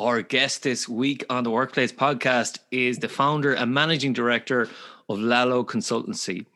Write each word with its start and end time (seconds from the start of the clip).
Our 0.00 0.22
guest 0.22 0.62
this 0.62 0.88
week 0.88 1.26
on 1.28 1.44
the 1.44 1.50
Workplace 1.50 1.92
podcast 1.92 2.58
is 2.70 3.00
the 3.00 3.08
founder 3.08 3.52
and 3.52 3.74
managing 3.74 4.14
director 4.14 4.66
of 5.10 5.18
Lalo 5.18 5.62
Consultancy. 5.62 6.46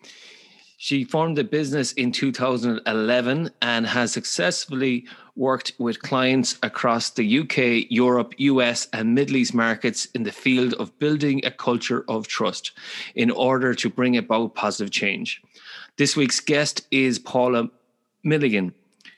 She 0.78 1.04
formed 1.04 1.36
the 1.36 1.44
business 1.44 1.92
in 1.92 2.10
2011 2.10 3.50
and 3.60 3.86
has 3.86 4.12
successfully 4.12 5.04
worked 5.36 5.72
with 5.78 6.00
clients 6.00 6.58
across 6.62 7.10
the 7.10 7.40
UK, 7.40 7.90
Europe, 7.90 8.32
US, 8.38 8.88
and 8.94 9.14
Middle 9.14 9.36
East 9.36 9.52
markets 9.52 10.06
in 10.14 10.22
the 10.22 10.32
field 10.32 10.72
of 10.74 10.98
building 10.98 11.44
a 11.44 11.50
culture 11.50 12.02
of 12.08 12.26
trust 12.26 12.72
in 13.14 13.30
order 13.30 13.74
to 13.74 13.90
bring 13.90 14.16
about 14.16 14.54
positive 14.54 14.90
change. 14.90 15.42
This 15.98 16.16
week's 16.16 16.40
guest 16.40 16.86
is 16.90 17.18
Paula 17.18 17.68
Milligan. 18.22 18.72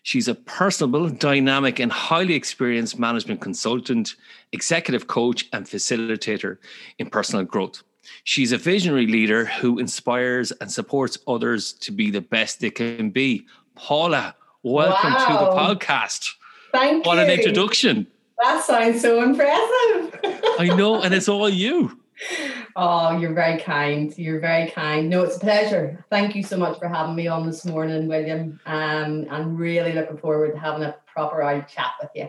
She's 0.07 0.29
a 0.29 0.37
personable, 0.37 1.09
dynamic, 1.09 1.81
and 1.81 1.91
highly 1.91 2.35
experienced 2.35 2.97
management 2.97 3.41
consultant, 3.41 4.15
executive 4.53 5.09
coach, 5.09 5.48
and 5.53 5.67
facilitator 5.67 6.59
in 7.01 7.11
personal 7.11 7.45
growth. 7.45 7.83
She's 8.23 8.53
a 8.53 8.57
visionary 8.57 9.09
leader 9.09 9.47
who 9.47 9.81
inspires 9.81 10.53
and 10.61 10.71
supports 10.71 11.19
others 11.27 11.73
to 11.73 11.91
be 11.91 12.13
the 12.13 12.21
best 12.21 12.61
they 12.61 12.71
can 12.71 13.11
be. 13.11 13.48
Paula, 13.75 14.37
welcome 14.63 15.13
wow. 15.13 15.27
to 15.27 15.45
the 15.45 15.51
podcast. 15.51 16.29
Thank 16.70 17.05
what 17.05 17.15
you. 17.15 17.23
What 17.23 17.29
an 17.29 17.37
introduction. 17.41 18.07
That 18.41 18.63
sounds 18.63 19.03
so 19.03 19.20
impressive. 19.25 20.20
I 20.61 20.73
know, 20.77 21.03
and 21.03 21.15
it's 21.15 21.29
all 21.29 21.48
you. 21.48 21.98
Oh, 22.75 23.19
you're 23.19 23.34
very 23.34 23.61
kind. 23.61 24.17
You're 24.17 24.41
very 24.41 24.70
kind. 24.70 25.09
No, 25.09 25.22
it's 25.22 25.36
a 25.36 25.41
pleasure. 25.41 26.05
Thank 26.11 26.34
you 26.34 26.42
so 26.42 26.56
much 26.56 26.78
for 26.78 26.89
having 26.89 27.14
me 27.14 27.27
on 27.27 27.47
this 27.47 27.64
morning, 27.64 28.06
William. 28.06 28.61
Um, 28.67 29.27
I'm 29.31 29.56
really 29.56 29.92
looking 29.92 30.19
forward 30.19 30.53
to 30.53 30.58
having 30.58 30.83
a 30.83 30.95
proper 31.06 31.42
out 31.42 31.69
chat 31.69 31.92
with 32.00 32.11
you. 32.14 32.28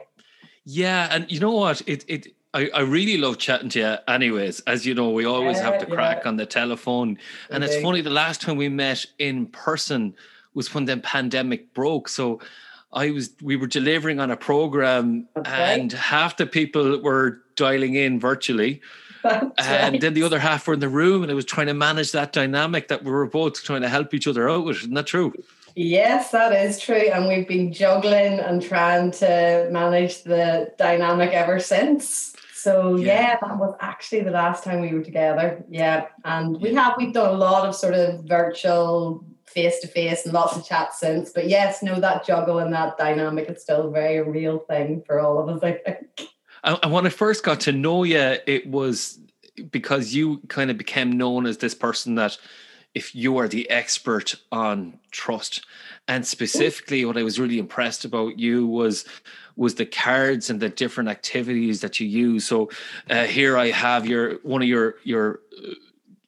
Yeah, 0.66 1.07
and 1.11 1.31
you 1.31 1.39
know 1.39 1.52
what? 1.52 1.81
It 1.88 2.05
it 2.07 2.27
I, 2.53 2.69
I 2.73 2.81
really 2.81 3.17
love 3.17 3.38
chatting 3.38 3.69
to 3.69 3.79
you 3.79 3.95
anyways. 4.07 4.61
As 4.61 4.85
you 4.85 4.94
know, 4.94 5.11
we 5.11 5.25
always 5.25 5.57
yeah, 5.57 5.71
have 5.71 5.79
to 5.79 5.85
crack 5.85 6.22
yeah. 6.23 6.29
on 6.29 6.38
the 6.38 6.45
telephone. 6.45 7.17
And 7.50 7.63
it's 7.63 7.81
funny, 7.81 8.01
the 8.01 8.09
last 8.09 8.41
time 8.41 8.57
we 8.57 8.69
met 8.69 9.06
in 9.19 9.47
person 9.47 10.16
was 10.53 10.73
when 10.73 10.85
the 10.85 10.97
pandemic 10.97 11.73
broke. 11.73 12.09
So 12.09 12.39
I 12.94 13.12
was 13.12 13.31
we 13.41 13.57
were 13.57 13.67
delivering 13.67 14.19
on 14.19 14.31
a 14.31 14.38
program 14.38 15.28
okay. 15.38 15.79
and 15.79 15.91
half 15.91 16.38
the 16.38 16.47
people 16.47 17.00
were 17.01 17.44
dialing 17.56 17.95
in 17.95 18.19
virtually. 18.19 18.81
That's 19.27 19.67
uh, 19.67 19.71
and 19.71 19.93
right. 19.93 20.01
then 20.01 20.13
the 20.13 20.23
other 20.23 20.39
half 20.39 20.67
were 20.67 20.73
in 20.73 20.79
the 20.79 20.89
room 20.89 21.23
and 21.23 21.31
I 21.31 21.35
was 21.35 21.45
trying 21.45 21.67
to 21.67 21.73
manage 21.73 22.11
that 22.11 22.33
dynamic 22.33 22.88
that 22.88 23.03
we 23.03 23.11
were 23.11 23.25
both 23.25 23.63
trying 23.63 23.81
to 23.81 23.89
help 23.89 24.13
each 24.13 24.27
other 24.27 24.49
out 24.49 24.65
with. 24.65 24.77
Isn't 24.77 24.93
that 24.93 25.07
true? 25.07 25.33
Yes, 25.75 26.31
that 26.31 26.53
is 26.53 26.79
true. 26.79 26.95
And 26.95 27.27
we've 27.27 27.47
been 27.47 27.71
juggling 27.71 28.39
and 28.39 28.61
trying 28.61 29.11
to 29.11 29.69
manage 29.71 30.23
the 30.23 30.73
dynamic 30.77 31.33
ever 31.33 31.59
since. 31.59 32.35
So 32.53 32.95
yeah. 32.95 33.05
yeah. 33.05 33.38
that 33.41 33.59
was 33.59 33.75
actually 33.79 34.21
the 34.21 34.31
last 34.31 34.63
time 34.63 34.81
we 34.81 34.91
were 34.91 35.03
together. 35.03 35.63
Yeah. 35.69 36.07
And 36.25 36.59
we 36.59 36.73
have 36.73 36.95
we've 36.97 37.13
done 37.13 37.33
a 37.33 37.38
lot 37.38 37.67
of 37.67 37.75
sort 37.75 37.94
of 37.94 38.23
virtual 38.23 39.23
face 39.45 39.79
to 39.79 39.88
face 39.88 40.25
and 40.25 40.33
lots 40.33 40.57
of 40.57 40.65
chats 40.65 40.99
since. 40.99 41.31
But 41.31 41.47
yes, 41.47 41.81
no, 41.81 41.99
that 41.99 42.25
juggle 42.25 42.59
and 42.59 42.73
that 42.73 42.97
dynamic 42.97 43.49
is 43.49 43.61
still 43.61 43.88
a 43.88 43.91
very 43.91 44.21
real 44.21 44.59
thing 44.59 45.03
for 45.05 45.19
all 45.19 45.38
of 45.38 45.55
us, 45.55 45.63
I 45.63 45.73
think. 45.73 46.29
And 46.67 46.91
when 46.91 47.05
I 47.05 47.09
first 47.09 47.44
got 47.44 47.61
to 47.61 47.72
know 47.72 48.03
you, 48.03 48.35
it 48.45 48.67
was 48.67 49.19
because 49.72 50.13
you 50.13 50.39
kind 50.50 50.69
of 50.69 50.78
became 50.78 51.17
known 51.17 51.45
as 51.45 51.57
this 51.57 51.73
person 51.73 52.16
that 52.16 52.38
if 52.94 53.16
you 53.16 53.38
are 53.38 53.47
the 53.47 53.69
expert 53.69 54.35
on 54.51 55.00
trust 55.11 55.66
and 56.07 56.25
specifically 56.25 57.06
what 57.06 57.17
i 57.17 57.23
was 57.23 57.39
really 57.39 57.59
impressed 57.59 58.06
about 58.06 58.39
you 58.39 58.66
was 58.66 59.06
was 59.56 59.75
the 59.75 59.85
cards 59.85 60.50
and 60.50 60.59
the 60.59 60.69
different 60.69 61.09
activities 61.09 61.81
that 61.81 62.00
you 62.00 62.07
use. 62.07 62.47
So 62.47 62.69
uh, 63.09 63.25
here 63.25 63.57
i 63.57 63.72
have 63.72 64.06
your 64.06 64.35
one 64.38 64.61
of 64.61 64.67
your 64.67 64.95
your 65.03 65.41
uh, 65.57 65.73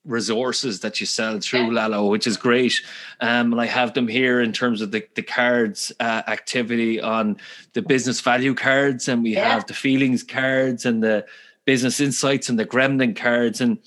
resources 0.10 0.80
that 0.82 1.00
you 1.00 1.06
sell 1.06 1.40
through 1.40 1.72
Lalo, 1.72 2.08
which 2.08 2.28
is 2.28 2.36
great. 2.36 2.74
Um, 3.22 3.54
and 3.54 3.62
I 3.62 3.68
have 3.68 3.94
them 3.94 4.08
here 4.08 4.42
in 4.42 4.52
terms 4.52 4.82
of 4.82 4.92
the, 4.92 5.08
the 5.16 5.22
cards 5.22 5.92
uh, 6.00 6.24
activity 6.28 7.00
on 7.00 7.38
the 7.74 7.82
business 7.82 8.20
value 8.20 8.56
cards, 8.56 9.08
and 9.08 9.24
we 9.24 9.34
yeah. 9.34 9.48
have 9.54 9.68
the 9.68 9.74
feelings 9.74 10.24
cards 10.24 10.86
and 10.86 11.02
the 11.04 11.26
business 11.66 12.00
insights 12.00 12.50
and 12.50 12.58
the 12.58 12.66
gremlin 12.66 13.16
cards. 13.16 13.62
And, 13.62 13.78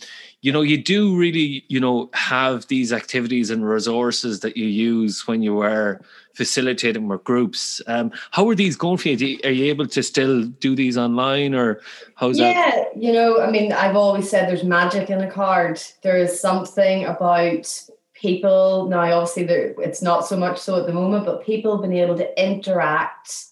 you 0.40 0.52
know, 0.52 0.62
you 0.62 0.80
do 0.80 1.16
really, 1.16 1.64
you 1.68 1.80
know, 1.80 2.10
have 2.14 2.68
these 2.68 2.92
activities 2.92 3.50
and 3.50 3.68
resources 3.68 4.40
that 4.40 4.56
you 4.56 4.66
use 4.66 5.26
when 5.26 5.42
you 5.42 5.60
are 5.60 6.00
facilitating 6.34 7.08
with 7.08 7.24
groups. 7.24 7.80
Um, 7.86 8.12
how 8.30 8.48
are 8.48 8.54
these 8.54 8.76
going 8.76 8.98
for 8.98 9.08
you? 9.08 9.38
Are 9.44 9.50
you 9.50 9.66
able 9.66 9.86
to 9.86 10.02
still 10.02 10.44
do 10.44 10.74
these 10.74 10.96
online 10.96 11.54
or 11.54 11.80
how's 12.14 12.38
yeah, 12.38 12.52
that? 12.52 12.76
Yeah, 12.96 13.08
you 13.08 13.12
know, 13.12 13.40
I 13.40 13.50
mean, 13.50 13.72
I've 13.72 13.96
always 13.96 14.28
said 14.28 14.48
there's 14.48 14.64
magic 14.64 15.10
in 15.10 15.20
a 15.20 15.30
card. 15.30 15.80
There 16.02 16.16
is 16.16 16.40
something 16.40 17.04
about 17.04 17.88
people 18.14 18.86
now 18.88 19.00
obviously 19.18 19.42
there 19.42 19.74
it's 19.78 20.00
not 20.00 20.24
so 20.24 20.36
much 20.36 20.56
so 20.56 20.78
at 20.78 20.86
the 20.86 20.92
moment 20.92 21.24
but 21.24 21.44
people 21.44 21.72
have 21.72 21.82
been 21.82 21.92
able 21.92 22.16
to 22.16 22.42
interact 22.42 23.46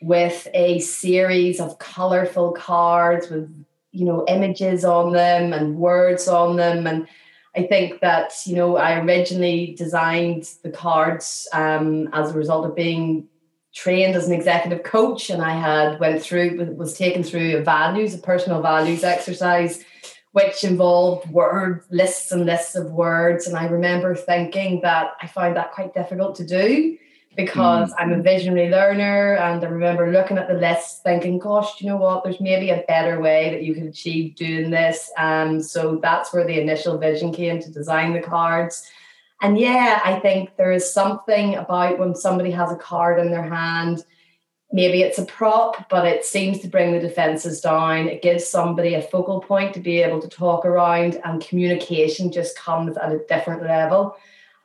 with 0.00 0.48
a 0.54 0.78
series 0.78 1.60
of 1.60 1.78
colorful 1.78 2.52
cards 2.52 3.28
with 3.28 3.46
you 3.92 4.06
know 4.06 4.24
images 4.26 4.86
on 4.86 5.12
them 5.12 5.52
and 5.52 5.76
words 5.76 6.28
on 6.28 6.56
them 6.56 6.86
and 6.86 7.06
I 7.56 7.62
think 7.62 8.00
that 8.00 8.32
you 8.44 8.54
know 8.54 8.76
I 8.76 9.00
originally 9.00 9.74
designed 9.76 10.50
the 10.62 10.70
cards 10.70 11.48
um, 11.52 12.08
as 12.12 12.30
a 12.30 12.34
result 12.34 12.66
of 12.66 12.76
being 12.76 13.28
trained 13.74 14.14
as 14.14 14.26
an 14.26 14.34
executive 14.34 14.82
coach, 14.82 15.30
and 15.30 15.42
I 15.42 15.52
had 15.52 15.98
went 15.98 16.22
through 16.22 16.74
was 16.76 16.96
taken 16.96 17.22
through 17.22 17.56
a 17.56 17.62
values, 17.62 18.14
a 18.14 18.18
personal 18.18 18.60
values 18.60 19.04
exercise, 19.04 19.82
which 20.32 20.64
involved 20.64 21.30
word 21.30 21.84
lists 21.90 22.30
and 22.30 22.44
lists 22.44 22.74
of 22.74 22.90
words. 22.92 23.46
And 23.46 23.56
I 23.56 23.66
remember 23.66 24.14
thinking 24.14 24.80
that 24.82 25.12
I 25.22 25.26
found 25.26 25.56
that 25.56 25.72
quite 25.72 25.94
difficult 25.94 26.36
to 26.36 26.46
do 26.46 26.98
because 27.36 27.92
mm. 27.92 27.94
I'm 27.98 28.12
a 28.12 28.22
visionary 28.22 28.70
learner 28.70 29.36
and 29.36 29.64
I 29.64 29.68
remember 29.68 30.10
looking 30.10 30.38
at 30.38 30.48
the 30.48 30.54
list 30.54 31.02
thinking, 31.02 31.38
gosh, 31.38 31.80
you 31.80 31.88
know 31.88 31.96
what, 31.96 32.24
there's 32.24 32.40
maybe 32.40 32.70
a 32.70 32.84
better 32.88 33.20
way 33.20 33.50
that 33.50 33.62
you 33.62 33.74
can 33.74 33.86
achieve 33.86 34.34
doing 34.34 34.70
this. 34.70 35.10
And 35.16 35.64
so 35.64 36.00
that's 36.02 36.32
where 36.32 36.46
the 36.46 36.60
initial 36.60 36.98
vision 36.98 37.32
came 37.32 37.60
to 37.60 37.70
design 37.70 38.14
the 38.14 38.20
cards. 38.20 38.88
And 39.42 39.58
yeah, 39.58 40.00
I 40.02 40.18
think 40.18 40.56
there 40.56 40.72
is 40.72 40.90
something 40.90 41.54
about 41.54 41.98
when 41.98 42.14
somebody 42.14 42.50
has 42.52 42.72
a 42.72 42.76
card 42.76 43.20
in 43.20 43.30
their 43.30 43.48
hand, 43.48 44.02
maybe 44.72 45.02
it's 45.02 45.18
a 45.18 45.26
prop, 45.26 45.88
but 45.90 46.06
it 46.06 46.24
seems 46.24 46.60
to 46.60 46.68
bring 46.68 46.92
the 46.92 47.00
defenses 47.00 47.60
down. 47.60 48.08
It 48.08 48.22
gives 48.22 48.46
somebody 48.46 48.94
a 48.94 49.02
focal 49.02 49.40
point 49.40 49.74
to 49.74 49.80
be 49.80 50.02
able 50.02 50.20
to 50.22 50.28
talk 50.28 50.64
around, 50.64 51.20
and 51.24 51.46
communication 51.46 52.32
just 52.32 52.58
comes 52.58 52.96
at 52.96 53.12
a 53.12 53.20
different 53.28 53.62
level. 53.62 54.16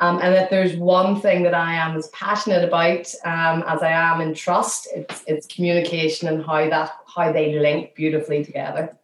Um, 0.01 0.19
and 0.19 0.33
that 0.33 0.49
there's 0.49 0.75
one 0.75 1.21
thing 1.21 1.43
that 1.43 1.53
I 1.53 1.75
am 1.75 1.95
as 1.95 2.07
passionate 2.07 2.63
about 2.63 3.13
um, 3.23 3.63
as 3.67 3.83
I 3.83 3.91
am 3.91 4.19
in 4.19 4.33
trust, 4.33 4.87
it's, 4.95 5.23
it's 5.27 5.45
communication 5.45 6.27
and 6.27 6.43
how 6.43 6.67
that 6.69 6.91
how 7.15 7.31
they 7.31 7.59
link 7.59 7.93
beautifully 7.93 8.43
together. 8.43 8.97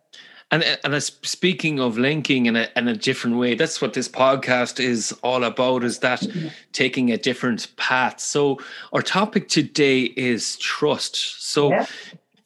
And 0.49 0.63
and 0.83 1.03
speaking 1.03 1.79
of 1.79 1.97
linking 1.99 2.47
in 2.47 2.55
a 2.55 2.67
in 2.75 2.87
a 2.87 2.95
different 2.95 3.37
way, 3.37 3.53
that's 3.53 3.79
what 3.79 3.93
this 3.93 4.09
podcast 4.09 4.79
is 4.79 5.11
all 5.21 5.43
about. 5.43 5.83
Is 5.83 5.99
that 5.99 6.21
mm-hmm. 6.21 6.47
taking 6.71 7.11
a 7.11 7.17
different 7.17 7.75
path? 7.77 8.19
So 8.19 8.59
our 8.91 9.03
topic 9.03 9.47
today 9.47 10.01
is 10.03 10.57
trust. 10.57 11.15
So. 11.43 11.69
Yeah 11.69 11.85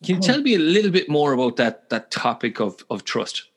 Can 0.04 0.15
you 0.15 0.21
tell 0.21 0.42
me 0.42 0.56
a 0.56 0.59
little 0.59 0.89
bit 0.89 1.09
more 1.09 1.31
about 1.31 1.57
that 1.57 1.89
that 1.89 2.09
topic 2.09 2.59
of 2.59 2.83
of 2.89 3.04
trust? 3.04 3.50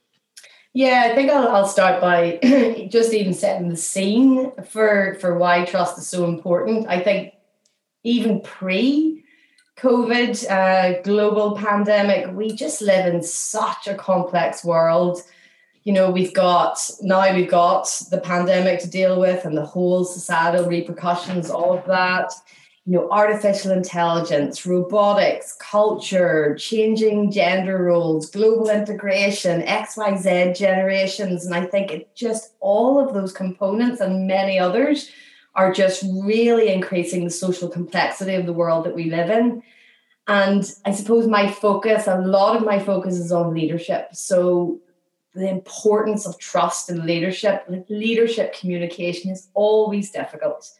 Yeah, 0.75 1.09
I 1.09 1.15
think 1.15 1.31
I'll, 1.31 1.49
I'll 1.49 1.69
start 1.69 2.01
by 2.01 2.41
just 2.91 3.13
even 3.13 3.33
setting 3.33 3.69
the 3.69 3.77
scene 3.77 4.51
for 4.65 5.17
for 5.21 5.39
why 5.39 5.65
trust 5.65 5.97
is 5.99 6.09
so 6.09 6.25
important. 6.25 6.89
I 6.89 7.01
think 7.01 7.33
even 8.03 8.41
pre 8.41 9.25
COVID, 9.77 10.51
uh, 10.51 11.03
global 11.03 11.57
pandemic, 11.57 12.35
we 12.35 12.53
just 12.53 12.83
live 12.83 13.13
in 13.13 13.23
such 13.23 13.87
a 13.87 13.95
complex 13.95 14.65
world. 14.65 15.23
You 15.85 15.93
know, 15.93 16.11
we've 16.11 16.35
got 16.35 16.79
now 17.01 17.33
we've 17.33 17.51
got 17.51 17.89
the 18.11 18.21
pandemic 18.21 18.81
to 18.81 18.91
deal 18.91 19.21
with 19.21 19.45
and 19.45 19.57
the 19.57 19.65
whole 19.65 20.05
societal 20.05 20.67
repercussions 20.67 21.51
all 21.51 21.79
of 21.79 21.87
that. 21.87 22.33
You 22.87 22.93
know, 22.93 23.11
artificial 23.11 23.71
intelligence, 23.71 24.67
robotics, 24.67 25.57
culture, 25.59 26.55
changing 26.57 27.31
gender 27.31 27.83
roles, 27.83 28.31
global 28.31 28.69
integration, 28.69 29.63
XYZ 29.63 30.55
generations. 30.55 31.47
And 31.47 31.55
I 31.55 31.65
think 31.65 31.91
it 31.91 32.15
just 32.15 32.55
all 32.61 32.99
of 32.99 33.15
those 33.15 33.33
components 33.33 34.01
and 34.01 34.27
many 34.27 34.59
others 34.59 35.11
are 35.55 35.73
just 35.73 36.05
really 36.23 36.69
increasing 36.69 37.25
the 37.25 37.31
social 37.31 37.69
complexity 37.69 38.35
of 38.35 38.45
the 38.45 38.53
world 38.53 38.85
that 38.85 38.95
we 38.95 39.11
live 39.11 39.31
in. 39.31 39.63
And 40.27 40.71
I 40.85 40.93
suppose 40.93 41.27
my 41.27 41.51
focus, 41.51 42.07
a 42.07 42.19
lot 42.19 42.57
of 42.57 42.65
my 42.65 42.79
focus 42.79 43.15
is 43.15 43.31
on 43.33 43.55
leadership. 43.55 44.09
So 44.13 44.81
the 45.35 45.49
importance 45.49 46.27
of 46.27 46.39
trust 46.39 46.91
and 46.91 47.05
leadership, 47.05 47.65
leadership 47.89 48.55
communication 48.55 49.31
is 49.31 49.49
always 49.55 50.11
difficult. 50.11 50.71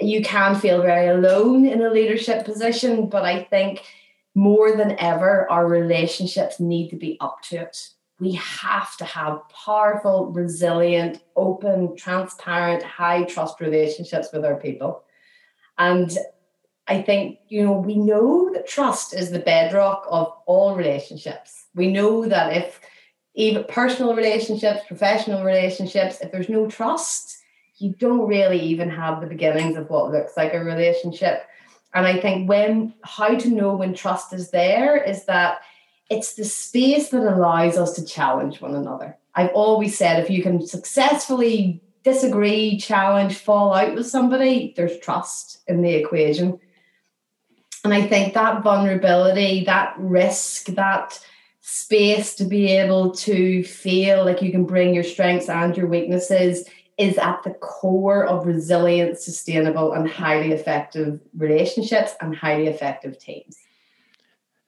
You 0.00 0.22
can 0.22 0.56
feel 0.56 0.82
very 0.82 1.08
alone 1.08 1.66
in 1.66 1.82
a 1.82 1.90
leadership 1.90 2.44
position, 2.44 3.08
but 3.08 3.24
I 3.24 3.44
think 3.44 3.82
more 4.34 4.76
than 4.76 4.98
ever, 4.98 5.50
our 5.50 5.66
relationships 5.66 6.58
need 6.58 6.90
to 6.90 6.96
be 6.96 7.16
up 7.20 7.40
to 7.42 7.56
it 7.56 7.94
we 8.20 8.32
have 8.32 8.96
to 8.96 9.04
have 9.04 9.40
powerful, 9.48 10.30
resilient, 10.32 11.22
open, 11.36 11.96
transparent, 11.96 12.82
high 12.82 13.24
trust 13.24 13.60
relationships 13.60 14.28
with 14.32 14.44
our 14.44 14.56
people. 14.56 15.04
And 15.78 16.16
I 16.86 17.02
think, 17.02 17.38
you 17.48 17.64
know, 17.64 17.72
we 17.72 17.96
know 17.96 18.52
that 18.52 18.68
trust 18.68 19.14
is 19.14 19.30
the 19.30 19.40
bedrock 19.40 20.06
of 20.10 20.32
all 20.46 20.76
relationships. 20.76 21.66
We 21.74 21.90
know 21.90 22.26
that 22.26 22.56
if 22.56 22.80
even 23.34 23.64
personal 23.64 24.14
relationships, 24.14 24.82
professional 24.86 25.42
relationships, 25.42 26.20
if 26.20 26.30
there's 26.30 26.48
no 26.48 26.68
trust, 26.68 27.33
you 27.78 27.94
don't 27.98 28.28
really 28.28 28.60
even 28.60 28.88
have 28.88 29.20
the 29.20 29.26
beginnings 29.26 29.76
of 29.76 29.90
what 29.90 30.12
looks 30.12 30.36
like 30.36 30.54
a 30.54 30.62
relationship. 30.62 31.44
And 31.92 32.06
I 32.06 32.20
think 32.20 32.48
when 32.48 32.94
how 33.02 33.36
to 33.36 33.50
know 33.50 33.74
when 33.74 33.94
trust 33.94 34.32
is 34.32 34.50
there 34.50 34.96
is 34.96 35.24
that 35.26 35.60
it's 36.10 36.34
the 36.34 36.44
space 36.44 37.08
that 37.10 37.22
allows 37.22 37.76
us 37.76 37.94
to 37.94 38.04
challenge 38.04 38.60
one 38.60 38.74
another. 38.74 39.16
I've 39.34 39.52
always 39.54 39.96
said 39.96 40.22
if 40.22 40.30
you 40.30 40.42
can 40.42 40.66
successfully 40.66 41.82
disagree, 42.04 42.78
challenge, 42.78 43.38
fall 43.38 43.72
out 43.72 43.94
with 43.94 44.06
somebody, 44.06 44.74
there's 44.76 44.98
trust 44.98 45.60
in 45.66 45.82
the 45.82 45.94
equation. 45.94 46.60
And 47.82 47.92
I 47.92 48.06
think 48.06 48.34
that 48.34 48.62
vulnerability, 48.62 49.64
that 49.64 49.94
risk, 49.98 50.66
that 50.66 51.18
space 51.62 52.34
to 52.36 52.44
be 52.44 52.68
able 52.68 53.12
to 53.12 53.64
feel 53.64 54.24
like 54.24 54.42
you 54.42 54.50
can 54.50 54.64
bring 54.64 54.94
your 54.94 55.04
strengths 55.04 55.48
and 55.48 55.76
your 55.76 55.86
weaknesses 55.86 56.68
is 56.96 57.18
at 57.18 57.42
the 57.42 57.50
core 57.50 58.24
of 58.24 58.46
resilient, 58.46 59.18
sustainable, 59.18 59.92
and 59.92 60.08
highly 60.08 60.52
effective 60.52 61.20
relationships 61.36 62.12
and 62.20 62.36
highly 62.36 62.68
effective 62.68 63.18
teams. 63.18 63.58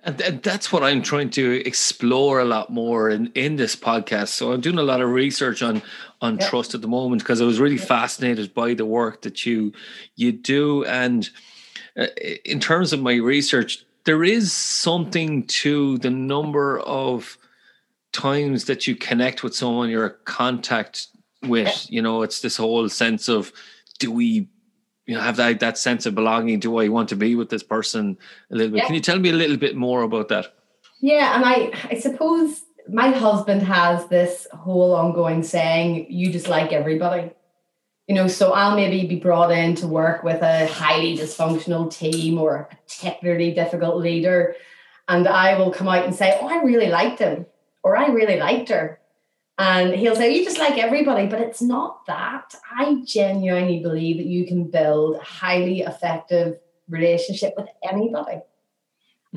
And, 0.03 0.41
that's 0.43 0.73
what 0.73 0.85
I'm 0.85 1.03
trying 1.03 1.31
to 1.31 1.67
explore 1.67 2.39
a 2.39 2.45
lot 2.45 2.71
more 2.71 3.11
in, 3.11 3.33
in 3.35 3.57
this 3.57 3.75
podcast. 3.75 4.29
So 4.29 4.53
I'm 4.53 4.61
doing 4.61 4.79
a 4.79 4.83
lot 4.83 5.01
of 5.01 5.11
research 5.11 5.63
on 5.63 5.83
on 6.21 6.39
yep. 6.39 6.49
trust 6.49 6.75
at 6.75 6.81
the 6.81 6.89
moment 6.89 7.23
because 7.23 7.43
I 7.43 7.45
was 7.45 7.61
really 7.61 7.77
fascinated 7.77 8.55
by 8.55 8.75
the 8.75 8.87
work 8.87 9.23
that 9.23 9.45
you 9.45 9.73
you 10.15 10.31
do. 10.31 10.85
And 10.85 11.29
uh, 11.97 12.07
in 12.45 12.61
terms 12.61 12.93
of 12.93 13.01
my 13.01 13.17
research, 13.17 13.85
there 14.05 14.23
is 14.23 14.53
something 14.53 15.45
to 15.47 15.99
the 15.99 16.11
number 16.11 16.79
of 16.79 17.37
times 18.13 18.65
that 18.67 18.87
you 18.87 18.95
connect 18.95 19.43
with 19.43 19.55
someone 19.55 19.91
you're 19.91 20.07
a 20.07 20.11
contact 20.11 21.09
with. 21.43 21.87
You 21.91 22.03
know, 22.03 22.23
it's 22.23 22.41
this 22.41 22.57
whole 22.57 22.89
sense 22.89 23.29
of 23.29 23.53
do 23.99 24.11
we 24.11 24.49
you 25.07 25.15
know 25.15 25.21
have 25.21 25.37
that 25.37 25.61
that 25.61 25.79
sense 25.79 26.05
of 26.05 26.15
belonging 26.15 26.59
do 26.59 26.79
i 26.79 26.89
want 26.89 27.09
to 27.09 27.17
be 27.17 27.35
with 27.35 27.49
this 27.49 27.63
person 27.63 28.19
a 28.51 28.57
little 28.57 28.73
bit 28.73 28.79
yeah. 28.79 28.87
can 28.87 28.95
you 28.95 29.01
tell 29.01 29.19
me 29.19 29.31
a 29.31 29.33
little 29.33 29.57
bit 29.57 29.77
more 29.77 30.03
about 30.03 30.29
that 30.29 30.55
yeah 31.01 31.37
and 31.37 31.45
i 31.45 31.71
i 31.91 31.99
suppose 31.99 32.63
my 32.89 33.11
husband 33.11 33.63
has 33.63 34.07
this 34.09 34.47
whole 34.53 34.95
ongoing 34.95 35.43
saying 35.43 36.07
you 36.11 36.31
just 36.31 36.49
like 36.49 36.73
everybody 36.73 37.31
you 38.07 38.15
know 38.15 38.29
so 38.29 38.53
i'll 38.53 38.77
maybe 38.77 39.07
be 39.07 39.17
brought 39.17 39.51
in 39.51 39.75
to 39.75 39.87
work 39.87 40.23
with 40.23 40.43
a 40.43 40.67
highly 40.67 41.17
dysfunctional 41.17 41.91
team 41.91 42.39
or 42.39 42.57
a 42.57 42.65
particularly 42.65 43.53
difficult 43.53 43.97
leader 43.97 44.55
and 45.09 45.27
i 45.29 45.57
will 45.57 45.71
come 45.71 45.89
out 45.89 46.05
and 46.05 46.15
say 46.15 46.37
oh 46.41 46.49
i 46.49 46.63
really 46.63 46.89
liked 46.89 47.21
him 47.21 47.47
or 47.83 47.97
i 47.97 48.09
really 48.09 48.39
liked 48.39 48.69
her 48.69 49.01
and 49.59 49.95
he'll 49.95 50.17
say, 50.17 50.35
You 50.35 50.45
just 50.45 50.59
like 50.59 50.79
everybody, 50.79 51.27
but 51.27 51.41
it's 51.41 51.63
not 51.63 52.05
that. 52.07 52.55
I 52.79 53.03
genuinely 53.07 53.81
believe 53.81 54.19
that 54.19 54.27
you 54.27 54.47
can 54.47 54.65
build 54.65 55.17
a 55.17 55.21
highly 55.21 55.81
effective 55.81 56.59
relationship 56.89 57.55
with 57.57 57.69
anybody. 57.89 58.37
Mm. 58.37 58.43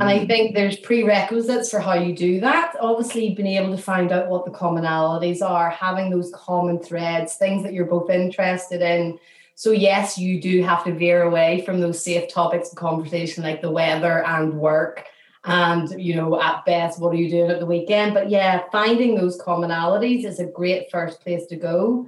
And 0.02 0.04
I 0.04 0.20
mm. 0.20 0.28
think 0.28 0.56
there's 0.56 0.76
prerequisites 0.78 1.72
for 1.72 1.80
how 1.80 1.94
you 1.94 2.14
do 2.14 2.42
that. 2.42 2.76
Obviously, 2.82 3.34
being 3.34 3.58
able 3.58 3.76
to 3.76 3.82
find 3.82 4.12
out 4.12 4.28
what 4.28 4.44
the 4.44 4.52
commonalities 4.52 5.42
are, 5.42 5.70
having 5.70 6.10
those 6.10 6.32
common 6.36 6.80
threads, 6.80 7.36
things 7.36 7.64
that 7.64 7.74
you're 7.74 7.86
both 7.86 8.10
interested 8.10 8.82
in. 8.82 9.18
So, 9.56 9.72
yes, 9.72 10.18
you 10.18 10.42
do 10.42 10.64
have 10.64 10.84
to 10.86 10.94
veer 10.94 11.24
away 11.24 11.64
from 11.66 11.80
those 11.80 12.04
safe 12.04 12.30
topics 12.30 12.72
of 12.72 12.78
conversation 12.78 13.44
like 13.44 13.62
the 13.62 13.72
weather 13.72 14.26
and 14.26 14.54
work 14.54 15.06
and 15.46 15.90
you 16.02 16.16
know 16.16 16.40
at 16.42 16.66
best 16.66 17.00
what 17.00 17.14
are 17.14 17.18
you 17.18 17.30
doing 17.30 17.52
at 17.52 17.60
the 17.60 17.66
weekend? 17.66 18.14
But 18.14 18.30
yeah 18.30 18.64
finding 18.72 19.16
those 19.16 19.40
commonalities 19.40 20.26
is 20.26 20.40
a 20.40 20.46
great 20.46 20.92
first 20.92 21.22
place 21.22 21.46
to 21.48 21.56
go. 21.56 22.08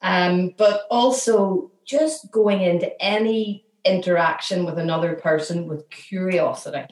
Um, 0.00 0.54
but 0.56 0.82
also 0.90 1.72
just 1.84 2.30
going 2.30 2.60
into 2.60 2.90
any 3.02 3.64
interaction 3.84 4.64
with 4.64 4.78
another 4.78 5.14
person 5.14 5.66
with 5.66 5.88
curiosity 5.90 6.84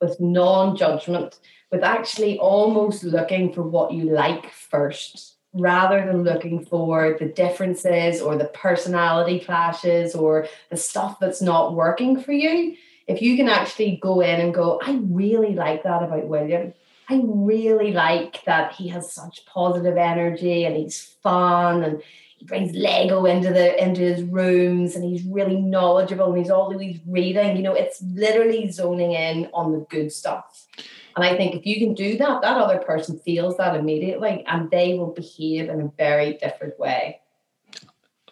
with 0.00 0.20
non-judgment 0.20 1.38
with 1.70 1.82
actually 1.82 2.38
almost 2.38 3.02
looking 3.02 3.52
for 3.52 3.62
what 3.62 3.92
you 3.92 4.04
like 4.10 4.50
first 4.50 5.36
rather 5.52 6.04
than 6.04 6.22
looking 6.22 6.64
for 6.64 7.16
the 7.18 7.26
differences 7.26 8.20
or 8.20 8.36
the 8.36 8.46
personality 8.46 9.40
clashes 9.40 10.14
or 10.14 10.46
the 10.70 10.76
stuff 10.76 11.18
that's 11.18 11.40
not 11.40 11.74
working 11.74 12.20
for 12.20 12.32
you 12.32 12.76
if 13.06 13.22
you 13.22 13.36
can 13.36 13.48
actually 13.48 13.98
go 14.02 14.20
in 14.20 14.40
and 14.40 14.54
go, 14.54 14.80
I 14.84 14.98
really 15.02 15.54
like 15.54 15.84
that 15.84 16.02
about 16.02 16.26
William. 16.26 16.74
I 17.08 17.20
really 17.24 17.92
like 17.92 18.44
that 18.46 18.72
he 18.74 18.88
has 18.88 19.12
such 19.12 19.46
positive 19.46 19.96
energy 19.96 20.64
and 20.64 20.76
he's 20.76 21.00
fun 21.22 21.84
and 21.84 22.02
he 22.36 22.44
brings 22.44 22.74
Lego 22.74 23.24
into 23.26 23.52
the 23.52 23.82
into 23.82 24.00
his 24.00 24.22
rooms 24.24 24.96
and 24.96 25.04
he's 25.04 25.22
really 25.22 25.56
knowledgeable 25.56 26.26
and 26.26 26.38
he's 26.38 26.50
always 26.50 26.98
reading. 27.06 27.56
You 27.56 27.62
know, 27.62 27.74
it's 27.74 28.02
literally 28.02 28.70
zoning 28.72 29.12
in 29.12 29.48
on 29.54 29.72
the 29.72 29.86
good 29.88 30.10
stuff. 30.10 30.66
And 31.14 31.24
I 31.24 31.36
think 31.36 31.54
if 31.54 31.64
you 31.64 31.78
can 31.78 31.94
do 31.94 32.18
that, 32.18 32.42
that 32.42 32.56
other 32.56 32.78
person 32.78 33.20
feels 33.20 33.56
that 33.56 33.76
immediately 33.76 34.44
and 34.46 34.70
they 34.70 34.94
will 34.94 35.12
behave 35.12 35.70
in 35.70 35.80
a 35.80 35.90
very 35.96 36.34
different 36.34 36.78
way. 36.78 37.20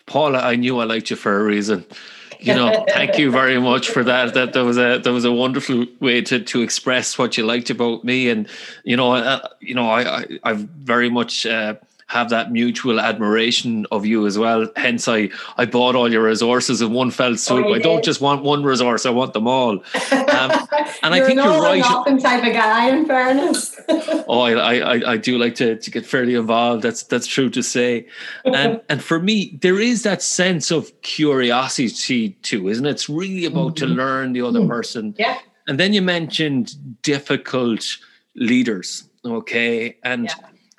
Paula, 0.06 0.40
I 0.40 0.56
knew 0.56 0.80
I 0.80 0.84
liked 0.84 1.10
you 1.10 1.16
for 1.16 1.40
a 1.40 1.44
reason 1.44 1.86
you 2.40 2.54
know, 2.54 2.84
thank 2.88 3.18
you 3.18 3.30
very 3.30 3.60
much 3.60 3.88
for 3.88 4.04
that. 4.04 4.34
That 4.34 4.52
that 4.52 4.64
was 4.64 4.78
a 4.78 4.98
that 4.98 5.12
was 5.12 5.24
a 5.24 5.32
wonderful 5.32 5.86
way 6.00 6.22
to 6.22 6.40
to 6.40 6.62
express 6.62 7.18
what 7.18 7.36
you 7.36 7.44
liked 7.44 7.70
about 7.70 8.04
me, 8.04 8.28
and 8.28 8.48
you 8.84 8.96
know, 8.96 9.12
uh, 9.14 9.48
you 9.60 9.74
know, 9.74 9.88
I, 9.88 10.20
I 10.20 10.24
I've 10.42 10.60
very 10.60 11.10
much. 11.10 11.46
Uh, 11.46 11.74
have 12.08 12.30
that 12.30 12.52
mutual 12.52 13.00
admiration 13.00 13.86
of 13.90 14.04
you 14.04 14.26
as 14.26 14.38
well. 14.38 14.66
Hence, 14.76 15.08
I 15.08 15.30
I 15.56 15.64
bought 15.64 15.96
all 15.96 16.10
your 16.10 16.24
resources 16.24 16.82
in 16.82 16.92
one 16.92 17.10
fell 17.10 17.36
swoop. 17.36 17.66
Oh, 17.66 17.74
I 17.74 17.78
don't 17.78 18.04
just 18.04 18.20
want 18.20 18.42
one 18.42 18.62
resource; 18.62 19.06
I 19.06 19.10
want 19.10 19.32
them 19.32 19.48
all. 19.48 19.72
Um, 19.72 19.82
and 21.02 21.14
I 21.14 21.20
think 21.24 21.42
you're 21.42 21.62
right. 21.62 21.82
Type 21.82 22.44
of 22.44 22.52
guy, 22.52 22.88
in 22.90 23.06
fairness. 23.06 23.80
oh, 24.28 24.40
I, 24.40 24.76
I 24.76 25.12
I 25.12 25.16
do 25.16 25.38
like 25.38 25.54
to 25.56 25.76
to 25.76 25.90
get 25.90 26.04
fairly 26.04 26.34
involved. 26.34 26.82
That's 26.82 27.02
that's 27.04 27.26
true 27.26 27.50
to 27.50 27.62
say. 27.62 28.06
And 28.44 28.80
and 28.88 29.02
for 29.02 29.18
me, 29.18 29.58
there 29.62 29.80
is 29.80 30.02
that 30.02 30.22
sense 30.22 30.70
of 30.70 30.90
curiosity 31.02 32.30
too, 32.42 32.68
isn't 32.68 32.86
it? 32.86 32.90
It's 32.90 33.08
really 33.08 33.46
about 33.46 33.76
mm-hmm. 33.76 33.86
to 33.86 33.92
learn 33.92 34.32
the 34.32 34.42
other 34.42 34.60
mm-hmm. 34.60 34.70
person. 34.70 35.14
Yeah. 35.18 35.38
And 35.66 35.80
then 35.80 35.94
you 35.94 36.02
mentioned 36.02 36.74
difficult 37.02 37.96
leaders. 38.36 39.08
Okay, 39.24 39.96
and. 40.02 40.24
Yeah 40.24 40.34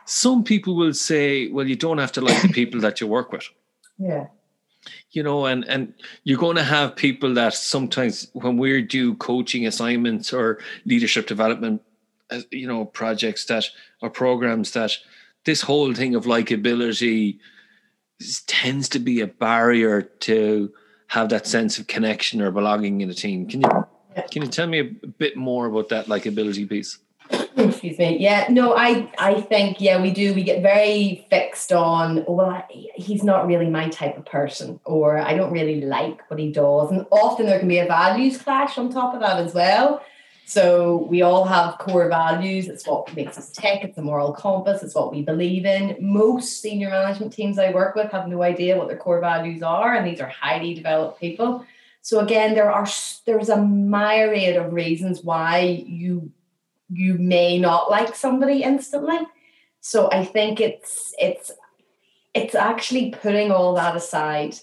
some 0.05 0.43
people 0.43 0.75
will 0.75 0.93
say, 0.93 1.49
well, 1.49 1.67
you 1.67 1.75
don't 1.75 1.97
have 1.97 2.11
to 2.13 2.21
like 2.21 2.41
the 2.41 2.49
people 2.49 2.79
that 2.81 3.01
you 3.01 3.07
work 3.07 3.31
with. 3.31 3.49
Yeah. 3.97 4.25
you 5.11 5.23
know 5.23 5.45
and 5.45 5.63
and 5.69 5.93
you're 6.25 6.37
going 6.37 6.57
to 6.57 6.63
have 6.63 6.97
people 6.97 7.33
that 7.35 7.53
sometimes 7.53 8.27
when 8.33 8.57
we 8.57 8.81
do 8.81 9.15
coaching 9.15 9.65
assignments 9.65 10.33
or 10.33 10.59
leadership 10.85 11.27
development 11.27 11.81
uh, 12.29 12.41
you 12.51 12.67
know 12.67 12.83
projects 12.83 13.45
that 13.45 13.69
or 14.01 14.09
programs 14.09 14.71
that 14.71 14.97
this 15.45 15.61
whole 15.61 15.93
thing 15.93 16.13
of 16.13 16.25
likability 16.25 17.39
tends 18.47 18.89
to 18.89 18.99
be 18.99 19.21
a 19.21 19.27
barrier 19.27 20.01
to 20.01 20.73
have 21.07 21.29
that 21.29 21.47
sense 21.47 21.79
of 21.79 21.87
connection 21.87 22.41
or 22.41 22.51
belonging 22.51 22.99
in 22.99 23.09
a 23.09 23.13
team 23.13 23.47
can 23.47 23.61
you 23.61 23.69
can 24.29 24.41
you 24.41 24.49
tell 24.49 24.67
me 24.67 24.79
a 24.79 25.07
bit 25.07 25.37
more 25.37 25.67
about 25.67 25.87
that 25.87 26.07
likability 26.07 26.67
piece 26.67 26.97
excuse 27.57 27.97
me. 27.97 28.17
Yeah 28.19 28.47
no 28.49 28.75
i 28.75 29.11
i 29.17 29.41
think 29.41 29.81
yeah 29.81 30.01
we 30.01 30.11
do. 30.11 30.33
We 30.33 30.43
get 30.43 30.61
very 30.61 31.25
fixed 31.29 31.71
on 31.71 32.25
well 32.27 32.49
I, 32.49 32.65
he's 32.95 33.23
not 33.23 33.47
really 33.47 33.69
my 33.69 33.89
type 33.89 34.17
of 34.17 34.25
person 34.25 34.79
or 34.85 35.17
i 35.17 35.35
don't 35.35 35.51
really 35.51 35.81
like 35.81 36.29
what 36.29 36.39
he 36.39 36.51
does. 36.51 36.91
And 36.91 37.05
often 37.11 37.45
there 37.45 37.59
can 37.59 37.67
be 37.67 37.79
a 37.79 37.85
values 37.85 38.37
clash 38.37 38.77
on 38.77 38.91
top 38.91 39.13
of 39.13 39.21
that 39.21 39.37
as 39.39 39.53
well. 39.53 40.01
So 40.47 41.07
we 41.09 41.23
all 41.23 41.43
have 41.45 41.79
core 41.79 42.07
values. 42.07 42.67
It's 42.67 42.85
what 42.85 43.13
makes 43.15 43.35
us 43.35 43.49
tick. 43.49 43.83
It's 43.83 43.97
a 43.97 44.01
moral 44.03 44.31
compass. 44.31 44.83
It's 44.83 44.93
what 44.93 45.11
we 45.11 45.23
believe 45.23 45.65
in. 45.65 45.97
Most 45.99 46.61
senior 46.61 46.91
management 46.91 47.33
teams 47.33 47.57
i 47.57 47.71
work 47.71 47.95
with 47.95 48.11
have 48.11 48.27
no 48.27 48.43
idea 48.43 48.77
what 48.77 48.87
their 48.87 48.97
core 48.97 49.19
values 49.19 49.63
are 49.63 49.95
and 49.95 50.05
these 50.05 50.21
are 50.21 50.29
highly 50.29 50.75
developed 50.75 51.19
people. 51.19 51.65
So 52.01 52.19
again 52.19 52.53
there 52.53 52.71
are 52.71 52.87
there's 53.25 53.49
a 53.49 53.57
myriad 53.57 54.57
of 54.57 54.73
reasons 54.73 55.23
why 55.23 55.83
you 55.87 56.31
you 56.89 57.15
may 57.15 57.57
not 57.57 57.89
like 57.89 58.15
somebody 58.15 58.63
instantly. 58.63 59.19
So 59.81 60.09
I 60.11 60.25
think 60.25 60.59
it's 60.59 61.13
it's 61.19 61.51
it's 62.33 62.55
actually 62.55 63.11
putting 63.11 63.51
all 63.51 63.75
that 63.75 63.95
aside 63.95 64.55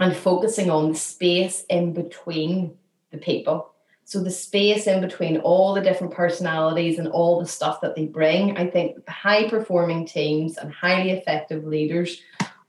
and 0.00 0.16
focusing 0.16 0.70
on 0.70 0.90
the 0.90 0.98
space 0.98 1.64
in 1.68 1.92
between 1.92 2.76
the 3.10 3.18
people. 3.18 3.72
So 4.04 4.20
the 4.22 4.30
space 4.30 4.86
in 4.86 5.02
between 5.02 5.36
all 5.38 5.74
the 5.74 5.82
different 5.82 6.14
personalities 6.14 6.98
and 6.98 7.08
all 7.08 7.38
the 7.38 7.46
stuff 7.46 7.82
that 7.82 7.94
they 7.94 8.06
bring, 8.06 8.56
I 8.56 8.66
think 8.66 9.06
high 9.06 9.50
performing 9.50 10.06
teams 10.06 10.56
and 10.56 10.72
highly 10.72 11.10
effective 11.10 11.64
leaders 11.64 12.22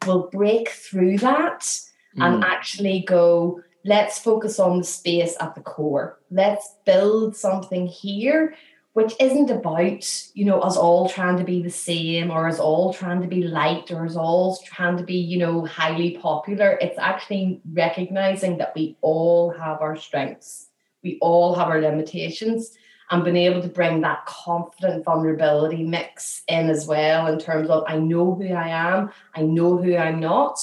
will 0.06 0.30
break 0.32 0.70
through 0.70 1.20
that 1.20 1.62
mm. 1.62 1.88
and 2.18 2.44
actually 2.44 3.06
go, 3.08 3.62
let's 3.86 4.20
focus 4.20 4.60
on 4.60 4.78
the 4.78 4.84
space 4.84 5.36
at 5.40 5.56
the 5.56 5.62
core. 5.62 6.20
Let's 6.32 6.76
build 6.86 7.36
something 7.36 7.88
here 7.88 8.56
which 8.94 9.14
isn't 9.20 9.50
about, 9.50 10.04
you 10.34 10.44
know, 10.44 10.60
us 10.60 10.76
all 10.76 11.08
trying 11.08 11.38
to 11.38 11.44
be 11.44 11.62
the 11.62 11.70
same 11.70 12.32
or 12.32 12.48
us 12.48 12.60
all 12.60 12.94
trying 12.94 13.22
to 13.22 13.28
be 13.28 13.44
liked 13.44 13.92
or 13.92 14.06
us 14.06 14.16
all 14.16 14.58
trying 14.66 14.98
to 14.98 15.04
be, 15.04 15.16
you 15.16 15.38
know, 15.38 15.64
highly 15.66 16.18
popular. 16.18 16.78
It's 16.82 16.98
actually 16.98 17.62
recognizing 17.72 18.58
that 18.58 18.74
we 18.76 18.98
all 19.02 19.52
have 19.52 19.82
our 19.82 19.96
strengths, 19.96 20.68
we 21.04 21.18
all 21.22 21.56
have 21.56 21.68
our 21.68 21.80
limitations, 21.80 22.76
and 23.12 23.24
being 23.24 23.38
able 23.38 23.62
to 23.62 23.70
bring 23.70 24.02
that 24.02 24.26
confident 24.26 25.06
vulnerability 25.06 25.84
mix 25.84 26.44
in 26.48 26.70
as 26.70 26.86
well 26.86 27.28
in 27.28 27.40
terms 27.40 27.70
of 27.70 27.84
I 27.88 27.98
know 27.98 28.36
who 28.36 28.54
I 28.54 28.70
am, 28.70 29.12
I 29.36 29.44
know 29.44 29.78
who 29.78 29.96
I'm 29.96 30.20
not, 30.20 30.60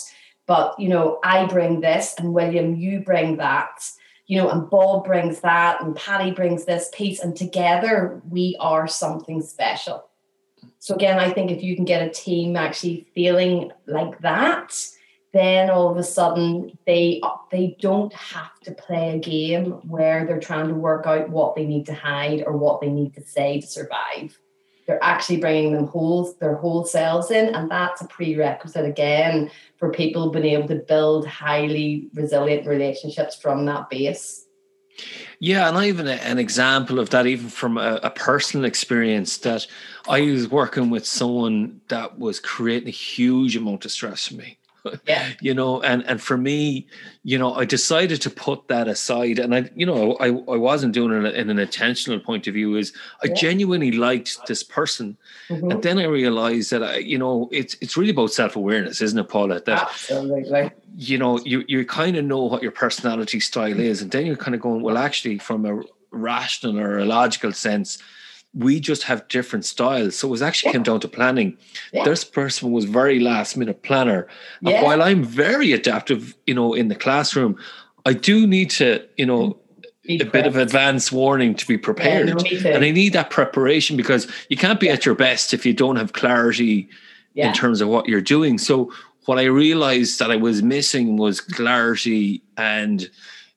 but, 0.47 0.79
you 0.79 0.88
know, 0.88 1.19
I 1.23 1.47
bring 1.47 1.81
this, 1.81 2.15
and 2.19 2.33
William, 2.33 2.76
you 2.76 3.00
bring 3.00 3.37
that 3.37 3.91
you 4.26 4.38
know, 4.38 4.50
and 4.50 4.69
Bob 4.69 5.05
brings 5.05 5.41
that, 5.41 5.81
and 5.81 5.95
Patty 5.95 6.33
brings 6.33 6.65
this 6.65 6.91
piece, 6.93 7.21
and 7.21 7.37
together 7.37 8.21
we 8.29 8.57
are 8.59 8.88
something 8.88 9.41
special. 9.41 10.09
So 10.81 10.95
again, 10.95 11.19
I 11.19 11.31
think 11.31 11.50
if 11.50 11.62
you 11.62 11.76
can 11.76 11.85
get 11.85 12.07
a 12.07 12.11
team 12.11 12.57
actually 12.57 13.07
feeling 13.15 13.73
like 13.87 14.19
that, 14.21 14.76
then 15.33 15.71
all 15.71 15.91
of 15.91 15.97
a 15.97 16.03
sudden 16.03 16.76
they 16.87 17.21
they 17.50 17.76
don't 17.81 18.12
have 18.15 18.59
to 18.65 18.73
play 18.73 19.15
a 19.15 19.19
game 19.19 19.73
where 19.88 20.25
they're 20.25 20.41
trying 20.41 20.69
to 20.69 20.75
work 20.75 21.07
out 21.07 21.29
what 21.29 21.55
they 21.55 21.67
need 21.67 21.87
to 21.87 21.95
hide 21.95 22.43
or 22.47 22.57
what 22.57 22.81
they 22.81 22.88
need 22.88 23.15
to 23.15 23.23
say 23.23 23.61
to 23.61 23.67
survive. 23.67 24.38
They're 24.87 25.02
actually 25.02 25.38
bringing 25.38 25.73
them 25.73 25.87
whole 25.87 26.33
their 26.40 26.57
whole 26.57 26.85
selves 26.85 27.31
in, 27.31 27.55
and 27.55 27.71
that's 27.71 28.00
a 28.00 28.07
prerequisite 28.07 28.85
again 28.85 29.50
for 29.76 29.90
people 29.90 30.31
being 30.31 30.47
able 30.47 30.69
to 30.69 30.76
build 30.76 31.26
highly 31.26 32.09
resilient 32.14 32.66
relationships 32.66 33.37
from 33.37 33.66
that 33.66 33.90
base. 33.90 34.47
Yeah, 35.38 35.69
and 35.69 35.76
I 35.76 35.88
even 35.88 36.07
an 36.09 36.38
example 36.38 36.99
of 36.99 37.11
that, 37.11 37.26
even 37.26 37.49
from 37.49 37.76
a, 37.76 38.00
a, 38.02 38.11
personal 38.11 38.64
experience, 38.64 39.38
that 39.38 39.66
I 40.09 40.23
was 40.23 40.49
working 40.49 40.88
with 40.88 41.05
someone 41.05 41.83
that 41.88 42.19
was 42.19 42.40
creating 42.40 42.88
a 42.88 42.93
huge 42.93 43.57
amount 43.57 43.85
of 43.85 43.90
stress 43.90 44.28
for 44.28 44.35
me. 44.35 44.59
Yeah. 45.07 45.33
you 45.40 45.55
know, 45.55 45.81
and 45.83 46.05
and 46.07 46.21
for 46.21 46.37
me, 46.37 46.87
you 47.25 47.38
know, 47.38 47.55
I 47.55 47.64
decided 47.64 48.21
to 48.23 48.31
put 48.31 48.69
that 48.69 48.88
aside, 48.88 49.38
and 49.38 49.55
I, 49.55 49.71
you 49.75 49.87
know, 49.87 50.16
I 50.21 50.26
I 50.26 50.57
wasn't 50.57 50.95
doing 50.95 51.25
it 51.25 51.35
in 51.35 51.50
an 51.50 51.59
intentional 51.59 52.21
point 52.21 52.47
of 52.47 52.55
view. 52.55 52.76
Is 52.76 52.93
I 53.23 53.28
yeah. 53.28 53.35
genuinely 53.35 53.93
liked 53.93 54.47
this 54.47 54.62
person, 54.62 55.16
mm-hmm. 55.49 55.71
and 55.71 55.83
then 55.83 55.99
I 55.99 56.05
realized 56.05 56.71
that 56.71 56.83
I, 56.83 56.97
you 56.99 57.19
know, 57.19 57.49
it's 57.52 57.76
it's 57.81 57.97
really 57.97 58.11
about 58.11 58.33
self 58.33 58.57
awareness, 58.57 59.00
isn't 59.00 59.19
it, 59.19 59.28
Paula? 59.28 59.61
That 59.61 59.83
absolutely. 59.83 60.71
You 60.97 61.19
know, 61.19 61.38
you 61.40 61.64
you 61.69 61.85
kind 61.85 62.16
of 62.16 62.25
know 62.25 62.45
what 62.45 62.62
your 62.62 62.73
personality 62.73 63.40
style 63.40 63.78
is, 63.78 64.02
and 64.02 64.11
then 64.11 64.26
you're 64.26 64.37
kind 64.37 64.55
of 64.55 64.61
going, 64.61 64.83
well, 64.83 64.99
actually, 64.99 65.38
from 65.38 65.66
a 65.66 65.83
rational 66.11 66.78
or 66.78 66.99
a 66.99 67.05
logical 67.05 67.52
sense 67.52 67.99
we 68.57 68.81
just 68.81 69.03
have 69.05 69.29
different 69.29 69.65
styles. 69.65 70.17
So 70.17 70.29
it 70.29 70.31
was 70.31 70.43
actually 70.43 70.71
yeah. 70.71 70.73
came 70.73 70.83
down 70.83 71.01
to 71.01 71.09
planning. 71.09 71.59
Yeah. 71.93 72.05
This 72.05 72.25
person 72.25 72.73
was 72.73 72.87
very 72.87 73.21
last 73.21 73.57
minute 73.57 73.83
planner. 73.83 74.27
Yeah. 74.63 74.83
while 74.83 75.03
I'm 75.03 75.23
very 75.23 75.73
adaptive, 75.73 76.35
you 76.47 76.55
know, 76.55 76.73
in 76.73 76.89
the 76.89 76.95
classroom, 76.95 77.59
I 78.07 78.15
do 78.15 78.47
need 78.47 78.71
to, 78.71 79.07
you 79.17 79.27
know, 79.27 79.59
be 80.05 80.21
a 80.21 80.25
bit 80.25 80.47
of 80.47 80.57
advance 80.57 81.13
warning 81.13 81.55
to 81.57 81.67
be 81.67 81.77
prepared. 81.77 82.29
No, 82.29 82.37
and 82.71 82.85
I 82.85 82.91
need 82.91 83.13
that 83.13 83.31
preparation 83.31 83.97
because 83.97 84.27
you 84.49 84.57
can't 84.57 84.81
be 84.81 84.89
at 84.89 85.05
your 85.05 85.17
best 85.17 85.53
if 85.53 85.67
you 85.67 85.75
don't 85.75 85.97
have 85.97 86.13
clarity 86.13 86.89
in 87.35 87.53
terms 87.53 87.81
of 87.81 87.89
what 87.89 88.09
you're 88.09 88.23
doing. 88.23 88.57
So 88.57 88.93
what 89.27 89.39
I 89.39 89.45
realized 89.45 90.19
that 90.21 90.31
I 90.31 90.37
was 90.37 90.63
missing 90.63 91.17
was 91.17 91.41
clarity 91.41 92.43
and 92.57 93.11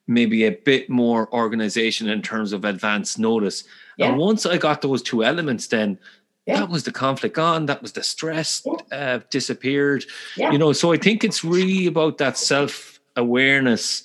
maybe 0.07 0.43
a 0.43 0.51
bit 0.51 0.89
more 0.89 1.31
organization 1.33 2.09
in 2.09 2.21
terms 2.21 2.51
of 2.51 2.65
advance 2.65 3.17
notice. 3.17 3.63
Yeah. 3.99 4.09
And 4.09 4.17
once 4.17 4.45
I 4.45 4.57
got 4.57 4.81
those 4.81 5.01
two 5.01 5.25
elements, 5.25 5.67
then 5.67 5.99
yeah. 6.45 6.61
that 6.61 6.69
was 6.69 6.85
the 6.85 6.91
conflict 6.91 7.35
gone. 7.35 7.65
That 7.65 7.81
was 7.81 7.91
the 7.91 8.01
stress 8.01 8.65
yeah. 8.65 8.97
uh, 8.97 9.19
disappeared. 9.29 10.05
You 10.37 10.57
know, 10.57 10.71
so 10.71 10.93
I 10.93 10.97
think 10.97 11.25
it's 11.25 11.43
really 11.43 11.85
about 11.85 12.17
that 12.19 12.37
self 12.37 12.97
awareness, 13.17 14.03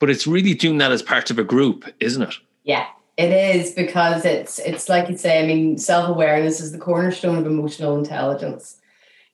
but 0.00 0.10
it's 0.10 0.26
really 0.26 0.54
doing 0.54 0.78
that 0.78 0.90
as 0.90 1.02
part 1.02 1.30
of 1.30 1.38
a 1.38 1.44
group, 1.44 1.84
isn't 2.00 2.22
it? 2.22 2.34
Yeah, 2.64 2.86
it 3.16 3.30
is 3.30 3.70
because 3.70 4.24
it's 4.24 4.58
it's 4.58 4.88
like 4.88 5.08
you 5.08 5.16
say. 5.16 5.40
I 5.40 5.46
mean, 5.46 5.78
self 5.78 6.08
awareness 6.08 6.60
is 6.60 6.72
the 6.72 6.78
cornerstone 6.78 7.38
of 7.38 7.46
emotional 7.46 7.96
intelligence 7.96 8.77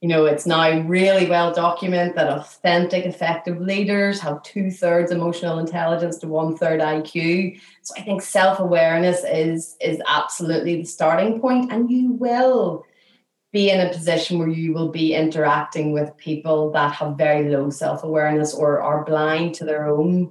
you 0.00 0.08
know, 0.08 0.26
it's 0.26 0.44
now 0.44 0.80
really 0.82 1.26
well 1.26 1.52
documented 1.54 2.16
that 2.16 2.28
authentic, 2.28 3.06
effective 3.06 3.60
leaders 3.60 4.20
have 4.20 4.42
two 4.42 4.70
thirds 4.70 5.10
emotional 5.10 5.58
intelligence 5.58 6.18
to 6.18 6.28
one 6.28 6.56
third 6.56 6.80
IQ. 6.80 7.58
So 7.82 7.94
I 7.96 8.02
think 8.02 8.20
self 8.20 8.60
awareness 8.60 9.24
is 9.24 9.76
is 9.80 10.00
absolutely 10.06 10.76
the 10.76 10.84
starting 10.84 11.40
point, 11.40 11.72
and 11.72 11.90
you 11.90 12.12
will 12.12 12.84
be 13.54 13.70
in 13.70 13.80
a 13.80 13.92
position 13.92 14.38
where 14.38 14.48
you 14.48 14.74
will 14.74 14.90
be 14.90 15.14
interacting 15.14 15.92
with 15.92 16.16
people 16.16 16.72
that 16.72 16.92
have 16.92 17.16
very 17.16 17.48
low 17.48 17.70
self 17.70 18.02
awareness 18.02 18.52
or 18.52 18.82
are 18.82 19.04
blind 19.04 19.54
to 19.54 19.64
their 19.64 19.88
own 19.88 20.30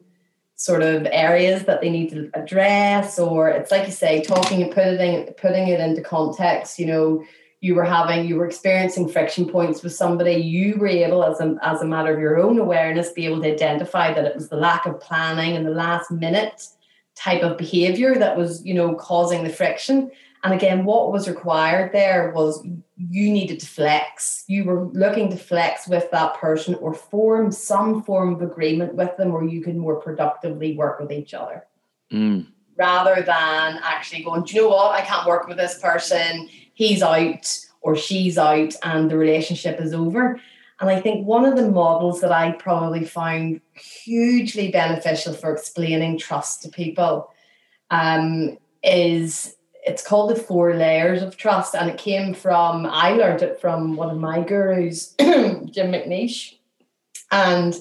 sort 0.55 0.83
of 0.83 1.07
areas 1.11 1.63
that 1.63 1.81
they 1.81 1.89
need 1.89 2.09
to 2.09 2.29
address 2.35 3.17
or 3.17 3.49
it's 3.49 3.71
like 3.71 3.85
you 3.87 3.91
say 3.91 4.21
talking 4.21 4.61
and 4.61 4.71
putting 4.71 5.25
putting 5.33 5.67
it 5.67 5.79
into 5.79 6.01
context 6.01 6.77
you 6.77 6.85
know 6.85 7.23
you 7.63 7.75
were 7.75 7.85
having 7.85 8.27
you 8.27 8.35
were 8.35 8.45
experiencing 8.45 9.07
friction 9.07 9.47
points 9.47 9.81
with 9.81 9.93
somebody 9.93 10.33
you 10.33 10.75
were 10.77 10.85
able 10.85 11.23
as 11.23 11.39
a, 11.39 11.55
as 11.61 11.81
a 11.81 11.85
matter 11.85 12.13
of 12.13 12.19
your 12.19 12.37
own 12.37 12.59
awareness 12.59 13.13
be 13.13 13.25
able 13.25 13.41
to 13.41 13.49
identify 13.49 14.13
that 14.13 14.25
it 14.25 14.35
was 14.35 14.49
the 14.49 14.57
lack 14.57 14.85
of 14.85 14.99
planning 14.99 15.55
and 15.55 15.65
the 15.65 15.71
last 15.71 16.11
minute 16.11 16.67
type 17.15 17.41
of 17.41 17.57
behavior 17.57 18.15
that 18.15 18.35
was 18.35 18.63
you 18.65 18.73
know 18.73 18.93
causing 18.95 19.45
the 19.45 19.49
friction. 19.49 20.11
And 20.43 20.53
again 20.53 20.83
what 20.83 21.13
was 21.13 21.29
required 21.29 21.93
there 21.93 22.33
was 22.35 22.61
you 22.97 23.31
needed 23.31 23.61
to 23.61 23.65
flex. 23.65 24.43
You 24.47 24.65
were 24.65 24.87
looking 24.87 25.29
to 25.29 25.37
flex 25.37 25.87
with 25.87 26.11
that 26.11 26.33
person 26.35 26.75
or 26.75 26.93
form 26.93 27.49
some 27.49 28.03
form 28.03 28.33
of 28.33 28.41
agreement 28.41 28.95
with 28.95 29.15
them 29.15 29.31
where 29.31 29.45
you 29.45 29.61
could 29.61 29.77
more 29.77 30.01
productively 30.01 30.75
work 30.75 30.99
with 30.99 31.13
each 31.13 31.33
other. 31.33 31.65
Mm. 32.11 32.45
rather 32.77 33.23
than 33.23 33.79
actually 33.81 34.21
going 34.23 34.43
do 34.43 34.55
you 34.55 34.61
know 34.63 34.69
what? 34.69 34.91
I 34.91 35.01
can't 35.01 35.25
work 35.25 35.47
with 35.47 35.57
this 35.57 35.79
person 35.79 36.49
he's 36.73 37.01
out 37.01 37.59
or 37.81 37.95
she's 37.95 38.37
out 38.37 38.73
and 38.83 39.09
the 39.09 39.17
relationship 39.17 39.79
is 39.79 39.93
over. 39.93 40.39
And 40.79 40.89
I 40.89 40.99
think 40.99 41.25
one 41.25 41.45
of 41.45 41.55
the 41.55 41.69
models 41.69 42.21
that 42.21 42.31
I 42.31 42.51
probably 42.53 43.05
found 43.05 43.61
hugely 43.73 44.71
beneficial 44.71 45.33
for 45.33 45.53
explaining 45.53 46.17
trust 46.17 46.63
to 46.63 46.69
people 46.69 47.29
um, 47.89 48.57
is 48.83 49.55
it's 49.85 50.05
called 50.05 50.31
the 50.31 50.35
four 50.35 50.75
layers 50.75 51.21
of 51.21 51.37
trust. 51.37 51.75
And 51.75 51.89
it 51.89 51.97
came 51.97 52.33
from, 52.33 52.85
I 52.85 53.11
learned 53.11 53.41
it 53.41 53.59
from 53.61 53.95
one 53.95 54.09
of 54.09 54.17
my 54.17 54.41
gurus, 54.41 55.13
Jim 55.19 55.91
McNeish. 55.91 56.55
And 57.31 57.75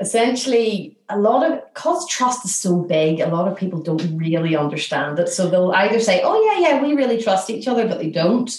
essentially 0.00 0.96
a 1.08 1.18
lot 1.18 1.48
of 1.48 1.62
because 1.72 2.08
trust 2.08 2.44
is 2.44 2.54
so 2.54 2.82
big 2.82 3.20
a 3.20 3.28
lot 3.28 3.46
of 3.46 3.56
people 3.56 3.80
don't 3.80 4.18
really 4.18 4.56
understand 4.56 5.18
it. 5.18 5.28
So 5.28 5.48
they'll 5.48 5.72
either 5.72 6.00
say 6.00 6.20
oh 6.22 6.42
yeah 6.42 6.68
yeah 6.68 6.82
we 6.82 6.94
really 6.94 7.22
trust 7.22 7.50
each 7.50 7.68
other 7.68 7.86
but 7.86 7.98
they 7.98 8.10
don't. 8.10 8.50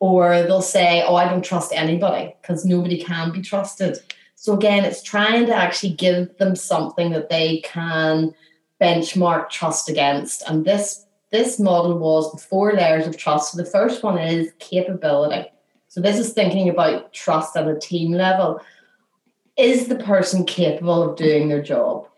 Or 0.00 0.42
they'll 0.42 0.60
say 0.60 1.02
oh 1.06 1.14
i 1.14 1.28
don't 1.28 1.44
trust 1.44 1.72
anybody 1.72 2.34
because 2.40 2.64
nobody 2.64 3.02
can 3.02 3.30
be 3.30 3.40
trusted. 3.40 3.98
So 4.34 4.54
again 4.54 4.84
it's 4.84 5.02
trying 5.02 5.46
to 5.46 5.54
actually 5.54 5.94
give 5.94 6.36
them 6.38 6.56
something 6.56 7.10
that 7.10 7.30
they 7.30 7.60
can 7.60 8.34
benchmark 8.80 9.50
trust 9.50 9.88
against. 9.88 10.42
And 10.48 10.64
this 10.64 11.06
this 11.30 11.58
model 11.58 11.98
was 11.98 12.30
the 12.32 12.38
four 12.38 12.72
layers 12.72 13.06
of 13.06 13.16
trust. 13.16 13.52
So 13.52 13.58
the 13.58 13.70
first 13.70 14.02
one 14.02 14.18
is 14.18 14.52
capability. 14.58 15.50
So 15.88 16.00
this 16.00 16.18
is 16.18 16.32
thinking 16.32 16.68
about 16.68 17.12
trust 17.12 17.56
at 17.56 17.68
a 17.68 17.78
team 17.78 18.12
level 18.12 18.60
is 19.56 19.88
the 19.88 19.96
person 19.96 20.44
capable 20.44 21.02
of 21.02 21.16
doing 21.16 21.48
their 21.48 21.62
job? 21.62 22.08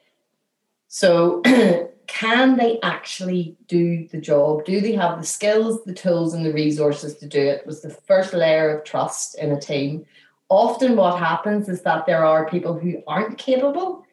So, 0.88 1.42
can 2.06 2.56
they 2.56 2.78
actually 2.82 3.56
do 3.66 4.06
the 4.08 4.20
job? 4.20 4.64
Do 4.64 4.80
they 4.80 4.92
have 4.92 5.18
the 5.18 5.26
skills, 5.26 5.84
the 5.84 5.94
tools, 5.94 6.34
and 6.34 6.46
the 6.46 6.52
resources 6.52 7.16
to 7.18 7.26
do 7.26 7.40
it? 7.40 7.66
Was 7.66 7.82
the 7.82 7.90
first 7.90 8.32
layer 8.32 8.78
of 8.78 8.84
trust 8.84 9.36
in 9.38 9.52
a 9.52 9.60
team. 9.60 10.06
Often, 10.48 10.96
what 10.96 11.18
happens 11.18 11.68
is 11.68 11.82
that 11.82 12.06
there 12.06 12.24
are 12.24 12.48
people 12.48 12.78
who 12.78 13.02
aren't 13.06 13.36
capable, 13.36 14.04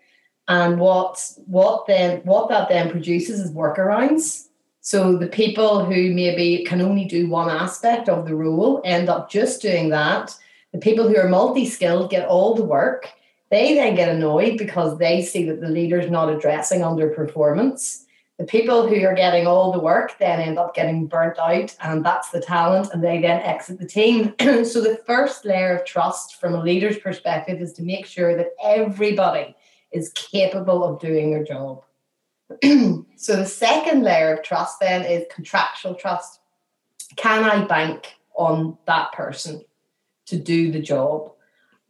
and 0.47 0.79
what 0.79 1.31
what 1.45 1.85
then 1.87 2.21
what 2.23 2.49
that 2.49 2.69
then 2.69 2.89
produces 2.89 3.39
is 3.39 3.51
workarounds. 3.51 4.47
So 4.81 5.15
the 5.15 5.27
people 5.27 5.85
who 5.85 6.13
maybe 6.13 6.65
can 6.65 6.81
only 6.81 7.05
do 7.05 7.29
one 7.29 7.49
aspect 7.49 8.09
of 8.09 8.25
the 8.25 8.35
role 8.35 8.81
end 8.83 9.07
up 9.07 9.29
just 9.29 9.61
doing 9.61 9.87
that 9.89 10.35
the 10.73 10.79
people 10.79 11.07
who 11.07 11.17
are 11.17 11.29
multi 11.29 11.65
skilled 11.65 12.09
get 12.09 12.27
all 12.27 12.55
the 12.55 12.65
work. 12.65 13.09
They 13.51 13.75
then 13.75 13.95
get 13.95 14.09
annoyed 14.09 14.57
because 14.57 14.97
they 14.97 15.21
see 15.21 15.45
that 15.45 15.61
the 15.61 15.69
leader's 15.69 16.09
not 16.09 16.33
addressing 16.33 16.81
underperformance. 16.81 18.05
The 18.39 18.45
people 18.45 18.87
who 18.87 19.05
are 19.05 19.13
getting 19.13 19.45
all 19.45 19.71
the 19.71 19.79
work 19.79 20.17
then 20.17 20.39
end 20.39 20.57
up 20.57 20.73
getting 20.73 21.05
burnt 21.05 21.37
out, 21.37 21.75
and 21.83 22.03
that's 22.03 22.31
the 22.31 22.41
talent, 22.41 22.89
and 22.91 23.03
they 23.03 23.21
then 23.21 23.41
exit 23.41 23.79
the 23.79 23.85
team. 23.85 24.33
so, 24.39 24.81
the 24.81 24.99
first 25.05 25.45
layer 25.45 25.77
of 25.77 25.85
trust 25.85 26.41
from 26.41 26.55
a 26.55 26.63
leader's 26.63 26.97
perspective 26.97 27.61
is 27.61 27.73
to 27.73 27.83
make 27.83 28.07
sure 28.07 28.35
that 28.35 28.55
everybody 28.63 29.55
is 29.91 30.09
capable 30.13 30.83
of 30.83 30.99
doing 30.99 31.29
their 31.29 31.43
job. 31.43 31.83
so, 33.15 33.35
the 33.35 33.45
second 33.45 34.01
layer 34.01 34.33
of 34.33 34.43
trust 34.43 34.79
then 34.79 35.05
is 35.05 35.25
contractual 35.31 35.93
trust. 35.93 36.39
Can 37.15 37.43
I 37.43 37.63
bank 37.65 38.15
on 38.35 38.79
that 38.87 39.11
person? 39.11 39.63
To 40.27 40.37
do 40.37 40.71
the 40.71 40.81
job 40.81 41.31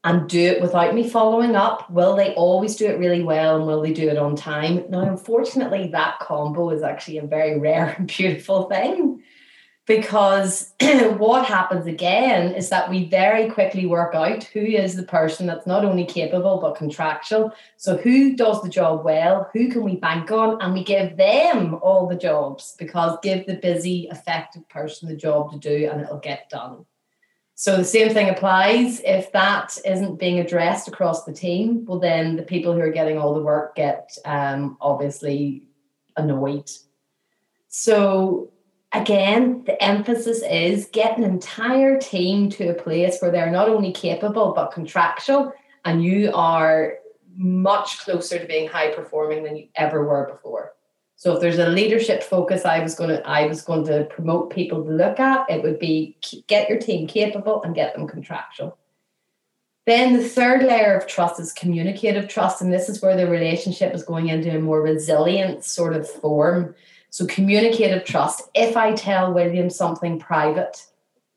and 0.03 0.27
do 0.27 0.39
it 0.39 0.61
without 0.61 0.93
me 0.93 1.09
following 1.09 1.55
up? 1.55 1.89
Will 1.89 2.15
they 2.15 2.33
always 2.33 2.75
do 2.75 2.87
it 2.87 2.99
really 2.99 3.23
well 3.23 3.55
and 3.55 3.65
will 3.65 3.81
they 3.81 3.93
do 3.93 4.09
it 4.09 4.17
on 4.17 4.35
time? 4.35 4.83
Now, 4.89 5.01
unfortunately, 5.01 5.87
that 5.87 6.19
combo 6.19 6.69
is 6.71 6.83
actually 6.83 7.19
a 7.19 7.25
very 7.25 7.59
rare 7.59 7.95
and 7.97 8.07
beautiful 8.07 8.63
thing 8.69 9.23
because 9.85 10.73
what 11.17 11.45
happens 11.45 11.85
again 11.85 12.53
is 12.53 12.69
that 12.69 12.89
we 12.89 13.05
very 13.05 13.49
quickly 13.49 13.85
work 13.85 14.15
out 14.15 14.43
who 14.45 14.59
is 14.59 14.95
the 14.95 15.03
person 15.03 15.45
that's 15.45 15.67
not 15.67 15.83
only 15.83 16.05
capable 16.05 16.59
but 16.59 16.75
contractual. 16.75 17.53
So, 17.77 17.97
who 17.97 18.35
does 18.35 18.61
the 18.61 18.69
job 18.69 19.03
well? 19.03 19.49
Who 19.53 19.69
can 19.69 19.83
we 19.83 19.97
bank 19.97 20.31
on? 20.31 20.61
And 20.61 20.73
we 20.73 20.83
give 20.83 21.17
them 21.17 21.75
all 21.75 22.07
the 22.07 22.15
jobs 22.15 22.75
because 22.77 23.17
give 23.21 23.45
the 23.45 23.55
busy, 23.55 24.07
effective 24.09 24.67
person 24.69 25.09
the 25.09 25.15
job 25.15 25.51
to 25.51 25.59
do 25.59 25.89
and 25.91 26.01
it'll 26.01 26.19
get 26.19 26.49
done. 26.49 26.85
So 27.55 27.77
the 27.77 27.85
same 27.85 28.09
thing 28.09 28.29
applies. 28.29 28.99
If 29.01 29.31
that 29.31 29.77
isn't 29.85 30.19
being 30.19 30.39
addressed 30.39 30.87
across 30.87 31.23
the 31.23 31.33
team, 31.33 31.85
well, 31.85 31.99
then 31.99 32.35
the 32.35 32.43
people 32.43 32.73
who 32.73 32.79
are 32.79 32.91
getting 32.91 33.17
all 33.17 33.33
the 33.33 33.43
work 33.43 33.75
get 33.75 34.17
um, 34.25 34.77
obviously 34.81 35.67
annoyed. 36.17 36.69
So 37.67 38.51
again, 38.91 39.63
the 39.65 39.81
emphasis 39.83 40.41
is 40.43 40.89
get 40.91 41.17
an 41.17 41.23
entire 41.23 41.99
team 41.99 42.49
to 42.51 42.69
a 42.69 42.73
place 42.73 43.19
where 43.19 43.31
they're 43.31 43.51
not 43.51 43.69
only 43.69 43.91
capable 43.91 44.53
but 44.53 44.71
contractual, 44.71 45.53
and 45.85 46.03
you 46.03 46.31
are 46.33 46.95
much 47.35 47.99
closer 47.99 48.39
to 48.39 48.45
being 48.45 48.67
high 48.67 48.93
performing 48.93 49.43
than 49.43 49.57
you 49.57 49.67
ever 49.75 50.05
were 50.05 50.31
before. 50.31 50.73
So 51.23 51.31
if 51.31 51.39
there's 51.39 51.57
a 51.57 51.69
leadership 51.69 52.21
focus 52.21 52.65
I 52.65 52.79
was 52.79 52.95
going 52.95 53.11
to 53.11 53.25
I 53.25 53.47
was 53.47 53.61
going 53.61 53.85
to 53.85 54.03
promote 54.03 54.49
people 54.49 54.83
to 54.83 54.91
look 54.91 55.21
at, 55.21 55.49
it 55.49 55.63
would 55.63 55.79
be 55.79 56.17
get 56.47 56.67
your 56.67 56.77
team 56.77 57.07
capable 57.07 57.63
and 57.63 57.73
get 57.73 57.95
them 57.95 58.09
contractual. 58.09 58.77
Then 59.85 60.17
the 60.17 60.27
third 60.27 60.63
layer 60.63 60.97
of 60.97 61.07
trust 61.07 61.39
is 61.39 61.53
communicative 61.53 62.27
trust, 62.27 62.61
and 62.61 62.73
this 62.73 62.89
is 62.89 63.01
where 63.01 63.15
the 63.15 63.29
relationship 63.29 63.95
is 63.95 64.03
going 64.03 64.27
into 64.27 64.53
a 64.53 64.59
more 64.59 64.81
resilient 64.81 65.63
sort 65.63 65.93
of 65.93 66.09
form. 66.09 66.75
So 67.09 67.25
communicative 67.25 68.03
trust. 68.03 68.41
If 68.53 68.75
I 68.75 68.91
tell 68.91 69.33
William 69.33 69.69
something 69.69 70.19
private, 70.19 70.85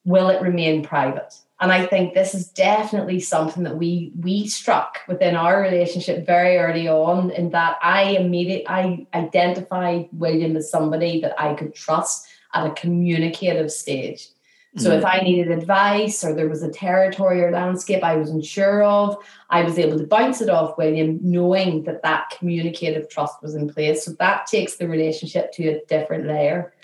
will 0.07 0.31
it 0.31 0.41
remain 0.41 0.83
private? 0.83 1.35
and 1.61 1.73
I 1.73 1.87
think 1.87 2.13
this 2.13 2.35
is 2.35 2.49
definitely 2.49 3.21
something 3.21 3.63
that 3.63 3.79
we 3.79 4.13
we 4.21 4.47
struck 4.47 5.01
within 5.09 5.35
our 5.35 5.61
relationship 5.61 6.27
very 6.27 6.59
early 6.59 6.87
on. 6.87 7.31
In 7.31 7.51
that 7.51 7.79
I 7.83 8.11
immediately 8.11 8.69
I 8.69 9.07
identified 9.15 10.09
William 10.13 10.57
as 10.57 10.71
somebody 10.71 11.21
that 11.21 11.41
I 11.41 11.55
could 11.55 11.75
trust 11.75 12.29
at 12.53 12.67
a 12.67 12.75
communicative 12.75 13.73
stage. 13.73 14.29
So 14.77 14.91
mm. 14.91 14.99
if 14.99 15.05
I 15.07 15.21
needed 15.21 15.51
advice 15.51 16.23
or 16.23 16.35
there 16.35 16.49
was 16.49 16.63
a 16.63 16.71
territory 16.71 17.43
or 17.43 17.51
landscape 17.51 18.05
I 18.05 18.17
was 18.17 18.29
unsure 18.29 18.83
of, 18.83 19.17
I 19.49 19.63
was 19.63 19.79
able 19.79 19.99
to 19.99 20.07
bounce 20.07 20.43
it 20.43 20.51
off 20.51 20.77
William, 20.77 21.19
knowing 21.23 21.85
that 21.85 22.03
that 22.03 22.35
communicative 22.39 23.09
trust 23.09 23.43
was 23.43 23.55
in 23.55 23.71
place. 23.71 24.05
So 24.05 24.13
that 24.19 24.47
takes 24.47 24.77
the 24.77 24.87
relationship 24.87 25.53
to 25.53 25.69
a 25.69 25.81
different 25.87 26.27
layer. 26.27 26.75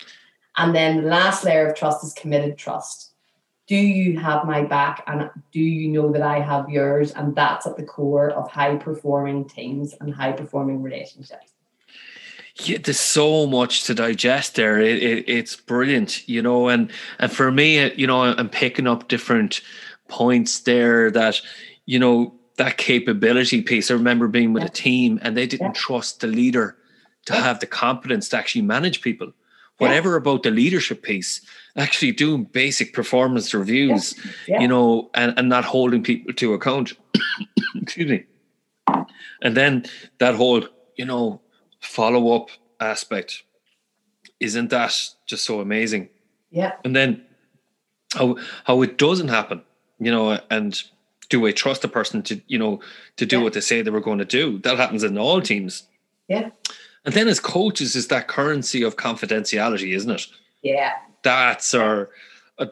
And 0.57 0.75
then 0.75 1.03
the 1.03 1.09
last 1.09 1.43
layer 1.43 1.67
of 1.67 1.77
trust 1.77 2.03
is 2.03 2.13
committed 2.13 2.57
trust 2.57 3.12
do 3.73 3.79
you 3.79 4.19
have 4.19 4.45
my 4.45 4.61
back 4.61 5.03
and 5.07 5.31
do 5.51 5.59
you 5.59 5.87
know 5.87 6.11
that 6.11 6.21
I 6.21 6.39
have 6.39 6.69
yours? 6.69 7.11
And 7.11 7.35
that's 7.35 7.65
at 7.65 7.75
the 7.75 7.81
core 7.81 8.29
of 8.29 8.47
high 8.47 8.75
performing 8.75 9.49
teams 9.49 9.95
and 9.99 10.13
high 10.13 10.31
performing 10.31 10.83
relationships. 10.83 11.53
Yeah, 12.57 12.77
there's 12.77 12.99
so 12.99 13.47
much 13.47 13.85
to 13.85 13.95
digest 13.95 14.53
there. 14.53 14.79
It, 14.79 15.01
it, 15.01 15.27
it's 15.27 15.55
brilliant, 15.55 16.29
you 16.29 16.39
know, 16.39 16.67
and 16.67 16.91
and 17.17 17.31
for 17.31 17.51
me, 17.51 17.91
you 17.95 18.05
know, 18.05 18.21
I'm 18.21 18.47
picking 18.47 18.85
up 18.85 19.07
different 19.07 19.61
points 20.07 20.59
there 20.59 21.09
that, 21.09 21.41
you 21.87 21.97
know, 21.97 22.35
that 22.57 22.77
capability 22.77 23.63
piece. 23.63 23.89
I 23.89 23.95
remember 23.95 24.27
being 24.27 24.53
with 24.53 24.61
yeah. 24.61 24.69
a 24.69 24.71
team 24.71 25.19
and 25.23 25.35
they 25.35 25.47
didn't 25.47 25.73
yeah. 25.73 25.81
trust 25.81 26.21
the 26.21 26.27
leader 26.27 26.77
to 27.25 27.33
have 27.33 27.59
the 27.59 27.65
competence 27.65 28.29
to 28.29 28.37
actually 28.37 28.61
manage 28.61 29.01
people. 29.01 29.33
Whatever 29.79 30.15
about 30.15 30.43
the 30.43 30.51
leadership 30.51 31.01
piece, 31.01 31.41
actually 31.75 32.11
doing 32.11 32.43
basic 32.43 32.93
performance 32.93 33.53
reviews, 33.53 34.15
yeah. 34.47 34.55
Yeah. 34.55 34.61
you 34.61 34.67
know, 34.67 35.09
and, 35.13 35.33
and 35.37 35.49
not 35.49 35.65
holding 35.65 36.03
people 36.03 36.33
to 36.33 36.53
account. 36.53 36.93
Excuse 37.75 38.09
me. 38.09 38.25
And 39.41 39.57
then 39.57 39.85
that 40.19 40.35
whole, 40.35 40.63
you 40.95 41.05
know, 41.05 41.41
follow 41.79 42.35
up 42.35 42.49
aspect, 42.79 43.43
isn't 44.39 44.69
that 44.69 44.97
just 45.25 45.45
so 45.45 45.59
amazing? 45.59 46.09
Yeah. 46.51 46.73
And 46.85 46.95
then 46.95 47.25
how 48.13 48.37
how 48.63 48.81
it 48.83 48.97
doesn't 48.97 49.29
happen, 49.29 49.63
you 49.99 50.11
know, 50.11 50.39
and 50.49 50.81
do 51.29 51.45
I 51.47 51.51
trust 51.51 51.83
a 51.83 51.87
person 51.87 52.21
to, 52.23 52.39
you 52.47 52.59
know, 52.59 52.79
to 53.17 53.25
do 53.25 53.37
yeah. 53.37 53.43
what 53.43 53.53
they 53.53 53.61
say 53.61 53.81
they 53.81 53.89
were 53.89 53.99
going 53.99 54.19
to 54.19 54.25
do? 54.25 54.59
That 54.59 54.77
happens 54.77 55.03
in 55.03 55.17
all 55.17 55.41
teams. 55.41 55.83
Yeah. 56.27 56.51
And 57.05 57.13
then 57.13 57.27
as 57.27 57.39
coaches 57.39 57.95
is 57.95 58.07
that 58.09 58.27
currency 58.27 58.83
of 58.83 58.95
confidentiality, 58.95 59.93
isn't 59.95 60.11
it? 60.11 60.27
Yeah 60.61 60.93
stats 61.23 61.79
or 61.79 62.09
uh, 62.59 62.65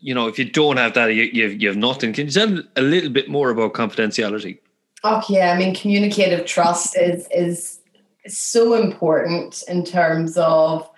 you 0.00 0.14
know 0.14 0.28
if 0.28 0.38
you 0.38 0.44
don't 0.44 0.76
have 0.76 0.94
that 0.94 1.14
you, 1.14 1.24
you, 1.24 1.48
you 1.48 1.68
have 1.68 1.76
nothing. 1.76 2.12
Can 2.12 2.26
you 2.26 2.32
tell 2.32 2.62
a 2.76 2.82
little 2.82 3.10
bit 3.10 3.28
more 3.28 3.50
about 3.50 3.74
confidentiality? 3.74 4.58
Oh 5.04 5.22
yeah. 5.28 5.52
I 5.52 5.58
mean 5.58 5.74
communicative 5.74 6.46
trust 6.46 6.96
is 6.96 7.28
is 7.30 7.80
so 8.26 8.74
important 8.74 9.62
in 9.68 9.84
terms 9.84 10.36
of 10.36 10.88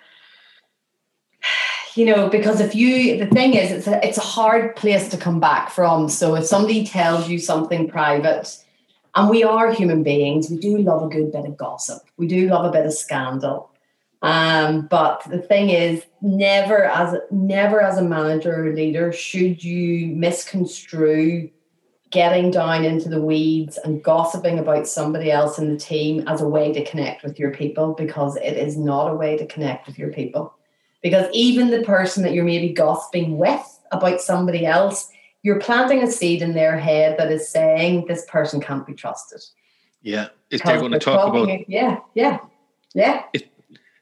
you 1.95 2.05
know 2.05 2.29
because 2.29 2.59
if 2.59 2.75
you 2.75 3.17
the 3.17 3.27
thing 3.27 3.53
is 3.53 3.71
it's 3.71 3.87
a, 3.87 4.05
it's 4.05 4.17
a 4.17 4.21
hard 4.21 4.75
place 4.75 5.09
to 5.09 5.17
come 5.17 5.39
back 5.39 5.69
from. 5.69 6.09
So 6.09 6.35
if 6.35 6.45
somebody 6.45 6.85
tells 6.85 7.29
you 7.29 7.39
something 7.39 7.89
private 7.89 8.57
and 9.15 9.29
we 9.29 9.43
are 9.43 9.73
human 9.73 10.03
beings 10.03 10.49
we 10.49 10.57
do 10.57 10.77
love 10.77 11.03
a 11.03 11.07
good 11.07 11.31
bit 11.31 11.45
of 11.45 11.57
gossip. 11.57 12.03
We 12.17 12.27
do 12.27 12.47
love 12.49 12.65
a 12.65 12.71
bit 12.71 12.85
of 12.85 12.93
scandal 12.93 13.68
um, 14.21 14.87
but 14.87 15.23
the 15.29 15.39
thing 15.39 15.69
is, 15.69 16.03
never 16.21 16.83
as 16.83 17.15
never 17.31 17.81
as 17.81 17.97
a 17.97 18.03
manager 18.03 18.67
or 18.67 18.73
leader 18.73 19.13
should 19.13 19.63
you 19.63 20.07
misconstrue 20.07 21.49
getting 22.11 22.49
down 22.51 22.83
into 22.83 23.07
the 23.07 23.21
weeds 23.21 23.77
and 23.83 24.03
gossiping 24.03 24.57
about 24.57 24.87
somebody 24.87 25.31
else 25.31 25.59
in 25.59 25.71
the 25.71 25.79
team 25.79 26.27
as 26.27 26.41
a 26.41 26.47
way 26.47 26.73
to 26.73 26.83
connect 26.83 27.23
with 27.23 27.37
your 27.37 27.51
people 27.51 27.93
because 27.93 28.35
it 28.37 28.57
is 28.57 28.75
not 28.75 29.11
a 29.11 29.15
way 29.15 29.37
to 29.37 29.45
connect 29.45 29.85
with 29.85 29.97
your 29.97 30.11
people. 30.11 30.53
Because 31.03 31.29
even 31.31 31.69
the 31.69 31.83
person 31.83 32.23
that 32.23 32.33
you're 32.33 32.43
maybe 32.43 32.73
gossiping 32.73 33.37
with 33.37 33.79
about 33.91 34.21
somebody 34.21 34.65
else, 34.65 35.09
you're 35.43 35.59
planting 35.59 36.03
a 36.03 36.11
seed 36.11 36.41
in 36.41 36.53
their 36.53 36.77
head 36.77 37.17
that 37.17 37.31
is 37.31 37.47
saying 37.47 38.05
this 38.07 38.25
person 38.25 38.59
can't 38.59 38.85
be 38.85 38.93
trusted 38.93 39.41
Yeah, 40.01 40.29
if 40.49 40.63
they're 40.63 40.79
going 40.79 40.91
to 40.91 40.99
talk 40.99 41.29
about 41.29 41.69
yeah, 41.69 41.99
yeah, 42.15 42.39
yeah. 42.93 43.23
If 43.33 43.43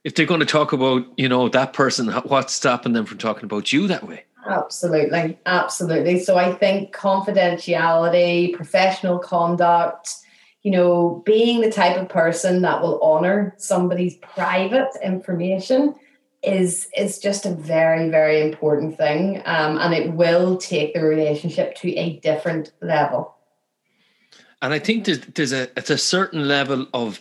if 0.07 0.15
they're 0.15 0.25
going 0.25 0.39
to 0.39 0.45
talk 0.45 0.71
about 0.71 1.05
you 1.17 1.27
know 1.27 1.49
that 1.49 1.73
person, 1.73 2.07
what's 2.07 2.53
stopping 2.53 2.93
them 2.93 3.05
from 3.05 3.17
talking 3.17 3.43
about 3.43 3.73
you 3.73 3.87
that 3.87 4.07
way? 4.07 4.23
Absolutely, 4.47 5.37
absolutely. 5.45 6.19
So 6.21 6.37
I 6.37 6.53
think 6.53 6.95
confidentiality, 6.95 8.53
professional 8.53 9.19
conduct, 9.19 10.15
you 10.63 10.71
know, 10.71 11.21
being 11.25 11.59
the 11.59 11.69
type 11.69 11.97
of 11.97 12.07
person 12.07 12.61
that 12.61 12.81
will 12.81 13.01
honor 13.01 13.53
somebody's 13.57 14.15
private 14.19 14.87
information 15.03 15.93
is 16.41 16.87
is 16.95 17.19
just 17.19 17.45
a 17.45 17.51
very 17.53 18.09
very 18.09 18.39
important 18.41 18.95
thing 18.95 19.41
um, 19.45 19.77
and 19.79 19.93
it 19.93 20.13
will 20.13 20.55
take 20.55 20.93
the 20.93 21.01
relationship 21.01 21.75
to 21.75 21.89
a 21.97 22.19
different 22.19 22.71
level 22.79 23.35
and 24.61 24.71
i 24.71 24.77
think 24.77 25.05
there's, 25.05 25.19
there's 25.33 25.51
a 25.51 25.67
it's 25.75 25.89
a 25.89 25.97
certain 25.97 26.47
level 26.47 26.85
of 26.93 27.19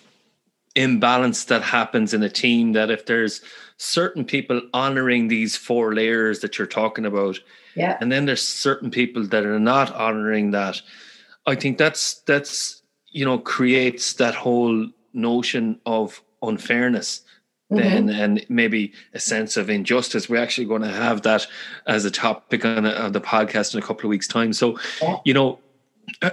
imbalance 0.76 1.44
that 1.44 1.62
happens 1.62 2.14
in 2.14 2.22
a 2.22 2.28
team 2.28 2.72
that 2.72 2.90
if 2.90 3.06
there's 3.06 3.40
certain 3.78 4.24
people 4.24 4.60
honoring 4.72 5.28
these 5.28 5.56
four 5.56 5.94
layers 5.94 6.40
that 6.40 6.58
you're 6.58 6.66
talking 6.66 7.04
about 7.04 7.38
yeah 7.74 7.98
and 8.00 8.10
then 8.12 8.26
there's 8.26 8.46
certain 8.46 8.90
people 8.90 9.26
that 9.26 9.44
are 9.44 9.58
not 9.58 9.92
honoring 9.94 10.50
that 10.50 10.80
i 11.46 11.54
think 11.54 11.78
that's 11.78 12.20
that's 12.20 12.82
you 13.08 13.24
know 13.24 13.38
creates 13.38 14.14
that 14.14 14.34
whole 14.34 14.88
notion 15.12 15.80
of 15.86 16.22
unfairness 16.42 17.22
then 17.70 18.06
mm-hmm. 18.06 18.20
and 18.20 18.46
maybe 18.48 18.92
a 19.12 19.18
sense 19.18 19.56
of 19.56 19.68
injustice. 19.68 20.28
We're 20.28 20.42
actually 20.42 20.68
going 20.68 20.82
to 20.82 20.88
have 20.88 21.22
that 21.22 21.46
as 21.86 22.04
a 22.04 22.10
topic 22.10 22.64
on, 22.64 22.86
a, 22.86 22.92
on 22.92 23.12
the 23.12 23.20
podcast 23.20 23.74
in 23.74 23.82
a 23.82 23.82
couple 23.82 24.04
of 24.04 24.10
weeks' 24.10 24.28
time. 24.28 24.52
So, 24.52 24.78
yeah. 25.02 25.16
you 25.24 25.34
know, 25.34 25.58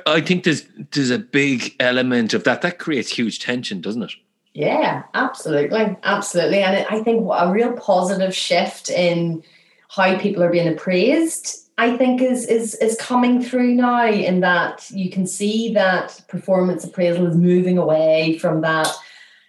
I 0.06 0.21
think 0.21 0.43
there's 0.43 0.65
there's 0.91 1.10
a 1.10 1.17
big 1.17 1.75
element 1.79 2.34
of 2.34 2.43
that 2.43 2.62
that 2.62 2.77
creates 2.77 3.12
huge 3.12 3.39
tension, 3.39 3.82
doesn't 3.82 4.03
it? 4.03 4.13
Yeah, 4.53 5.03
absolutely, 5.15 5.97
absolutely, 6.03 6.61
and 6.61 6.85
I 6.87 7.01
think 7.01 7.27
a 7.33 7.51
real 7.51 7.73
positive 7.73 8.35
shift 8.35 8.89
in 8.89 9.43
how 9.89 10.17
people 10.19 10.43
are 10.43 10.51
being 10.51 10.67
appraised. 10.67 11.59
I 11.79 11.97
think 11.97 12.21
is 12.21 12.45
is 12.45 12.75
is 12.75 12.95
coming 12.97 13.41
through 13.41 13.73
now 13.73 14.07
in 14.07 14.41
that 14.41 14.89
you 14.91 15.09
can 15.09 15.25
see 15.25 15.73
that 15.73 16.21
performance 16.27 16.83
appraisal 16.83 17.25
is 17.25 17.35
moving 17.35 17.79
away 17.79 18.37
from 18.37 18.61
that 18.61 18.87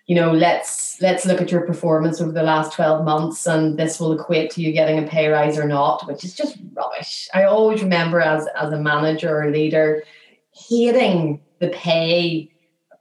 you 0.06 0.14
know 0.14 0.32
let's 0.32 1.00
let's 1.02 1.26
look 1.26 1.42
at 1.42 1.50
your 1.50 1.66
performance 1.66 2.22
over 2.22 2.32
the 2.32 2.42
last 2.42 2.72
12 2.72 3.04
months 3.04 3.46
and 3.46 3.78
this 3.78 4.00
will 4.00 4.18
equate 4.18 4.50
to 4.52 4.62
you 4.62 4.72
getting 4.72 4.98
a 4.98 5.06
pay 5.06 5.28
rise 5.28 5.58
or 5.58 5.68
not 5.68 6.06
which 6.06 6.24
is 6.24 6.34
just 6.34 6.56
rubbish 6.74 7.28
i 7.34 7.44
always 7.44 7.82
remember 7.82 8.20
as 8.20 8.46
as 8.58 8.72
a 8.72 8.78
manager 8.78 9.42
or 9.42 9.50
leader 9.50 10.02
hating 10.52 11.40
the 11.58 11.68
pay 11.68 12.50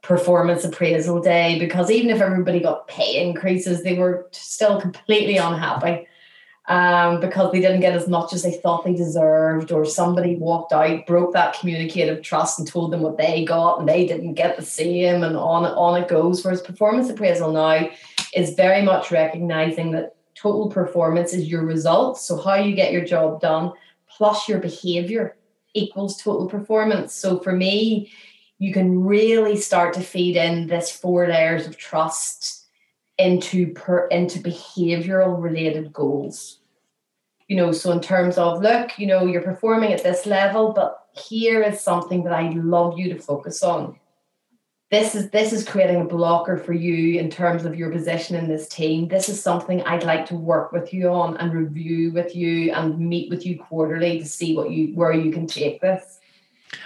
performance 0.04 0.64
appraisal 0.64 1.20
day 1.20 1.58
because 1.58 1.90
even 1.90 2.10
if 2.10 2.20
everybody 2.20 2.60
got 2.60 2.86
pay 2.86 3.26
increases 3.26 3.82
they 3.82 3.94
were 3.94 4.28
still 4.32 4.80
completely 4.80 5.36
unhappy 5.36 6.06
um, 6.66 7.20
because 7.20 7.52
they 7.52 7.60
didn't 7.60 7.80
get 7.80 7.94
as 7.94 8.08
much 8.08 8.32
as 8.32 8.42
they 8.42 8.52
thought 8.52 8.84
they 8.84 8.94
deserved, 8.94 9.70
or 9.70 9.84
somebody 9.84 10.36
walked 10.36 10.72
out, 10.72 11.06
broke 11.06 11.34
that 11.34 11.58
communicative 11.58 12.22
trust, 12.22 12.58
and 12.58 12.66
told 12.66 12.90
them 12.90 13.02
what 13.02 13.18
they 13.18 13.44
got, 13.44 13.78
and 13.80 13.88
they 13.88 14.06
didn't 14.06 14.32
get 14.32 14.56
the 14.56 14.64
same, 14.64 15.22
and 15.22 15.36
on 15.36 15.66
on 15.66 16.02
it 16.02 16.08
goes. 16.08 16.42
Whereas 16.42 16.62
performance 16.62 17.10
appraisal 17.10 17.52
now 17.52 17.90
is 18.34 18.54
very 18.54 18.80
much 18.80 19.10
recognizing 19.10 19.90
that 19.90 20.16
total 20.34 20.70
performance 20.70 21.34
is 21.34 21.48
your 21.48 21.66
results, 21.66 22.22
so 22.22 22.40
how 22.40 22.54
you 22.54 22.74
get 22.74 22.92
your 22.92 23.04
job 23.04 23.42
done 23.42 23.72
plus 24.08 24.48
your 24.48 24.58
behavior 24.58 25.36
equals 25.74 26.22
total 26.22 26.48
performance. 26.48 27.12
So 27.12 27.40
for 27.40 27.52
me, 27.52 28.10
you 28.58 28.72
can 28.72 29.04
really 29.04 29.56
start 29.56 29.94
to 29.94 30.00
feed 30.00 30.36
in 30.36 30.66
this 30.66 30.90
four 30.90 31.26
layers 31.28 31.66
of 31.66 31.76
trust 31.76 32.66
into 33.18 33.72
per 33.72 34.06
into 34.08 34.38
behavioral 34.40 35.40
related 35.40 35.92
goals. 35.92 36.60
You 37.48 37.56
know 37.56 37.72
so 37.72 37.92
in 37.92 38.00
terms 38.00 38.38
of 38.38 38.62
look 38.62 38.98
you 38.98 39.06
know 39.06 39.26
you're 39.26 39.42
performing 39.42 39.92
at 39.92 40.02
this 40.02 40.26
level 40.26 40.72
but 40.72 41.06
here 41.12 41.62
is 41.62 41.80
something 41.80 42.24
that 42.24 42.32
i'd 42.32 42.54
love 42.54 42.98
you 42.98 43.12
to 43.12 43.20
focus 43.20 43.62
on. 43.62 43.98
This 44.90 45.14
is 45.14 45.30
this 45.30 45.52
is 45.52 45.68
creating 45.68 46.00
a 46.00 46.04
blocker 46.04 46.56
for 46.56 46.72
you 46.72 47.18
in 47.18 47.30
terms 47.30 47.64
of 47.64 47.76
your 47.76 47.90
position 47.90 48.36
in 48.36 48.48
this 48.48 48.68
team. 48.68 49.08
This 49.08 49.28
is 49.28 49.42
something 49.42 49.82
i'd 49.82 50.04
like 50.04 50.26
to 50.26 50.36
work 50.36 50.72
with 50.72 50.94
you 50.94 51.08
on 51.08 51.36
and 51.36 51.52
review 51.52 52.12
with 52.12 52.34
you 52.34 52.72
and 52.72 52.98
meet 52.98 53.30
with 53.30 53.44
you 53.44 53.58
quarterly 53.58 54.18
to 54.20 54.24
see 54.24 54.56
what 54.56 54.70
you 54.70 54.94
where 54.94 55.12
you 55.12 55.30
can 55.30 55.46
take 55.46 55.80
this 55.80 56.20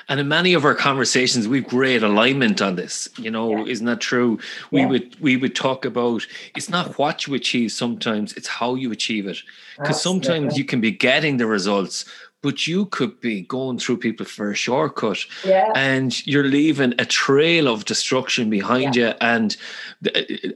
and 0.09 0.21
in 0.21 0.29
many 0.29 0.55
of 0.55 0.65
our 0.65 0.75
conversations, 0.75 1.49
we've 1.49 1.67
great 1.67 2.03
alignment 2.03 2.61
on 2.63 2.77
this. 2.77 3.09
You 3.19 3.31
know, 3.31 3.59
yeah. 3.59 3.73
isn't 3.73 3.87
that 3.87 4.01
true? 4.01 4.39
We 4.71 4.81
yeah. 4.81 4.89
would 4.89 5.21
we 5.21 5.37
would 5.37 5.55
talk 5.55 5.85
about 5.85 6.27
it's 6.57 6.69
not 6.69 6.99
what 6.99 7.27
you 7.27 7.35
achieve 7.35 7.73
sometimes, 7.73 8.33
it's 8.35 8.49
how 8.49 8.75
you 8.75 8.93
achieve 8.93 9.27
it. 9.27 9.39
Because 9.79 10.03
sometimes 10.03 10.59
you 10.59 10.65
can 10.65 10.81
be 10.81 10.91
getting 10.91 11.37
the 11.37 11.47
results, 11.47 12.05
but 12.43 12.67
you 12.67 12.87
could 12.87 13.21
be 13.21 13.43
going 13.43 13.79
through 13.79 13.97
people 13.97 14.25
for 14.25 14.51
a 14.51 14.55
shortcut 14.55 15.25
yeah. 15.45 15.73
and 15.75 16.27
you're 16.27 16.45
leaving 16.45 16.95
a 16.99 17.05
trail 17.05 17.69
of 17.69 17.85
destruction 17.85 18.49
behind 18.49 18.95
yeah. 18.95 19.09
you 19.09 19.15
and 19.21 19.57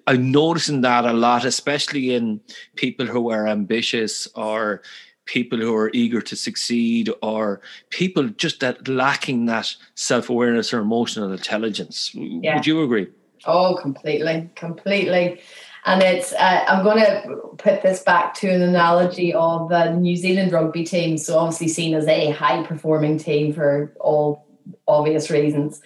i'm 0.07 0.31
noticing 0.31 0.81
that 0.83 1.05
a 1.05 1.13
lot 1.13 1.45
especially 1.45 2.15
in 2.15 2.41
people 2.77 3.07
who 3.07 3.31
are 3.31 3.47
ambitious 3.47 4.29
or 4.35 4.83
people 5.25 5.59
who 5.59 5.75
are 5.75 5.91
eager 5.93 6.21
to 6.21 6.37
succeed 6.37 7.11
or 7.23 7.61
people 7.91 8.29
just 8.29 8.61
that 8.61 8.89
lacking 8.89 9.47
that 9.47 9.75
self-awareness 9.95 10.73
or 10.73 10.81
emotional 10.81 11.33
intelligence. 11.33 12.11
Yeah. 12.15 12.57
would 12.57 12.67
you 12.67 12.83
agree? 12.83 13.09
Oh 13.45 13.79
completely 13.81 14.51
completely. 14.57 15.41
And 15.85 16.01
it's 16.03 16.33
uh, 16.33 16.65
i'm 16.69 16.85
going 16.85 16.99
to 16.99 17.37
put 17.59 17.83
this 17.83 18.03
back 18.03 18.35
to 18.35 18.49
an 18.49 18.63
analogy 18.63 19.35
of 19.35 19.69
the 19.69 19.93
new 19.93 20.17
zealand 20.17 20.53
rugby 20.53 20.85
team 20.85 21.19
so 21.19 21.39
obviously 21.39 21.69
seen 21.69 21.95
as 21.95 22.07
a 22.07 22.31
high 22.31 22.63
performing 22.63 23.19
team 23.19 23.53
for 23.53 23.93
all 24.01 24.47
obvious 24.87 25.31
reasons. 25.31 25.81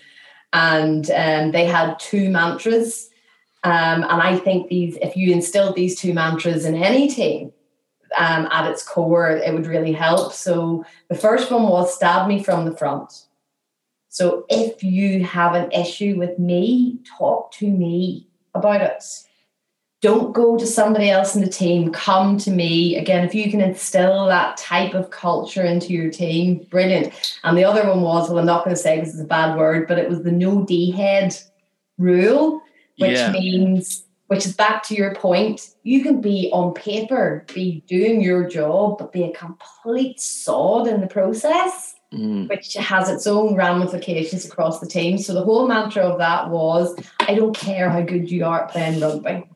And 0.53 1.11
um, 1.11 1.53
they 1.53 1.65
had 1.65 1.99
two 1.99 2.31
mantras. 2.31 3.11
Um, 3.65 4.03
and 4.03 4.23
i 4.23 4.37
think 4.37 4.69
these 4.69 4.97
if 5.03 5.17
you 5.17 5.33
instilled 5.33 5.75
these 5.75 5.99
two 5.99 6.15
mantras 6.15 6.65
in 6.65 6.75
any 6.75 7.09
team 7.09 7.53
um, 8.17 8.49
at 8.51 8.71
its 8.71 8.83
core, 8.83 9.31
it 9.31 9.53
would 9.53 9.67
really 9.67 9.93
help. 9.93 10.33
So 10.33 10.85
the 11.09 11.15
first 11.15 11.51
one 11.51 11.65
was 11.65 11.95
stab 11.95 12.29
me 12.29 12.43
from 12.43 12.65
the 12.65 12.77
front. 12.77 13.27
So 14.09 14.47
if 14.49 14.83
you 14.83 15.25
have 15.25 15.55
an 15.55 15.71
issue 15.73 16.17
with 16.17 16.39
me, 16.39 17.01
talk 17.19 17.53
to 17.53 17.71
me 17.71 18.27
about 18.55 18.81
it. 18.81 19.05
Don't 20.01 20.33
go 20.33 20.57
to 20.57 20.67
somebody 20.67 21.11
else 21.11 21.35
in 21.35 21.43
the 21.43 21.51
team. 21.51 21.93
Come 21.93 22.39
to 22.39 22.51
me. 22.51 22.97
Again, 22.97 23.27
if 23.27 23.35
you 23.35 23.51
can 23.51 23.61
instill 23.61 24.27
that 24.27 24.57
type 24.57 24.95
of 24.95 25.11
culture 25.11 25.65
into 25.65 25.93
your 25.93 26.11
team, 26.11 26.67
brilliant. 26.71 27.39
And 27.45 27.59
the 27.59 27.65
other 27.65 27.87
one 27.87 28.01
was, 28.01 28.31
well, 28.31 28.39
I'm 28.39 28.47
not 28.47 28.65
going 28.65 28.75
to 28.75 28.81
say 28.81 28.99
this 28.99 29.13
is 29.13 29.21
a 29.21 29.25
bad 29.25 29.59
word, 29.59 29.87
but 29.87 29.99
it 29.99 30.09
was 30.09 30.23
the 30.23 30.33
no 30.33 30.65
D 30.65 30.93
head 30.93 31.37
rule, 31.99 32.63
which 32.99 33.19
yeah. 33.19 33.33
means 33.33 34.06
which 34.29 34.45
is 34.45 34.57
back 34.57 34.83
to 34.85 34.95
your 34.95 35.15
point. 35.15 35.71
You 35.83 36.03
can 36.03 36.21
be 36.21 36.51
on 36.53 36.75
paper, 36.75 37.45
be 37.53 37.85
doing 37.87 38.21
your 38.21 38.49
job, 38.49 38.99
but 38.99 39.13
be 39.13 39.25
a 39.25 39.33
complete 39.33 40.21
sod 40.21 40.89
in 40.89 41.01
the 41.01 41.07
process, 41.07 41.95
mm. 42.13 42.49
which 42.49 42.75
has 42.75 43.09
its 43.09 43.27
own 43.27 43.55
ramifications 43.55 44.45
across 44.45 44.81
the 44.81 44.87
team. 44.87 45.19
So 45.19 45.33
the 45.33 45.45
whole 45.45 45.69
mantra 45.69 46.03
of 46.03 46.19
that 46.19 46.51
was 46.51 46.97
I 47.21 47.35
don't 47.35 47.57
care 47.57 47.89
how 47.89 48.03
good 48.03 48.31
you 48.31 48.45
are 48.45 48.65
at 48.65 48.71
playing 48.71 49.01
rugby. 49.01 49.49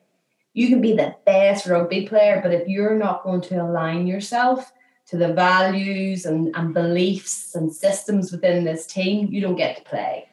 You 0.53 0.67
can 0.67 0.81
be 0.81 0.95
the 0.95 1.15
best 1.25 1.65
rugby 1.65 2.07
player, 2.07 2.39
but 2.43 2.53
if 2.53 2.67
you're 2.67 2.97
not 2.97 3.23
going 3.23 3.41
to 3.41 3.61
align 3.61 4.07
yourself 4.07 4.71
to 5.07 5.17
the 5.17 5.33
values 5.33 6.25
and, 6.25 6.55
and 6.55 6.73
beliefs 6.73 7.55
and 7.55 7.73
systems 7.73 8.31
within 8.31 8.63
this 8.63 8.85
team, 8.85 9.27
you 9.31 9.41
don't 9.41 9.55
get 9.55 9.77
to 9.77 9.83
play. 9.83 10.27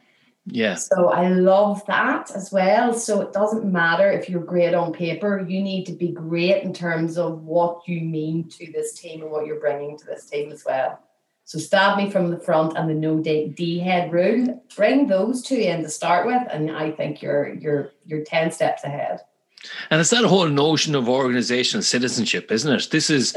Yeah. 0.51 0.75
So 0.75 1.11
I 1.11 1.29
love 1.29 1.85
that 1.87 2.31
as 2.35 2.51
well. 2.51 2.95
So 2.95 3.21
it 3.21 3.33
doesn't 3.33 3.71
matter 3.71 4.11
if 4.11 4.29
you're 4.29 4.43
great 4.43 4.75
on 4.75 4.93
paper, 4.93 5.45
you 5.47 5.63
need 5.63 5.85
to 5.87 5.93
be 5.93 6.09
great 6.09 6.63
in 6.63 6.73
terms 6.73 7.19
of 7.19 7.43
what 7.43 7.87
you 7.87 8.01
mean 8.01 8.49
to 8.51 8.73
this 8.73 8.95
team 8.95 9.23
and 9.23 9.31
what 9.31 9.47
you're 9.47 9.61
bringing 9.61 9.99
to 9.99 10.07
this 10.07 10.27
team 10.27 10.51
as 10.51 10.65
well. 10.65 11.01
So 11.45 11.59
stab 11.59 11.97
me 11.97 12.11
from 12.11 12.31
the 12.31 12.39
front 12.39 12.77
and 12.77 12.91
the 12.91 12.95
no 12.95 13.21
D, 13.21 13.79
head 13.79 14.13
rule. 14.13 14.63
Bring 14.77 15.07
those 15.07 15.43
two 15.43 15.57
in 15.57 15.83
to 15.83 15.89
start 15.89 16.27
with, 16.27 16.43
and 16.51 16.71
I 16.71 16.91
think 16.91 17.23
you're 17.23 17.55
you're 17.55 17.93
you're 18.05 18.23
ten 18.25 18.51
steps 18.51 18.85
ahead. 18.85 19.21
And 19.91 20.01
it's 20.01 20.11
that 20.11 20.25
whole 20.25 20.49
notion 20.49 20.95
of 20.95 21.09
organizational 21.09 21.83
citizenship, 21.83 22.53
isn't 22.53 22.73
it? 22.73 22.89
This 22.91 23.11
is 23.11 23.35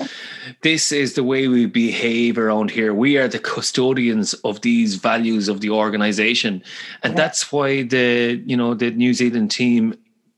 this 0.62 0.91
is 0.91 1.15
the 1.15 1.23
way 1.23 1.47
we 1.47 1.65
behave 1.65 2.38
around 2.38 2.71
here. 2.71 2.93
We 2.93 3.17
are 3.17 3.27
the 3.27 3.39
custodians 3.39 4.34
of 4.45 4.62
these 4.62 4.95
values 4.95 5.47
of 5.47 5.62
the 5.62 5.71
organization. 5.71 6.63
And 7.03 7.13
yeah. 7.13 7.17
that's 7.17 7.51
why 7.51 7.84
the 7.84 8.41
you 8.45 8.55
know 8.55 8.73
the 8.73 8.91
New 8.91 9.13
Zealand 9.13 9.51
team 9.51 9.95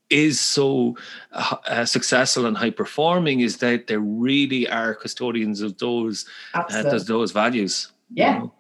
is 0.10 0.40
so 0.40 0.96
uh, 1.32 1.86
successful 1.86 2.46
and 2.46 2.56
high 2.56 2.70
performing 2.70 3.40
is 3.40 3.58
that 3.58 3.88
they 3.88 3.98
really 3.98 4.68
are 4.70 4.94
custodians 4.94 5.62
of 5.62 5.78
those 5.80 6.26
uh, 6.54 6.84
those, 6.84 7.06
those 7.06 7.32
values. 7.32 7.92
Yeah. 8.10 8.36
You 8.36 8.40
know? 8.40 8.54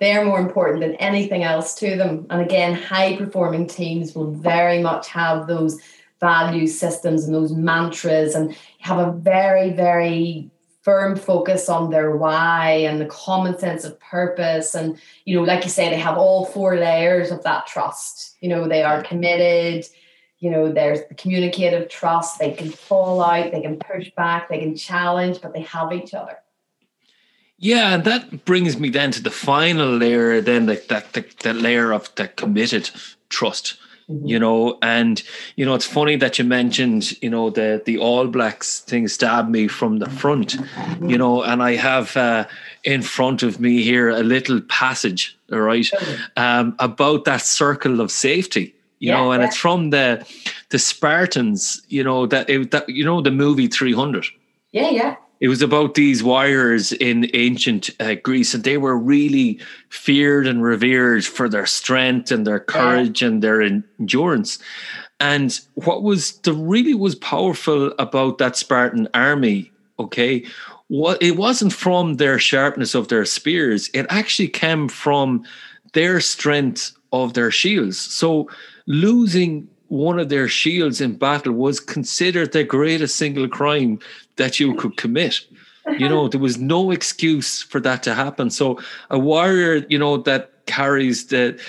they're 0.00 0.24
more 0.24 0.40
important 0.40 0.80
than 0.80 0.94
anything 0.96 1.44
else 1.44 1.74
to 1.76 1.96
them. 1.96 2.26
And 2.30 2.42
again, 2.42 2.74
high 2.74 3.16
performing 3.16 3.66
teams 3.66 4.14
will 4.14 4.32
very 4.32 4.82
much 4.82 5.08
have 5.08 5.46
those 5.46 5.80
value 6.24 6.66
systems 6.66 7.24
and 7.24 7.34
those 7.34 7.52
mantras 7.52 8.34
and 8.34 8.56
have 8.78 8.98
a 8.98 9.12
very, 9.12 9.70
very 9.70 10.50
firm 10.80 11.16
focus 11.16 11.68
on 11.68 11.90
their 11.90 12.16
why 12.16 12.70
and 12.88 12.98
the 12.98 13.06
common 13.26 13.58
sense 13.58 13.84
of 13.84 13.98
purpose. 14.00 14.74
And, 14.74 14.98
you 15.26 15.36
know, 15.36 15.42
like 15.42 15.64
you 15.64 15.70
say, 15.70 15.90
they 15.90 15.98
have 15.98 16.16
all 16.16 16.46
four 16.46 16.76
layers 16.76 17.30
of 17.30 17.42
that 17.42 17.66
trust. 17.66 18.36
You 18.40 18.48
know, 18.48 18.66
they 18.68 18.82
are 18.82 19.02
committed, 19.02 19.86
you 20.38 20.50
know, 20.50 20.72
there's 20.72 21.00
the 21.08 21.14
communicative 21.14 21.88
trust, 21.88 22.38
they 22.38 22.52
can 22.52 22.70
fall 22.70 23.22
out, 23.22 23.52
they 23.52 23.62
can 23.62 23.78
push 23.78 24.10
back, 24.16 24.48
they 24.48 24.60
can 24.60 24.76
challenge, 24.76 25.40
but 25.42 25.52
they 25.52 25.62
have 25.62 25.92
each 25.92 26.14
other. 26.14 26.38
Yeah, 27.58 27.94
and 27.94 28.04
that 28.04 28.44
brings 28.44 28.78
me 28.78 28.88
then 28.90 29.10
to 29.12 29.22
the 29.22 29.30
final 29.30 29.90
layer, 29.96 30.40
then 30.40 30.66
the, 30.66 30.82
that 30.88 31.12
the, 31.12 31.24
the 31.42 31.54
layer 31.54 31.92
of 31.92 32.14
the 32.16 32.28
committed 32.28 32.90
trust. 33.28 33.76
Mm-hmm. 34.08 34.26
You 34.26 34.38
know, 34.38 34.78
and 34.82 35.22
you 35.56 35.64
know, 35.64 35.74
it's 35.74 35.86
funny 35.86 36.16
that 36.16 36.38
you 36.38 36.44
mentioned, 36.44 37.20
you 37.22 37.30
know, 37.30 37.48
the 37.50 37.82
the 37.84 37.98
All 37.98 38.26
Blacks 38.26 38.80
thing 38.80 39.08
stabbed 39.08 39.48
me 39.48 39.66
from 39.66 39.98
the 39.98 40.10
front, 40.10 40.58
mm-hmm. 40.58 41.08
you 41.08 41.16
know, 41.16 41.42
and 41.42 41.62
I 41.62 41.76
have 41.76 42.16
uh, 42.16 42.46
in 42.84 43.00
front 43.00 43.42
of 43.42 43.60
me 43.60 43.82
here 43.82 44.10
a 44.10 44.22
little 44.22 44.60
passage, 44.62 45.38
all 45.50 45.60
right, 45.60 45.88
um, 46.36 46.76
about 46.78 47.24
that 47.24 47.40
circle 47.40 48.00
of 48.00 48.10
safety 48.10 48.74
you 49.00 49.10
yeah, 49.10 49.16
know, 49.16 49.32
and 49.32 49.42
yeah. 49.42 49.48
it's 49.48 49.56
from 49.56 49.90
the 49.90 50.26
the 50.70 50.78
Spartans, 50.78 51.82
you 51.88 52.02
know, 52.02 52.26
that 52.26 52.48
it, 52.48 52.70
that 52.70 52.88
you 52.88 53.04
know 53.04 53.20
the 53.20 53.30
movie 53.30 53.66
300. 53.66 54.24
Yeah, 54.72 54.90
yeah 54.90 55.16
it 55.44 55.48
was 55.48 55.60
about 55.60 55.92
these 55.92 56.22
warriors 56.22 56.90
in 56.90 57.28
ancient 57.34 57.90
uh, 58.00 58.14
Greece, 58.14 58.54
and 58.54 58.64
they 58.64 58.78
were 58.78 58.96
really 58.96 59.60
feared 59.90 60.46
and 60.46 60.62
revered 60.62 61.22
for 61.22 61.50
their 61.50 61.66
strength 61.66 62.32
and 62.32 62.46
their 62.46 62.58
courage 62.58 63.20
yeah. 63.20 63.28
and 63.28 63.42
their 63.42 63.60
endurance. 63.60 64.58
And 65.20 65.60
what 65.74 66.02
was 66.02 66.38
the 66.38 66.54
really 66.54 66.94
was 66.94 67.14
powerful 67.14 67.92
about 67.98 68.38
that 68.38 68.56
Spartan 68.56 69.06
army, 69.12 69.70
okay, 69.98 70.46
what 70.88 71.22
it 71.22 71.36
wasn't 71.36 71.74
from 71.74 72.14
their 72.14 72.38
sharpness 72.38 72.94
of 72.94 73.08
their 73.08 73.26
spears; 73.26 73.90
it 73.92 74.06
actually 74.08 74.48
came 74.48 74.88
from 74.88 75.44
their 75.92 76.20
strength 76.20 76.92
of 77.12 77.34
their 77.34 77.50
shields. 77.50 78.00
So 78.00 78.48
losing 78.86 79.68
one 79.88 80.18
of 80.18 80.28
their 80.28 80.48
shields 80.48 81.00
in 81.00 81.16
battle 81.16 81.52
was 81.52 81.80
considered 81.80 82.52
the 82.52 82.64
greatest 82.64 83.16
single 83.16 83.48
crime 83.48 83.98
that 84.36 84.58
you 84.58 84.74
could 84.74 84.96
commit. 84.96 85.40
You 85.98 86.08
know, 86.08 86.28
there 86.28 86.40
was 86.40 86.56
no 86.56 86.90
excuse 86.90 87.62
for 87.62 87.78
that 87.80 88.02
to 88.04 88.14
happen. 88.14 88.48
So 88.48 88.80
a 89.10 89.18
warrior, 89.18 89.84
you 89.90 89.98
know, 89.98 90.16
that 90.18 90.66
carries 90.66 91.26
the 91.26 91.60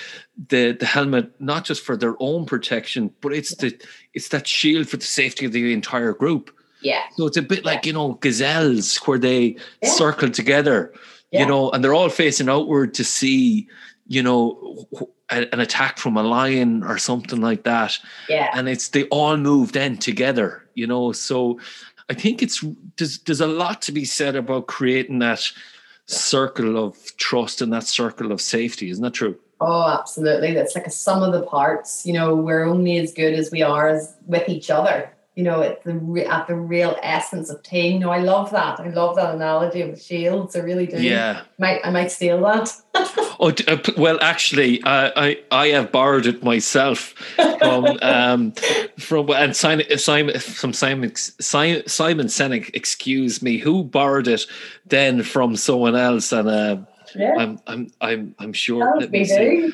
the 0.48 0.72
the 0.72 0.86
helmet 0.86 1.38
not 1.38 1.64
just 1.64 1.84
for 1.84 1.96
their 1.96 2.14
own 2.18 2.46
protection, 2.46 3.12
but 3.20 3.34
it's 3.34 3.54
the 3.56 3.78
it's 4.14 4.28
that 4.28 4.46
shield 4.46 4.88
for 4.88 4.96
the 4.96 5.04
safety 5.04 5.44
of 5.44 5.52
the 5.52 5.72
entire 5.72 6.14
group. 6.14 6.50
Yeah. 6.80 7.02
So 7.16 7.26
it's 7.26 7.36
a 7.36 7.42
bit 7.42 7.64
like, 7.64 7.84
you 7.84 7.92
know, 7.92 8.14
gazelles 8.14 8.96
where 9.06 9.18
they 9.18 9.56
yeah. 9.82 9.88
circle 9.90 10.30
together, 10.30 10.92
yeah. 11.30 11.40
you 11.40 11.46
know, 11.46 11.70
and 11.70 11.82
they're 11.82 11.94
all 11.94 12.08
facing 12.08 12.48
outward 12.48 12.94
to 12.94 13.04
see, 13.04 13.68
you 14.06 14.22
know, 14.22 14.86
an 15.30 15.60
attack 15.60 15.98
from 15.98 16.16
a 16.16 16.22
lion 16.22 16.82
or 16.84 16.98
something 16.98 17.40
like 17.40 17.64
that. 17.64 17.98
Yeah. 18.28 18.50
And 18.54 18.68
it's 18.68 18.88
they 18.88 19.04
all 19.04 19.36
move 19.36 19.72
then 19.72 19.96
together, 19.96 20.64
you 20.74 20.86
know. 20.86 21.12
So 21.12 21.58
I 22.08 22.14
think 22.14 22.42
it's 22.42 22.64
there's 22.96 23.18
there's 23.20 23.40
a 23.40 23.46
lot 23.46 23.82
to 23.82 23.92
be 23.92 24.04
said 24.04 24.36
about 24.36 24.66
creating 24.66 25.18
that 25.20 25.42
circle 26.06 26.82
of 26.82 27.16
trust 27.16 27.60
and 27.60 27.72
that 27.72 27.84
circle 27.84 28.30
of 28.30 28.40
safety. 28.40 28.90
Isn't 28.90 29.02
that 29.02 29.14
true? 29.14 29.36
Oh, 29.60 29.88
absolutely. 29.98 30.52
That's 30.52 30.74
like 30.74 30.86
a 30.86 30.90
sum 30.90 31.22
of 31.22 31.32
the 31.32 31.42
parts. 31.42 32.04
You 32.06 32.12
know, 32.12 32.36
we're 32.36 32.64
only 32.64 32.98
as 32.98 33.12
good 33.12 33.34
as 33.34 33.50
we 33.50 33.62
are 33.62 33.88
as 33.88 34.14
with 34.26 34.48
each 34.48 34.70
other 34.70 35.10
you 35.36 35.44
know, 35.44 35.60
at 35.60 35.84
the 35.84 36.26
at 36.28 36.46
the 36.46 36.56
real 36.56 36.96
essence 37.02 37.50
of 37.50 37.62
team. 37.62 37.94
You 37.94 37.98
know, 38.00 38.10
I 38.10 38.20
love 38.20 38.50
that. 38.52 38.80
I 38.80 38.88
love 38.88 39.16
that 39.16 39.34
analogy 39.34 39.82
of 39.82 39.90
the 39.90 40.00
shields. 40.00 40.56
I 40.56 40.60
really 40.60 40.86
do. 40.86 41.00
Yeah, 41.00 41.42
might 41.58 41.82
I 41.84 41.90
might 41.90 42.10
steal 42.10 42.40
that. 42.40 42.72
oh 43.38 43.52
uh, 43.68 43.76
well, 43.98 44.18
actually, 44.22 44.82
uh, 44.82 45.10
I 45.14 45.38
I 45.50 45.68
have 45.68 45.92
borrowed 45.92 46.24
it 46.24 46.42
myself 46.42 47.12
from 47.58 47.98
um, 48.00 48.52
from 48.98 49.28
and 49.28 49.54
Simon 49.54 49.98
Simon 49.98 50.40
from 50.40 50.72
Simon 50.72 51.14
Simon, 51.14 51.86
Simon 51.86 52.26
Sinek. 52.28 52.70
Excuse 52.72 53.42
me, 53.42 53.58
who 53.58 53.84
borrowed 53.84 54.28
it 54.28 54.46
then 54.86 55.22
from 55.22 55.54
someone 55.54 55.96
else? 55.96 56.32
And 56.32 56.48
uh, 56.48 56.78
yeah. 57.14 57.34
I'm 57.38 57.60
I'm 57.66 57.90
I'm 58.00 58.34
I'm 58.38 58.52
sure. 58.54 58.98
Let 58.98 59.10
me 59.10 59.26
see. 59.26 59.70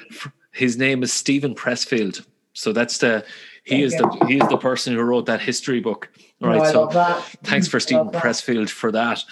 His 0.51 0.77
name 0.77 1.05
is 1.05 1.13
Steven 1.13 1.55
Pressfield. 1.55 2.27
So 2.53 2.73
that's 2.73 2.99
the 2.99 3.25
he 3.65 3.83
is 3.83 3.97
the 3.97 4.25
he 4.27 4.39
is 4.39 4.49
the 4.49 4.57
person 4.57 4.95
who 4.95 5.03
wrote 5.03 5.27
that 5.27 5.41
history 5.41 5.81
book. 5.81 6.11
All 6.43 6.49
right, 6.49 6.75
no, 6.75 6.91
so 6.91 7.23
thanks 7.45 7.69
for 7.69 7.79
Steven 7.79 8.11
Pressfield 8.11 8.69
for 8.69 8.91
that. 8.93 9.23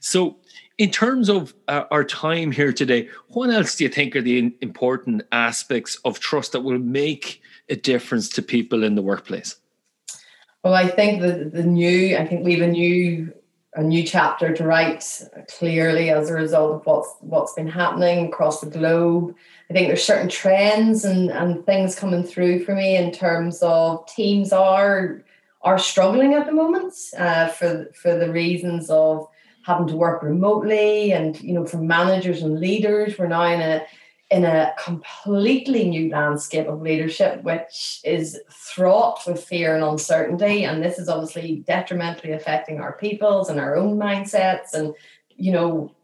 So, 0.00 0.38
in 0.78 0.90
terms 0.90 1.28
of 1.28 1.54
uh, 1.68 1.84
our 1.90 2.02
time 2.02 2.50
here 2.50 2.72
today, 2.72 3.08
what 3.28 3.50
else 3.50 3.76
do 3.76 3.84
you 3.84 3.90
think 3.90 4.16
are 4.16 4.22
the 4.22 4.52
important 4.60 5.22
aspects 5.30 5.98
of 6.04 6.18
trust 6.18 6.52
that 6.52 6.60
will 6.60 6.78
make 6.78 7.40
a 7.68 7.76
difference 7.76 8.28
to 8.30 8.42
people 8.42 8.82
in 8.82 8.96
the 8.96 9.02
workplace? 9.02 9.56
Well, 10.64 10.74
I 10.74 10.88
think 10.88 11.22
the 11.22 11.48
the 11.52 11.62
new, 11.62 12.16
I 12.16 12.26
think 12.26 12.44
we 12.44 12.54
have 12.54 12.68
a 12.68 12.72
new 12.72 13.32
a 13.76 13.82
new 13.82 14.02
chapter 14.02 14.52
to 14.54 14.64
write 14.64 15.04
clearly 15.58 16.10
as 16.10 16.30
a 16.30 16.34
result 16.34 16.74
of 16.74 16.86
what's 16.86 17.14
what's 17.20 17.52
been 17.52 17.68
happening 17.68 18.26
across 18.26 18.60
the 18.60 18.70
globe. 18.70 19.36
I 19.68 19.72
think 19.72 19.88
there's 19.88 20.04
certain 20.04 20.28
trends 20.28 21.04
and, 21.04 21.30
and 21.30 21.66
things 21.66 21.94
coming 21.96 22.22
through 22.22 22.64
for 22.64 22.74
me 22.74 22.96
in 22.96 23.10
terms 23.10 23.62
of 23.62 24.06
teams 24.06 24.52
are 24.52 25.22
are 25.62 25.78
struggling 25.78 26.34
at 26.34 26.46
the 26.46 26.52
moment 26.52 26.94
uh, 27.18 27.48
for 27.48 27.90
for 27.94 28.16
the 28.16 28.30
reasons 28.30 28.88
of 28.90 29.26
having 29.64 29.88
to 29.88 29.96
work 29.96 30.22
remotely 30.22 31.12
and 31.12 31.40
you 31.40 31.52
know 31.52 31.66
for 31.66 31.78
managers 31.78 32.42
and 32.42 32.60
leaders 32.60 33.18
we're 33.18 33.26
now 33.26 33.42
in 33.42 33.60
a 33.60 33.84
in 34.30 34.44
a 34.44 34.72
completely 34.82 35.88
new 35.88 36.10
landscape 36.10 36.66
of 36.66 36.82
leadership 36.82 37.42
which 37.44 38.00
is 38.04 38.40
fraught 38.48 39.20
with 39.26 39.42
fear 39.42 39.74
and 39.74 39.84
uncertainty. 39.84 40.64
And 40.64 40.82
this 40.82 40.98
is 40.98 41.08
obviously 41.08 41.62
detrimentally 41.66 42.32
affecting 42.32 42.80
our 42.80 42.94
peoples 42.94 43.48
and 43.48 43.60
our 43.60 43.76
own 43.76 43.96
mindsets 43.96 44.74
and 44.74 44.94
you 45.36 45.52
know 45.52 45.94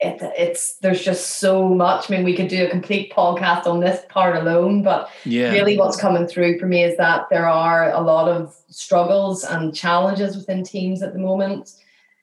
it, 0.00 0.18
it's 0.36 0.76
there's 0.78 1.02
just 1.02 1.38
so 1.38 1.68
much. 1.68 2.10
I 2.10 2.16
mean, 2.16 2.24
we 2.24 2.36
could 2.36 2.48
do 2.48 2.66
a 2.66 2.70
complete 2.70 3.12
podcast 3.12 3.66
on 3.66 3.80
this 3.80 4.04
part 4.08 4.36
alone, 4.36 4.82
but 4.82 5.08
yeah. 5.24 5.52
really, 5.52 5.78
what's 5.78 5.96
coming 5.96 6.26
through 6.26 6.58
for 6.58 6.66
me 6.66 6.82
is 6.82 6.96
that 6.96 7.28
there 7.30 7.48
are 7.48 7.90
a 7.92 8.00
lot 8.00 8.28
of 8.28 8.54
struggles 8.68 9.44
and 9.44 9.74
challenges 9.74 10.36
within 10.36 10.64
teams 10.64 11.02
at 11.02 11.12
the 11.12 11.18
moment. 11.18 11.72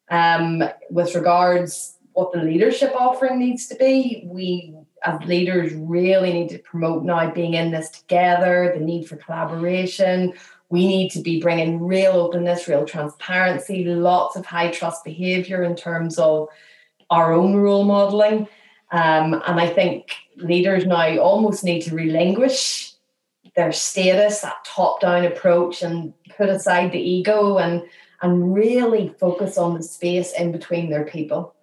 Um, 0.09 0.63
with 0.89 1.15
regards 1.15 1.97
what 2.13 2.33
the 2.33 2.43
leadership 2.43 2.93
offering 2.95 3.39
needs 3.39 3.67
to 3.67 3.75
be, 3.75 4.23
we 4.25 4.75
as 5.03 5.21
leaders 5.23 5.73
really 5.73 6.31
need 6.33 6.49
to 6.49 6.59
promote 6.59 7.03
now 7.03 7.31
being 7.31 7.53
in 7.55 7.71
this 7.71 7.89
together, 7.89 8.71
the 8.77 8.83
need 8.83 9.07
for 9.07 9.15
collaboration. 9.15 10.33
We 10.69 10.87
need 10.87 11.09
to 11.11 11.21
be 11.21 11.41
bringing 11.41 11.81
real 11.81 12.13
openness, 12.13 12.67
real 12.67 12.85
transparency, 12.85 13.83
lots 13.85 14.35
of 14.35 14.45
high 14.45 14.71
trust 14.71 15.03
behavior 15.03 15.63
in 15.63 15.75
terms 15.75 16.17
of 16.17 16.49
our 17.11 17.33
own 17.33 17.55
role 17.55 17.83
modeling. 17.83 18.47
Um, 18.91 19.41
and 19.45 19.59
I 19.59 19.67
think 19.67 20.15
leaders 20.37 20.85
now 20.85 21.17
almost 21.19 21.63
need 21.63 21.81
to 21.83 21.95
relinquish 21.95 22.93
their 23.55 23.71
status, 23.71 24.41
that 24.41 24.65
top 24.65 25.01
down 25.01 25.25
approach, 25.25 25.83
and 25.83 26.13
put 26.35 26.49
aside 26.49 26.91
the 26.91 26.99
ego 26.99 27.57
and, 27.57 27.83
and 28.21 28.53
really 28.53 29.13
focus 29.19 29.57
on 29.57 29.75
the 29.75 29.83
space 29.83 30.33
in 30.33 30.51
between 30.51 30.89
their 30.89 31.05
people. 31.05 31.53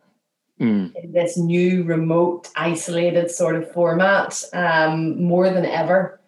Mm. 0.61 0.95
In 0.97 1.13
this 1.13 1.39
new, 1.39 1.85
remote, 1.85 2.49
isolated 2.57 3.31
sort 3.31 3.57
of 3.57 3.71
format, 3.73 4.43
um, 4.53 5.23
more 5.23 5.51
than 5.51 5.65
ever. 5.65 6.21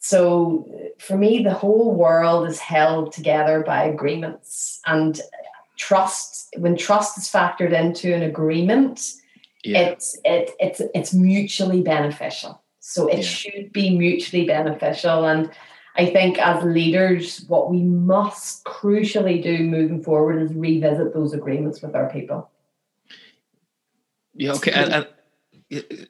So, 0.00 0.68
for 0.98 1.16
me, 1.16 1.42
the 1.42 1.54
whole 1.54 1.94
world 1.94 2.48
is 2.48 2.58
held 2.58 3.12
together 3.12 3.62
by 3.64 3.84
agreements. 3.84 4.80
And 4.86 5.20
trust 5.78 6.54
when 6.58 6.76
trust 6.76 7.16
is 7.16 7.24
factored 7.24 7.72
into 7.72 8.12
an 8.12 8.22
agreement 8.22 9.12
yeah. 9.64 9.78
it's 9.78 10.18
it, 10.24 10.50
it's 10.58 10.82
it's 10.94 11.14
mutually 11.14 11.80
beneficial 11.80 12.60
so 12.80 13.06
it 13.06 13.18
yeah. 13.18 13.22
should 13.22 13.72
be 13.72 13.96
mutually 13.96 14.44
beneficial 14.44 15.24
and 15.24 15.50
i 15.96 16.04
think 16.04 16.38
as 16.38 16.62
leaders 16.64 17.44
what 17.46 17.70
we 17.70 17.82
must 17.82 18.64
crucially 18.64 19.42
do 19.42 19.60
moving 19.60 20.02
forward 20.02 20.42
is 20.42 20.52
revisit 20.52 21.14
those 21.14 21.32
agreements 21.32 21.80
with 21.80 21.94
our 21.94 22.10
people 22.10 22.50
yeah 24.34 24.52
okay 24.52 24.72
and, 24.72 24.92
and 24.92 25.06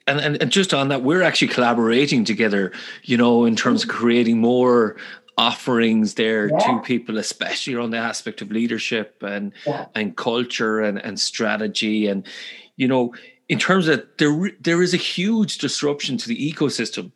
and, 0.07 0.41
and, 0.41 0.51
just 0.51 0.73
on 0.73 0.87
that, 0.87 1.03
we're 1.03 1.21
actually 1.21 1.49
collaborating 1.49 2.23
together, 2.23 2.71
you 3.03 3.17
know, 3.17 3.43
in 3.43 3.57
terms 3.57 3.83
of 3.83 3.89
creating 3.89 4.37
more 4.37 4.95
offerings 5.39 6.15
there 6.15 6.49
yeah. 6.49 6.57
to 6.57 6.81
people, 6.81 7.17
especially 7.17 7.73
on 7.77 7.91
the 7.91 7.97
aspect 7.97 8.41
of 8.41 8.51
leadership 8.51 9.23
and 9.23 9.53
yeah. 9.65 9.85
and 9.95 10.17
culture 10.17 10.81
and, 10.81 10.99
and 10.99 11.17
strategy. 11.17 12.07
And 12.07 12.27
you 12.75 12.89
know, 12.89 13.15
in 13.47 13.57
terms 13.57 13.87
of 13.87 14.05
there, 14.17 14.51
there 14.59 14.81
is 14.81 14.93
a 14.93 14.97
huge 14.97 15.57
disruption 15.57 16.17
to 16.17 16.27
the 16.27 16.53
ecosystem. 16.53 17.13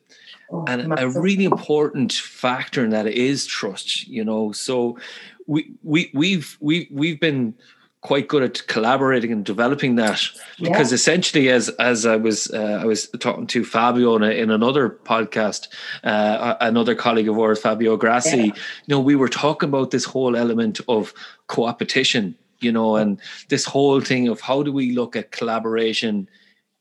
Oh, 0.49 0.63
and 0.67 0.97
a 0.97 1.09
really 1.09 1.43
important 1.43 2.13
factor 2.13 2.83
in 2.85 2.91
that 2.91 3.07
is 3.07 3.45
trust, 3.45 4.07
you 4.07 4.23
know. 4.23 4.53
So 4.53 4.97
we 5.45 5.73
we 5.83 6.09
we've 6.13 6.57
we 6.61 6.87
we've 6.91 7.19
been 7.19 7.53
quite 8.03 8.27
good 8.27 8.43
at 8.43 8.67
collaborating 8.67 9.31
and 9.31 9.45
developing 9.45 9.95
that 9.95 10.21
because 10.59 10.91
yeah. 10.91 10.95
essentially 10.95 11.49
as 11.49 11.69
as 11.79 12.05
I 12.05 12.17
was 12.17 12.51
uh, 12.51 12.79
I 12.81 12.85
was 12.85 13.07
talking 13.19 13.47
to 13.47 13.65
Fabio 13.65 14.15
in, 14.17 14.23
a, 14.23 14.29
in 14.29 14.51
another 14.51 14.89
podcast 14.89 15.69
uh, 16.03 16.55
another 16.61 16.95
colleague 16.95 17.29
of 17.29 17.39
ours 17.39 17.59
Fabio 17.59 17.97
Grassi 17.97 18.37
yeah. 18.37 18.43
you 18.45 18.53
know 18.89 18.99
we 18.99 19.15
were 19.15 19.29
talking 19.29 19.69
about 19.69 19.91
this 19.91 20.03
whole 20.03 20.35
element 20.35 20.81
of 20.87 21.13
co-opetition 21.47 22.35
you 22.63 22.71
know, 22.71 22.95
and 22.95 23.19
this 23.49 23.65
whole 23.65 23.99
thing 23.99 24.27
of 24.27 24.41
how 24.41 24.63
do 24.63 24.71
we 24.71 24.91
look 24.91 25.15
at 25.15 25.31
collaboration 25.31 26.29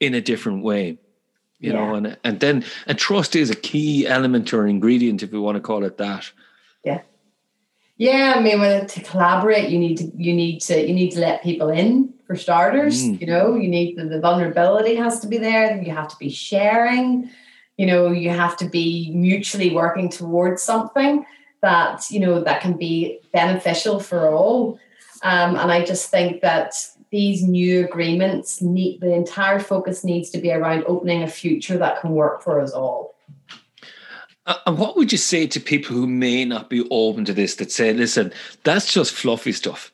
in 0.00 0.14
a 0.14 0.20
different 0.20 0.62
way, 0.62 0.98
you 1.58 1.72
yeah. 1.72 1.74
know, 1.74 1.94
and 1.94 2.16
and 2.24 2.40
then 2.40 2.64
and 2.86 2.98
trust 2.98 3.36
is 3.36 3.50
a 3.50 3.56
key 3.56 4.06
element 4.06 4.54
or 4.54 4.66
ingredient, 4.66 5.22
if 5.22 5.32
we 5.32 5.38
want 5.38 5.56
to 5.56 5.60
call 5.60 5.84
it 5.84 5.98
that. 5.98 6.30
Yeah. 6.84 7.02
Yeah, 7.96 8.34
I 8.36 8.40
mean, 8.40 8.60
when 8.60 8.86
to 8.86 9.00
collaborate, 9.02 9.68
you 9.68 9.78
need 9.78 9.98
to 9.98 10.10
you 10.16 10.34
need 10.34 10.60
to 10.60 10.86
you 10.86 10.94
need 10.94 11.10
to 11.10 11.20
let 11.20 11.42
people 11.42 11.68
in 11.68 12.12
for 12.26 12.36
starters. 12.36 13.04
Mm. 13.04 13.20
You 13.20 13.26
know, 13.26 13.54
you 13.54 13.68
need 13.68 13.96
the, 13.96 14.04
the 14.04 14.20
vulnerability 14.20 14.96
has 14.96 15.20
to 15.20 15.28
be 15.28 15.38
there. 15.38 15.80
You 15.80 15.92
have 15.92 16.08
to 16.08 16.16
be 16.16 16.30
sharing. 16.30 17.30
You 17.76 17.86
know, 17.86 18.10
you 18.10 18.30
have 18.30 18.56
to 18.58 18.68
be 18.68 19.10
mutually 19.14 19.74
working 19.74 20.08
towards 20.08 20.62
something 20.62 21.24
that 21.60 22.10
you 22.10 22.20
know 22.20 22.42
that 22.42 22.60
can 22.60 22.76
be 22.76 23.20
beneficial 23.32 24.00
for 24.00 24.28
all. 24.28 24.78
Um, 25.22 25.56
and 25.56 25.70
I 25.70 25.84
just 25.84 26.10
think 26.10 26.40
that 26.42 26.74
these 27.10 27.42
new 27.42 27.84
agreements 27.84 28.60
need 28.62 29.00
the 29.00 29.12
entire 29.12 29.60
focus 29.60 30.02
needs 30.02 30.30
to 30.30 30.38
be 30.38 30.50
around 30.50 30.84
opening 30.86 31.22
a 31.22 31.28
future 31.28 31.78
that 31.78 32.00
can 32.00 32.10
work 32.10 32.42
for 32.42 32.58
us 32.58 32.72
all. 32.72 33.14
And 34.66 34.78
what 34.78 34.96
would 34.96 35.12
you 35.12 35.18
say 35.18 35.46
to 35.46 35.60
people 35.60 35.94
who 35.94 36.06
may 36.06 36.44
not 36.44 36.68
be 36.68 36.86
open 36.90 37.24
to 37.26 37.32
this 37.32 37.56
that 37.56 37.70
say, 37.70 37.92
listen, 37.92 38.32
that's 38.64 38.92
just 38.92 39.14
fluffy 39.14 39.52
stuff? 39.52 39.92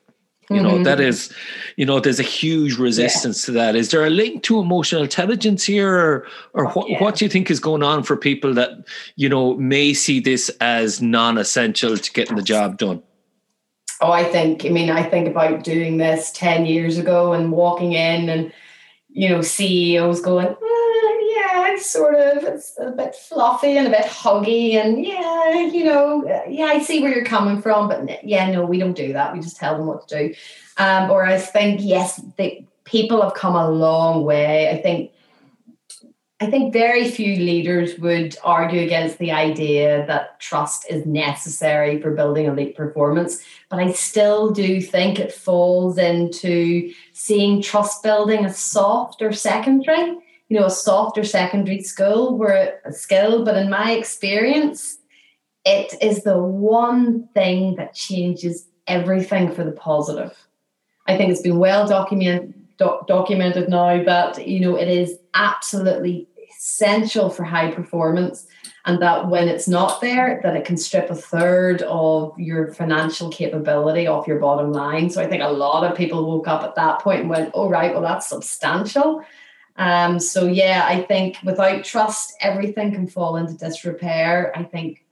You 0.51 0.63
know, 0.63 0.71
mm-hmm. 0.71 0.83
that 0.83 0.99
is, 0.99 1.31
you 1.75 1.85
know, 1.85 1.99
there's 1.99 2.19
a 2.19 2.23
huge 2.23 2.79
resistance 2.79 3.43
yeah. 3.43 3.45
to 3.45 3.51
that. 3.51 3.75
Is 3.75 3.91
there 3.91 4.03
a 4.03 4.09
link 4.09 4.41
to 4.43 4.59
emotional 4.59 5.03
intelligence 5.03 5.63
here, 5.63 5.95
or, 5.95 6.27
or 6.53 6.71
what, 6.71 6.89
yeah. 6.89 6.99
what 6.99 7.17
do 7.17 7.25
you 7.25 7.29
think 7.29 7.51
is 7.51 7.59
going 7.59 7.83
on 7.83 8.01
for 8.01 8.17
people 8.17 8.55
that, 8.55 8.71
you 9.15 9.29
know, 9.29 9.53
may 9.57 9.93
see 9.93 10.19
this 10.19 10.49
as 10.59 11.03
non 11.03 11.37
essential 11.37 11.95
to 11.95 12.11
getting 12.13 12.35
the 12.35 12.41
job 12.41 12.79
done? 12.79 13.03
oh, 14.01 14.11
I 14.11 14.23
think, 14.23 14.65
I 14.65 14.69
mean, 14.69 14.89
I 14.89 15.03
think 15.03 15.27
about 15.27 15.63
doing 15.63 15.97
this 15.97 16.31
10 16.31 16.65
years 16.65 16.97
ago 16.97 17.33
and 17.33 17.51
walking 17.51 17.93
in 17.93 18.29
and, 18.29 18.51
you 19.09 19.29
know, 19.29 19.41
CEOs 19.41 20.21
going, 20.21 20.47
eh, 20.47 20.55
it's 21.69 21.89
sort 21.89 22.15
of, 22.15 22.43
it's 22.43 22.77
a 22.79 22.91
bit 22.91 23.15
fluffy 23.15 23.77
and 23.77 23.87
a 23.87 23.91
bit 23.91 24.05
huggy. 24.05 24.73
And 24.73 25.05
yeah, 25.05 25.61
you 25.61 25.85
know, 25.85 26.43
yeah, 26.47 26.65
I 26.65 26.79
see 26.79 27.01
where 27.01 27.13
you're 27.13 27.25
coming 27.25 27.61
from. 27.61 27.87
But 27.87 28.23
yeah, 28.25 28.49
no, 28.51 28.65
we 28.65 28.79
don't 28.79 28.95
do 28.95 29.13
that. 29.13 29.33
We 29.33 29.39
just 29.39 29.57
tell 29.57 29.77
them 29.77 29.87
what 29.87 30.07
to 30.07 30.29
do. 30.29 30.35
Um, 30.77 31.11
or 31.11 31.25
I 31.25 31.37
think, 31.37 31.81
yes, 31.83 32.21
the 32.37 32.65
people 32.83 33.21
have 33.21 33.33
come 33.33 33.55
a 33.55 33.69
long 33.69 34.23
way. 34.23 34.69
I 34.69 34.81
think 34.81 35.11
I 36.41 36.49
think 36.49 36.71
very 36.71 37.09
few 37.09 37.35
leaders 37.35 37.99
would 37.99 38.37
argue 38.45 38.81
against 38.81 39.17
the 39.17 39.33
idea 39.33 40.05
that 40.07 40.39
trust 40.39 40.89
is 40.89 41.05
necessary 41.05 42.01
for 42.01 42.11
building 42.11 42.45
elite 42.45 42.77
performance. 42.77 43.43
But 43.69 43.79
I 43.79 43.91
still 43.91 44.49
do 44.49 44.81
think 44.81 45.19
it 45.19 45.33
falls 45.33 45.97
into 45.97 46.93
seeing 47.11 47.61
trust 47.61 48.03
building 48.03 48.45
as 48.45 48.57
soft 48.57 49.21
or 49.21 49.33
secondary, 49.33 50.15
you 50.49 50.59
know, 50.59 50.65
a 50.65 50.71
soft 50.71 51.17
or 51.17 51.23
secondary 51.23 51.83
where 51.99 52.81
a 52.83 52.91
skill. 52.91 53.45
But 53.45 53.55
in 53.55 53.69
my 53.69 53.91
experience, 53.91 54.97
it 55.63 55.93
is 56.01 56.23
the 56.23 56.37
one 56.39 57.29
thing 57.33 57.75
that 57.75 57.93
changes 57.93 58.67
everything 58.87 59.51
for 59.51 59.63
the 59.63 59.71
positive. 59.71 60.35
I 61.07 61.15
think 61.15 61.31
it's 61.31 61.41
been 61.41 61.59
well 61.59 61.87
documented 61.87 62.53
documented 63.07 63.67
now 63.67 64.01
that 64.03 64.47
you 64.47 64.59
know 64.61 64.77
it 64.77 64.87
is 64.87 65.19
absolutely 65.33 66.27
essential 66.49 67.29
for 67.29 67.43
high 67.43 67.69
performance 67.71 68.47
and 68.85 69.01
that 69.01 69.27
when 69.27 69.49
it's 69.49 69.67
not 69.67 69.99
there 69.99 70.39
that 70.43 70.55
it 70.55 70.63
can 70.63 70.77
strip 70.77 71.09
a 71.09 71.15
third 71.15 71.81
of 71.81 72.33
your 72.39 72.73
financial 72.73 73.29
capability 73.29 74.07
off 74.07 74.27
your 74.27 74.39
bottom 74.39 74.71
line 74.71 75.09
so 75.09 75.21
i 75.21 75.27
think 75.27 75.43
a 75.43 75.51
lot 75.51 75.83
of 75.83 75.97
people 75.97 76.25
woke 76.25 76.47
up 76.47 76.63
at 76.63 76.75
that 76.75 76.99
point 76.99 77.21
and 77.21 77.29
went 77.29 77.51
oh 77.53 77.67
right 77.67 77.91
well 77.91 78.01
that's 78.01 78.29
substantial 78.29 79.23
um, 79.79 80.19
so 80.19 80.45
yeah 80.45 80.85
i 80.87 81.01
think 81.01 81.37
without 81.43 81.83
trust 81.83 82.33
everything 82.41 82.93
can 82.93 83.07
fall 83.07 83.35
into 83.37 83.53
disrepair 83.53 84.53
i 84.55 84.63
think 84.63 85.03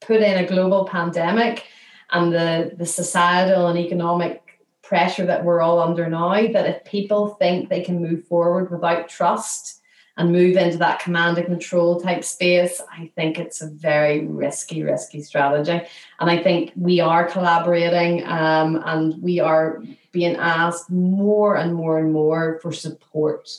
put 0.00 0.20
in 0.22 0.44
a 0.44 0.46
global 0.46 0.84
pandemic 0.84 1.64
and 2.12 2.32
the 2.32 2.72
the 2.76 2.86
societal 2.86 3.66
and 3.66 3.78
economic 3.78 4.44
pressure 4.82 5.26
that 5.26 5.44
we're 5.44 5.62
all 5.62 5.80
under 5.80 6.08
now 6.08 6.34
that 6.34 6.66
if 6.66 6.84
people 6.84 7.34
think 7.40 7.68
they 7.68 7.80
can 7.80 8.00
move 8.00 8.24
forward 8.26 8.70
without 8.70 9.08
trust 9.08 9.80
and 10.16 10.30
move 10.30 10.56
into 10.56 10.78
that 10.78 11.00
command 11.00 11.38
and 11.38 11.46
control 11.46 12.00
type 12.00 12.22
space, 12.22 12.80
I 12.92 13.10
think 13.16 13.38
it's 13.38 13.60
a 13.62 13.68
very 13.68 14.26
risky, 14.26 14.82
risky 14.82 15.22
strategy. 15.22 15.80
And 16.20 16.30
I 16.30 16.40
think 16.40 16.72
we 16.76 17.00
are 17.00 17.26
collaborating 17.26 18.24
um, 18.24 18.80
and 18.84 19.20
we 19.20 19.40
are 19.40 19.82
being 20.12 20.36
asked 20.36 20.88
more 20.90 21.56
and 21.56 21.74
more 21.74 21.98
and 21.98 22.12
more 22.12 22.60
for 22.62 22.72
support 22.72 23.50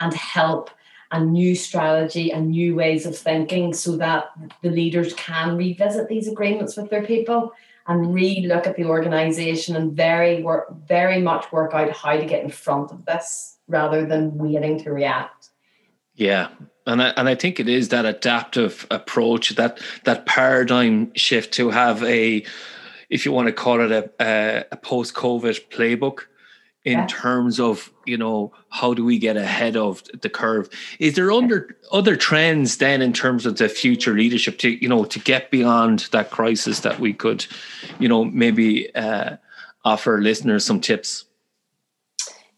and 0.00 0.12
help 0.14 0.70
and 1.12 1.32
new 1.32 1.54
strategy 1.54 2.32
and 2.32 2.50
new 2.50 2.74
ways 2.74 3.06
of 3.06 3.16
thinking 3.16 3.72
so 3.72 3.96
that 3.96 4.30
the 4.62 4.70
leaders 4.70 5.14
can 5.14 5.56
revisit 5.56 6.08
these 6.08 6.28
agreements 6.28 6.76
with 6.76 6.90
their 6.90 7.04
people 7.04 7.52
and 7.86 8.12
re-look 8.12 8.66
at 8.66 8.76
the 8.76 8.84
organization 8.84 9.76
and 9.76 9.92
very 9.92 10.42
work 10.42 10.66
very 10.88 11.22
much 11.22 11.50
work 11.52 11.72
out 11.74 11.90
how 11.90 12.16
to 12.16 12.26
get 12.26 12.42
in 12.42 12.50
front 12.50 12.90
of 12.90 13.04
this 13.04 13.58
rather 13.68 14.04
than 14.04 14.36
waiting 14.36 14.78
to 14.82 14.90
react. 14.90 15.50
Yeah, 16.14 16.48
and 16.86 17.02
I, 17.02 17.08
and 17.10 17.28
I 17.28 17.34
think 17.34 17.60
it 17.60 17.68
is 17.68 17.90
that 17.90 18.06
adaptive 18.06 18.86
approach, 18.90 19.50
that 19.50 19.80
that 20.04 20.26
paradigm 20.26 21.12
shift 21.14 21.52
to 21.54 21.70
have 21.70 22.02
a, 22.02 22.44
if 23.10 23.26
you 23.26 23.32
want 23.32 23.48
to 23.48 23.52
call 23.52 23.80
it 23.80 23.92
a 23.92 24.10
a, 24.20 24.64
a 24.72 24.76
post 24.76 25.14
COVID 25.14 25.68
playbook, 25.68 26.20
in 26.86 26.98
yeah. 27.00 27.06
terms 27.08 27.58
of 27.58 27.92
you 28.06 28.16
know 28.16 28.52
how 28.70 28.94
do 28.94 29.04
we 29.04 29.18
get 29.18 29.36
ahead 29.36 29.76
of 29.76 30.02
the 30.22 30.30
curve? 30.30 30.70
Is 31.00 31.14
there 31.14 31.30
under 31.32 31.76
other 31.92 32.16
trends 32.16 32.78
then 32.78 33.02
in 33.02 33.12
terms 33.12 33.44
of 33.44 33.58
the 33.58 33.68
future 33.68 34.14
leadership 34.14 34.58
to 34.58 34.70
you 34.70 34.88
know 34.88 35.04
to 35.04 35.18
get 35.18 35.50
beyond 35.50 36.08
that 36.12 36.30
crisis 36.30 36.80
that 36.80 37.00
we 37.00 37.12
could, 37.12 37.44
you 37.98 38.08
know, 38.08 38.24
maybe 38.24 38.94
uh, 38.94 39.36
offer 39.84 40.20
listeners 40.22 40.64
some 40.64 40.80
tips? 40.80 41.24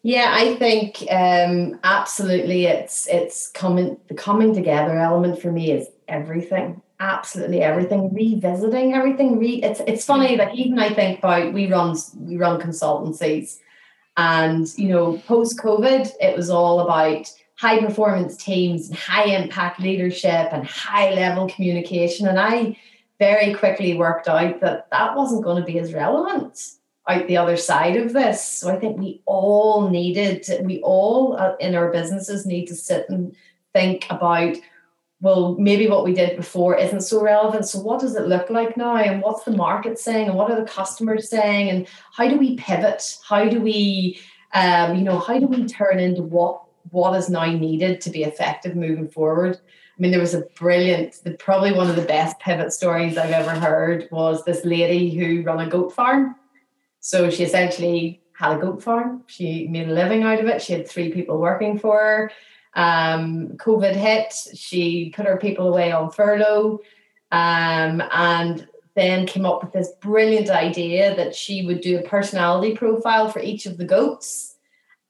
Yeah, 0.02 0.32
I 0.32 0.54
think 0.56 1.02
um, 1.10 1.80
absolutely. 1.82 2.66
It's 2.66 3.08
it's 3.08 3.50
coming 3.50 3.96
the 4.08 4.14
coming 4.14 4.54
together 4.54 4.98
element 4.98 5.40
for 5.40 5.50
me 5.50 5.72
is 5.72 5.88
everything. 6.06 6.82
Absolutely 7.00 7.62
everything. 7.62 8.12
Revisiting 8.12 8.92
everything. 8.92 9.38
Re, 9.38 9.62
it's 9.62 9.80
it's 9.86 10.04
funny. 10.04 10.36
Like 10.36 10.54
even 10.54 10.78
I 10.78 10.92
think 10.92 11.20
about 11.20 11.54
we 11.54 11.70
run 11.70 11.96
we 12.18 12.36
run 12.36 12.60
consultancies, 12.60 13.58
and 14.18 14.68
you 14.76 14.88
know 14.88 15.16
post 15.26 15.59
COVID 15.59 16.11
it 16.20 16.37
was 16.37 16.50
all 16.50 16.81
about 16.81 17.33
high 17.59 17.81
performance 17.81 18.37
teams 18.37 18.88
and 18.88 18.96
high 18.96 19.24
impact 19.24 19.81
leadership 19.81 20.48
and 20.52 20.64
high 20.64 21.11
level 21.11 21.48
communication. 21.48 22.28
And 22.28 22.38
I 22.38 22.78
very 23.18 23.52
quickly 23.52 23.96
worked 23.96 24.28
out 24.28 24.61
that 24.61 24.88
that 24.90 25.16
wasn't 25.16 25.42
going 25.42 25.61
to 25.61 25.66
be 25.66 25.78
as 25.81 25.92
relevant 25.92 26.61
out 27.09 27.26
the 27.26 27.37
other 27.37 27.57
side 27.57 27.96
of 27.96 28.12
this. 28.12 28.44
So 28.44 28.70
I 28.70 28.78
think 28.78 28.98
we 28.98 29.22
all 29.26 29.88
needed, 29.88 30.46
we 30.62 30.81
all 30.83 31.37
uh, 31.37 31.57
in 31.59 31.74
our 31.74 31.90
businesses 31.90 32.46
need 32.46 32.66
to 32.66 32.76
sit 32.76 33.07
and 33.09 33.35
think 33.72 34.07
about, 34.11 34.57
well, 35.20 35.57
maybe 35.59 35.88
what 35.88 36.04
we 36.04 36.14
did 36.14 36.37
before 36.37 36.77
isn't 36.77 37.00
so 37.00 37.23
relevant. 37.23 37.66
So 37.66 37.81
what 37.81 38.00
does 38.00 38.14
it 38.14 38.29
look 38.29 38.50
like 38.50 38.77
now? 38.77 38.96
And 38.96 39.21
what's 39.21 39.44
the 39.44 39.56
market 39.56 39.98
saying? 39.98 40.29
And 40.29 40.37
what 40.37 40.50
are 40.50 40.60
the 40.60 40.71
customers 40.71 41.29
saying? 41.29 41.71
And 41.71 41.88
how 42.12 42.29
do 42.29 42.38
we 42.38 42.56
pivot? 42.56 43.19
How 43.29 43.48
do 43.48 43.60
we, 43.60 44.21
um, 44.54 44.94
you 44.94 45.02
know, 45.02 45.19
how 45.19 45.38
do 45.38 45.46
we 45.46 45.66
turn 45.66 45.98
into 45.98 46.23
what 46.23 46.62
what 46.90 47.14
is 47.19 47.29
now 47.29 47.44
needed 47.44 48.00
to 48.00 48.10
be 48.10 48.23
effective 48.23 48.75
moving 48.75 49.08
forward? 49.08 49.56
I 49.56 50.00
mean, 50.00 50.10
there 50.10 50.21
was 50.21 50.33
a 50.33 50.46
brilliant, 50.54 51.21
the, 51.25 51.33
probably 51.33 51.73
one 51.73 51.90
of 51.90 51.96
the 51.96 52.02
best 52.02 52.38
pivot 52.38 52.73
stories 52.73 53.19
I've 53.19 53.33
ever 53.33 53.50
heard 53.50 54.08
was 54.10 54.44
this 54.44 54.64
lady 54.64 55.10
who 55.10 55.42
run 55.42 55.60
a 55.60 55.69
goat 55.69 55.92
farm 55.92 56.37
so 57.00 57.31
she 57.31 57.44
essentially 57.44 58.21
had 58.33 58.56
a 58.56 58.60
goat 58.60 58.83
farm. 58.83 59.25
She 59.27 59.66
made 59.69 59.88
a 59.88 59.92
living 59.92 60.23
out 60.23 60.40
of 60.40 60.46
it. 60.46 60.62
She 60.62 60.73
had 60.73 60.88
three 60.88 61.10
people 61.12 61.38
working 61.38 61.79
for 61.79 61.98
her. 61.98 62.33
Um, 62.79 63.48
COVID 63.56 63.96
hit. 63.96 64.33
She 64.54 65.12
put 65.14 65.26
her 65.26 65.37
people 65.37 65.66
away 65.66 65.90
on 65.90 66.12
furlough 66.12 66.79
um, 67.33 68.00
and 68.12 68.68
then 68.94 69.26
came 69.26 69.44
up 69.44 69.64
with 69.64 69.72
this 69.72 69.90
brilliant 70.00 70.48
idea 70.48 71.16
that 71.16 71.35
she 71.35 71.66
would 71.66 71.81
do 71.81 71.98
a 71.98 72.02
personality 72.02 72.76
profile 72.76 73.31
for 73.31 73.40
each 73.40 73.66
of 73.66 73.79
the 73.79 73.85
goats 73.85 74.54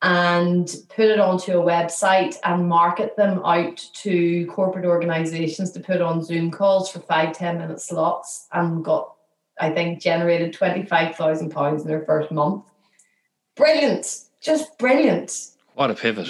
and 0.01 0.77
put 0.89 1.07
it 1.07 1.21
onto 1.21 1.59
a 1.59 1.63
website 1.63 2.37
and 2.45 2.69
market 2.69 3.17
them 3.17 3.43
out 3.45 3.77
to 3.93 4.47
corporate 4.47 4.87
organizations 4.87 5.71
to 5.73 5.81
put 5.81 6.01
on 6.01 6.25
Zoom 6.25 6.51
calls 6.51 6.91
for 6.91 7.01
five, 7.01 7.37
10 7.37 7.59
minute 7.59 7.81
slots 7.83 8.47
and 8.53 8.83
got, 8.83 9.15
I 9.61 9.71
think, 9.71 10.01
generated 10.01 10.55
£25,000 10.55 11.85
in 11.85 11.91
her 11.91 12.05
first 12.07 12.31
month. 12.31 12.65
Brilliant. 13.57 14.21
Just 14.41 14.79
brilliant. 14.79 15.51
What 15.75 15.91
a 15.91 15.95
pivot. 15.95 16.29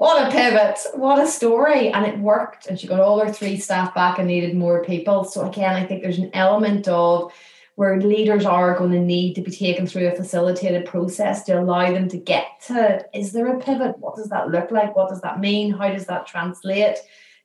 What 0.00 0.28
a 0.28 0.30
pivot. 0.30 0.78
What 0.94 1.22
a 1.22 1.26
story. 1.26 1.90
And 1.90 2.06
it 2.06 2.18
worked. 2.20 2.66
And 2.66 2.80
she 2.80 2.86
got 2.86 3.00
all 3.00 3.20
her 3.20 3.30
three 3.30 3.58
staff 3.58 3.94
back 3.94 4.18
and 4.18 4.28
needed 4.28 4.56
more 4.56 4.82
people. 4.82 5.24
So, 5.24 5.46
again, 5.46 5.74
I 5.74 5.84
think 5.84 6.02
there's 6.02 6.16
an 6.16 6.30
element 6.32 6.88
of 6.88 7.34
where 7.74 8.00
leaders 8.00 8.46
are 8.46 8.78
going 8.78 8.92
to 8.92 8.98
need 8.98 9.34
to 9.34 9.42
be 9.42 9.50
taken 9.50 9.86
through 9.86 10.08
a 10.08 10.16
facilitated 10.16 10.86
process 10.86 11.44
to 11.44 11.60
allow 11.60 11.92
them 11.92 12.08
to 12.08 12.16
get 12.16 12.46
to 12.68 13.04
is 13.12 13.32
there 13.32 13.54
a 13.54 13.60
pivot? 13.60 13.98
What 13.98 14.16
does 14.16 14.30
that 14.30 14.48
look 14.48 14.70
like? 14.70 14.96
What 14.96 15.10
does 15.10 15.20
that 15.20 15.38
mean? 15.38 15.70
How 15.70 15.90
does 15.90 16.06
that 16.06 16.26
translate? 16.26 16.96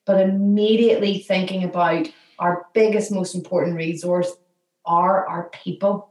But 0.06 0.22
immediately 0.22 1.20
thinking 1.20 1.66
about 1.66 2.08
our 2.39 2.68
biggest, 2.74 3.12
most 3.12 3.36
important 3.36 3.76
resource 3.76 4.32
are 4.86 5.28
our 5.28 5.49
people. 5.49 6.10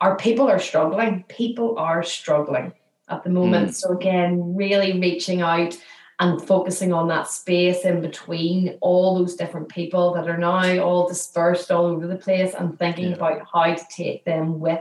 Our 0.00 0.16
people 0.16 0.48
are 0.48 0.60
struggling. 0.60 1.24
People 1.26 1.76
are 1.76 2.04
struggling 2.04 2.72
at 3.12 3.24
the 3.24 3.30
moment. 3.30 3.70
Mm. 3.70 3.74
So, 3.74 3.92
again, 3.92 4.54
really 4.54 4.98
reaching 4.98 5.42
out 5.42 5.76
and 6.18 6.40
focusing 6.40 6.92
on 6.92 7.08
that 7.08 7.28
space 7.28 7.84
in 7.84 8.00
between 8.00 8.78
all 8.80 9.18
those 9.18 9.34
different 9.34 9.68
people 9.68 10.14
that 10.14 10.28
are 10.28 10.38
now 10.38 10.78
all 10.78 11.08
dispersed 11.08 11.70
all 11.70 11.86
over 11.86 12.06
the 12.06 12.16
place 12.16 12.54
and 12.54 12.78
thinking 12.78 13.10
yeah. 13.10 13.16
about 13.16 13.42
how 13.52 13.74
to 13.74 13.84
take 13.90 14.24
them 14.24 14.60
with 14.60 14.80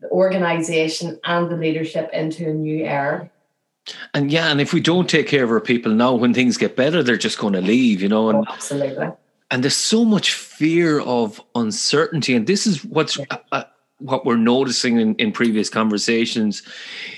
the 0.00 0.08
organization 0.10 1.18
and 1.24 1.50
the 1.50 1.56
leadership 1.56 2.10
into 2.12 2.48
a 2.50 2.52
new 2.52 2.84
era. 2.84 3.30
And 4.12 4.30
yeah, 4.30 4.50
and 4.50 4.60
if 4.60 4.72
we 4.72 4.80
don't 4.80 5.08
take 5.08 5.26
care 5.26 5.44
of 5.44 5.50
our 5.50 5.60
people 5.60 5.92
now, 5.92 6.14
when 6.14 6.34
things 6.34 6.56
get 6.56 6.76
better, 6.76 7.02
they're 7.02 7.16
just 7.16 7.38
going 7.38 7.54
to 7.54 7.60
leave, 7.60 8.02
you 8.02 8.08
know. 8.08 8.28
And 8.28 8.40
oh, 8.40 8.52
absolutely. 8.52 9.08
And 9.50 9.64
there's 9.64 9.76
so 9.76 10.04
much 10.04 10.34
fear 10.34 11.00
of 11.00 11.40
uncertainty, 11.54 12.34
and 12.34 12.46
this 12.46 12.66
is 12.66 12.84
what's 12.84 13.18
yeah. 13.18 13.24
uh, 13.50 13.64
what 14.00 14.24
we're 14.24 14.36
noticing 14.36 14.98
in, 14.98 15.14
in 15.16 15.32
previous 15.32 15.68
conversations 15.68 16.62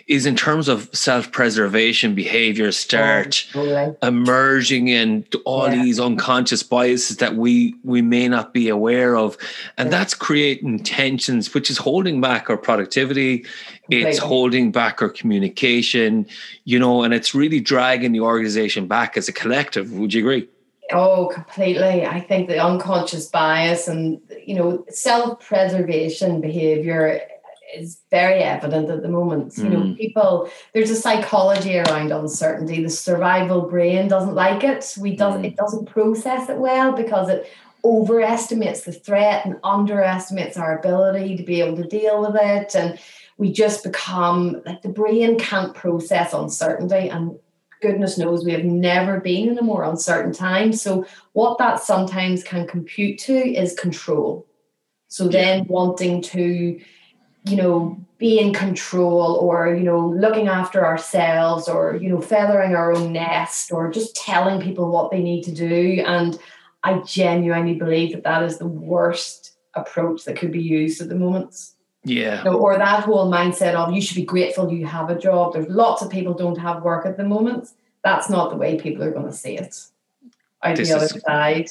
is 0.09 0.27
in 0.27 0.37
terms 0.37 0.69
of 0.69 0.89
self-preservation 0.93 2.15
behavior 2.15 2.73
start 2.73 3.47
oh, 3.55 3.97
emerging 4.03 4.89
in 4.89 5.25
all 5.45 5.69
yeah. 5.69 5.83
these 5.83 6.01
unconscious 6.01 6.63
biases 6.63 7.19
that 7.19 7.37
we 7.37 7.75
we 7.85 8.03
may 8.03 8.29
not 8.29 8.53
be 8.53 8.69
aware 8.69 9.17
of. 9.17 9.37
And 9.79 9.87
yeah. 9.87 9.99
that's 9.99 10.15
creating 10.15 10.81
tensions 10.81 11.55
which 11.55 11.71
is 11.71 11.79
holding 11.79 12.21
back 12.21 12.51
our 12.51 12.57
productivity. 12.57 13.47
It's 13.89 14.19
holding 14.19 14.73
back 14.73 15.03
our 15.03 15.11
communication 15.11 16.27
you 16.65 16.79
know 16.79 17.03
and 17.03 17.15
it's 17.15 17.35
really 17.35 17.61
dragging 17.61 18.13
the 18.13 18.21
organization 18.21 18.87
back 18.87 19.17
as 19.17 19.29
a 19.29 19.33
collective. 19.33 19.93
Would 19.93 20.15
you 20.15 20.21
agree 20.21 20.49
Oh, 20.93 21.31
completely. 21.33 22.05
I 22.05 22.21
think 22.21 22.49
the 22.49 22.59
unconscious 22.59 23.27
bias 23.27 23.89
and 23.89 24.21
you 24.47 24.55
know 24.55 24.85
self-preservation 24.89 26.41
behavior 26.41 27.21
is 27.75 28.01
very 28.11 28.41
evident 28.41 28.91
at 28.91 29.03
the 29.03 29.09
moment. 29.09 29.55
Mm. 29.55 29.65
You 29.65 29.71
know, 29.71 29.81
hmm. 29.81 29.95
people 29.95 30.51
there's 30.73 30.91
a 30.91 30.97
psychology 30.97 31.79
around 31.79 32.13
uncertainty. 32.13 32.83
The 32.83 32.91
survival 32.91 33.63
brain 33.63 34.09
doesn't 34.09 34.35
like 34.35 34.63
it. 34.65 34.95
We 35.01 35.17
does 35.17 35.35
mm. 35.35 35.47
it 35.47 35.57
doesn't 35.57 35.87
process 35.87 36.49
it 36.49 36.59
well 36.59 36.93
because 36.93 37.29
it 37.29 37.51
overestimates 37.85 38.83
the 38.83 38.93
threat 38.93 39.45
and 39.45 39.59
underestimates 39.65 40.57
our 40.57 40.79
ability 40.79 41.37
to 41.37 41.43
be 41.43 41.61
able 41.61 41.77
to 41.77 41.89
deal 41.89 42.21
with 42.21 42.37
it 42.41 42.77
and 42.77 42.97
we 43.39 43.51
just 43.53 43.83
become 43.83 44.63
like 44.65 44.83
the 44.83 44.89
brain 44.89 45.37
can't 45.37 45.75
process 45.75 46.33
uncertainty 46.33 47.09
and 47.09 47.37
goodness 47.83 48.17
knows 48.17 48.45
we 48.45 48.53
have 48.53 48.65
never 48.65 49.21
been 49.21 49.51
in 49.51 49.59
a 49.59 49.63
more 49.63 49.85
uncertain 49.85 50.33
time. 50.33 50.73
So, 50.73 51.05
what 51.33 51.59
that 51.59 51.83
sometimes 51.83 52.43
can 52.43 52.67
compute 52.67 53.19
to 53.21 53.35
is 53.35 53.75
control. 53.75 54.47
So, 55.09 55.29
then 55.29 55.67
wanting 55.67 56.23
to, 56.23 56.81
you 57.45 57.57
know, 57.57 57.99
be 58.19 58.39
in 58.39 58.55
control 58.55 59.35
or, 59.35 59.75
you 59.75 59.83
know, 59.83 60.09
looking 60.09 60.49
after 60.49 60.87
ourselves 60.87 61.69
or, 61.69 61.97
you 61.97 62.09
know, 62.09 62.21
feathering 62.21 62.75
our 62.75 62.95
own 62.95 63.13
nest 63.13 63.73
or 63.73 63.91
just 63.91 64.15
telling 64.15 64.63
people 64.63 64.91
what 64.91 65.11
they 65.11 65.21
need 65.21 65.43
to 65.43 65.53
do. 65.53 66.03
And 66.07 66.39
I 66.85 67.01
genuinely 67.01 67.75
believe 67.75 68.13
that 68.13 68.25
that 68.25 68.45
is 68.45 68.59
the 68.59 68.67
worst 68.67 69.57
approach 69.75 70.25
that 70.25 70.37
could 70.37 70.53
be 70.53 70.63
used 70.63 71.01
at 71.01 71.09
the 71.09 71.15
moment. 71.15 71.57
Yeah. 72.05 72.39
You 72.39 72.51
know, 72.51 72.59
or 72.59 72.77
that 72.77 73.05
whole 73.05 73.31
mindset 73.31 73.75
of 73.75 73.93
you 73.93 74.01
should 74.01 74.17
be 74.17 74.25
grateful 74.25 74.73
you 74.73 74.87
have 74.87 75.11
a 75.11 75.19
job. 75.19 75.53
There's 75.53 75.69
lots 75.69 76.03
of 76.03 76.11
people 76.11 76.35
don't 76.35 76.59
have 76.59 76.83
work 76.83 77.07
at 77.07 77.17
the 77.17 77.25
moment. 77.25 77.71
That's 78.03 78.29
not 78.29 78.51
the 78.51 78.57
way 78.57 78.79
people 78.79 79.05
are 79.05 79.13
going 79.13 79.27
to 79.27 79.33
see 79.33 79.57
it. 79.57 79.85
On 80.63 80.75
the 80.75 80.93
other 80.93 81.05
is- 81.05 81.23
side. 81.27 81.71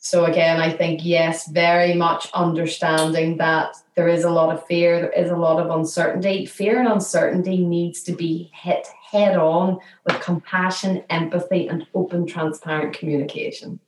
So 0.00 0.26
again, 0.26 0.60
I 0.60 0.70
think 0.70 1.04
yes, 1.04 1.48
very 1.48 1.92
much 1.94 2.30
understanding 2.32 3.36
that 3.38 3.74
there 3.96 4.06
is 4.06 4.22
a 4.22 4.30
lot 4.30 4.54
of 4.54 4.64
fear, 4.64 5.00
there 5.00 5.10
is 5.10 5.28
a 5.28 5.36
lot 5.36 5.58
of 5.60 5.76
uncertainty. 5.76 6.46
Fear 6.46 6.78
and 6.78 6.88
uncertainty 6.88 7.58
needs 7.58 8.04
to 8.04 8.12
be 8.12 8.48
hit 8.54 8.86
head 9.10 9.36
on 9.36 9.78
with 10.06 10.20
compassion, 10.20 11.02
empathy, 11.10 11.66
and 11.66 11.84
open, 11.94 12.26
transparent 12.26 12.96
communication. 12.96 13.80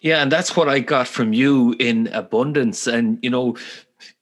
Yeah, 0.00 0.22
and 0.22 0.30
that's 0.30 0.54
what 0.54 0.68
I 0.68 0.78
got 0.78 1.08
from 1.08 1.32
you 1.32 1.74
in 1.80 2.06
abundance. 2.08 2.86
And 2.86 3.18
you 3.20 3.30
know, 3.30 3.56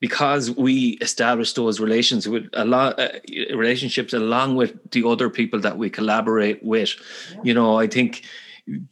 because 0.00 0.50
we 0.50 0.98
establish 1.00 1.52
those 1.52 1.80
relations 1.80 2.28
with 2.28 2.48
a 2.54 2.64
lot 2.64 2.98
uh, 2.98 3.08
relationships 3.54 4.12
along 4.12 4.56
with 4.56 4.90
the 4.90 5.06
other 5.06 5.30
people 5.30 5.60
that 5.60 5.78
we 5.78 5.90
collaborate 5.90 6.62
with 6.62 6.94
yeah. 7.32 7.40
you 7.44 7.54
know 7.54 7.78
i 7.78 7.86
think 7.86 8.24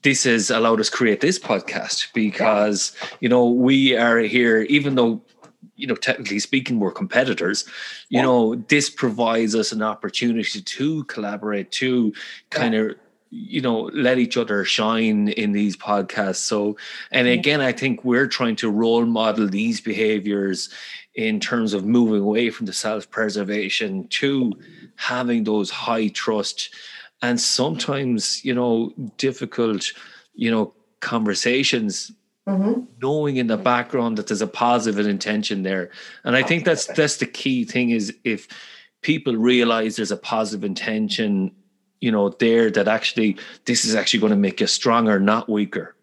this 0.03 0.25
has 0.25 0.51
allowed 0.51 0.81
us 0.81 0.89
create 0.89 1.21
this 1.21 1.39
podcast 1.39 2.13
because 2.15 2.97
yeah. 3.03 3.09
you 3.21 3.29
know 3.29 3.49
we 3.49 3.97
are 3.97 4.19
here 4.19 4.63
even 4.63 4.95
though 4.95 5.23
you 5.77 5.87
know 5.87 5.97
technically 5.97 6.39
speaking 6.39 6.79
we're 6.79 6.93
competitors 6.93 7.65
you 8.09 8.19
yeah. 8.19 8.23
know 8.23 8.55
this 8.69 8.89
provides 8.89 9.55
us 9.55 9.73
an 9.73 9.83
opportunity 9.83 10.61
to 10.61 11.05
collaborate 11.05 11.71
to 11.73 12.13
kind 12.51 12.75
of 12.75 12.95
you 13.31 13.61
know 13.61 13.91
let 13.93 14.19
each 14.19 14.37
other 14.37 14.65
shine 14.65 15.29
in 15.29 15.53
these 15.53 15.77
podcasts. 15.77 16.37
So 16.37 16.77
and 17.11 17.27
again 17.27 17.61
i 17.61 17.73
think 17.73 18.05
we're 18.05 18.27
trying 18.27 18.57
to 18.57 18.71
role 18.71 19.07
model 19.07 19.49
these 19.49 19.81
behaviors 19.81 20.69
in 21.15 21.41
terms 21.41 21.75
of 21.75 21.85
moving 21.85 22.23
away 22.23 22.51
from 22.51 22.67
the 22.67 22.73
self-preservation 22.73 24.09
to 24.09 24.53
having 24.97 25.45
those 25.45 25.71
high 25.71 26.09
trust 26.09 26.71
and 27.23 27.41
sometimes 27.41 28.45
you 28.45 28.55
know 28.55 28.93
difficult 29.17 29.93
you 30.35 30.51
know 30.51 30.73
conversations 31.01 32.13
mm-hmm. 32.49 32.81
knowing 33.03 33.37
in 33.37 33.47
the 33.47 33.57
background 33.57 34.19
that 34.19 34.27
there's 34.27 34.43
a 34.43 34.47
positive 34.47 35.07
intention 35.07 35.63
there. 35.63 35.91
And 36.25 36.37
i 36.37 36.43
think 36.43 36.65
that's 36.65 36.87
that's 36.87 37.19
the 37.19 37.27
key 37.27 37.65
thing 37.65 37.91
is 37.91 38.15
if 38.25 38.49
people 39.03 39.37
realize 39.37 39.97
there's 39.97 40.11
a 40.11 40.17
positive 40.17 40.65
intention 40.65 41.55
you 42.01 42.11
know 42.11 42.29
there 42.29 42.71
that 42.71 42.89
actually 42.89 43.37
this 43.65 43.85
is 43.85 43.95
actually 43.95 44.21
going 44.21 44.31
to 44.31 44.37
make 44.37 44.61
you 44.61 44.67
stronger 44.67 45.19
not 45.19 45.49
weaker 45.49 45.95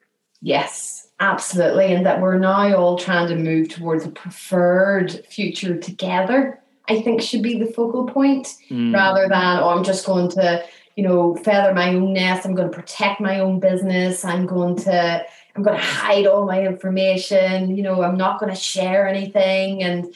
yes 0.42 1.10
absolutely 1.20 1.94
and 1.94 2.06
that 2.06 2.20
we're 2.20 2.38
now 2.38 2.76
all 2.76 2.98
trying 2.98 3.28
to 3.28 3.36
move 3.36 3.70
towards 3.70 4.06
a 4.06 4.10
preferred 4.10 5.26
future 5.28 5.78
together 5.78 6.60
i 6.89 7.02
think 7.02 7.22
should 7.22 7.44
be 7.44 7.60
the 7.60 7.72
focal 7.72 8.06
point 8.06 8.56
mm. 8.70 8.94
rather 8.94 9.28
than 9.28 9.60
oh 9.60 9.70
i'm 9.70 9.84
just 9.84 10.06
going 10.06 10.30
to 10.30 10.64
you 10.96 11.04
know 11.04 11.36
feather 11.36 11.74
my 11.74 11.94
own 11.94 12.14
nest 12.14 12.46
i'm 12.46 12.56
going 12.56 12.70
to 12.70 12.76
protect 12.76 13.22
my 13.22 13.39
own 13.39 13.60
business 13.60 14.26
i'm 14.26 14.46
going 14.46 14.76
to 14.76 15.24
i'm 15.56 15.64
going 15.64 15.78
to 15.78 15.84
hide 15.84 16.26
all 16.26 16.46
my 16.46 16.66
information 16.66 17.76
you 17.76 17.84
know 17.84 18.02
i'm 18.02 18.18
not 18.18 18.39
going 18.39 18.52
to 18.52 18.60
share 18.60 19.08
anything 19.08 19.84
and 19.84 20.14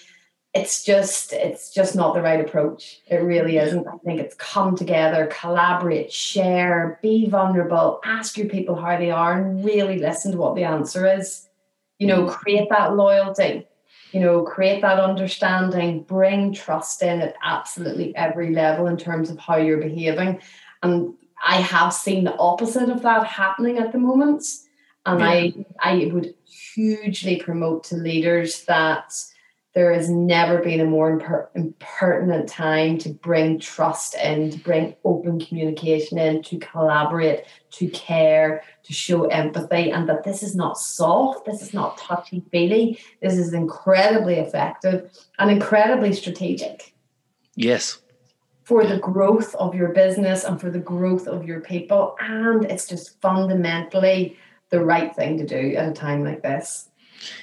it's 0.55 0.85
just 0.85 1.33
it's 1.33 1.69
just 1.69 1.95
not 1.97 2.13
the 2.13 2.21
right 2.21 2.39
approach. 2.39 3.01
It 3.07 3.17
really 3.17 3.57
isn't. 3.57 3.85
I 3.85 3.97
think 3.97 4.21
it's 4.21 4.35
come 4.35 4.75
together 4.75 5.27
collaborate 5.27 6.11
share 6.11 6.97
be 7.01 7.29
vulnerable 7.29 7.99
ask 8.05 8.37
your 8.37 8.47
people 8.47 8.75
how 8.75 8.97
they 8.97 9.11
are 9.11 9.33
and 9.37 9.63
really 9.65 9.99
listen 9.99 10.31
to 10.31 10.37
what 10.37 10.55
the 10.55 10.63
answer 10.63 11.05
is. 11.05 11.49
You 11.99 12.07
know 12.07 12.23
mm. 12.23 12.33
create 12.33 12.69
that 12.69 12.95
loyalty. 12.95 13.67
You 14.13 14.21
know 14.21 14.43
create 14.43 14.81
that 14.81 14.97
understanding 14.97 16.03
bring 16.03 16.53
trust 16.53 17.03
in 17.03 17.21
at 17.21 17.35
absolutely 17.43 18.15
every 18.15 18.53
level 18.53 18.87
in 18.87 18.95
terms 18.95 19.29
of 19.29 19.37
how 19.37 19.57
you're 19.57 19.77
behaving. 19.77 20.41
And 20.81 21.15
i 21.45 21.57
have 21.59 21.93
seen 21.93 22.23
the 22.23 22.37
opposite 22.37 22.89
of 22.89 23.01
that 23.01 23.27
happening 23.27 23.77
at 23.77 23.91
the 23.91 23.97
moment. 23.97 24.45
And 25.05 25.19
yeah. 25.19 25.27
i 25.27 25.53
i 25.81 26.11
would 26.13 26.33
hugely 26.45 27.41
promote 27.41 27.83
to 27.85 27.97
leaders 27.97 28.63
that 28.65 29.13
there 29.75 29.93
has 29.93 30.09
never 30.09 30.59
been 30.59 30.79
a 30.79 30.85
more 30.85 31.19
imper- 31.19 31.47
impertinent 31.53 32.47
time 32.47 32.97
to 32.97 33.09
bring 33.09 33.59
trust 33.59 34.15
in, 34.15 34.49
to 34.51 34.57
bring 34.57 34.95
open 35.03 35.37
communication 35.37 36.17
in, 36.17 36.41
to 36.43 36.57
collaborate, 36.59 37.43
to 37.71 37.89
care, 37.89 38.63
to 38.83 38.93
show 38.93 39.25
empathy, 39.25 39.91
and 39.91 40.07
that 40.07 40.23
this 40.23 40.41
is 40.41 40.55
not 40.55 40.77
soft, 40.77 41.45
this 41.45 41.61
is 41.61 41.73
not 41.73 41.97
touchy 41.97 42.41
feely, 42.51 42.97
this 43.21 43.37
is 43.37 43.53
incredibly 43.53 44.35
effective 44.35 45.11
and 45.37 45.51
incredibly 45.51 46.13
strategic. 46.13 46.93
Yes. 47.55 47.99
for 48.63 48.83
the 48.83 48.97
growth 48.97 49.53
of 49.55 49.75
your 49.75 49.89
business 49.89 50.43
and 50.43 50.59
for 50.59 50.71
the 50.71 50.79
growth 50.79 51.27
of 51.27 51.45
your 51.45 51.61
people. 51.61 52.15
And 52.19 52.65
it's 52.65 52.87
just 52.87 53.21
fundamentally 53.21 54.37
the 54.69 54.83
right 54.83 55.15
thing 55.15 55.37
to 55.37 55.45
do 55.45 55.75
at 55.75 55.87
a 55.87 55.93
time 55.93 56.23
like 56.23 56.41
this. 56.41 56.89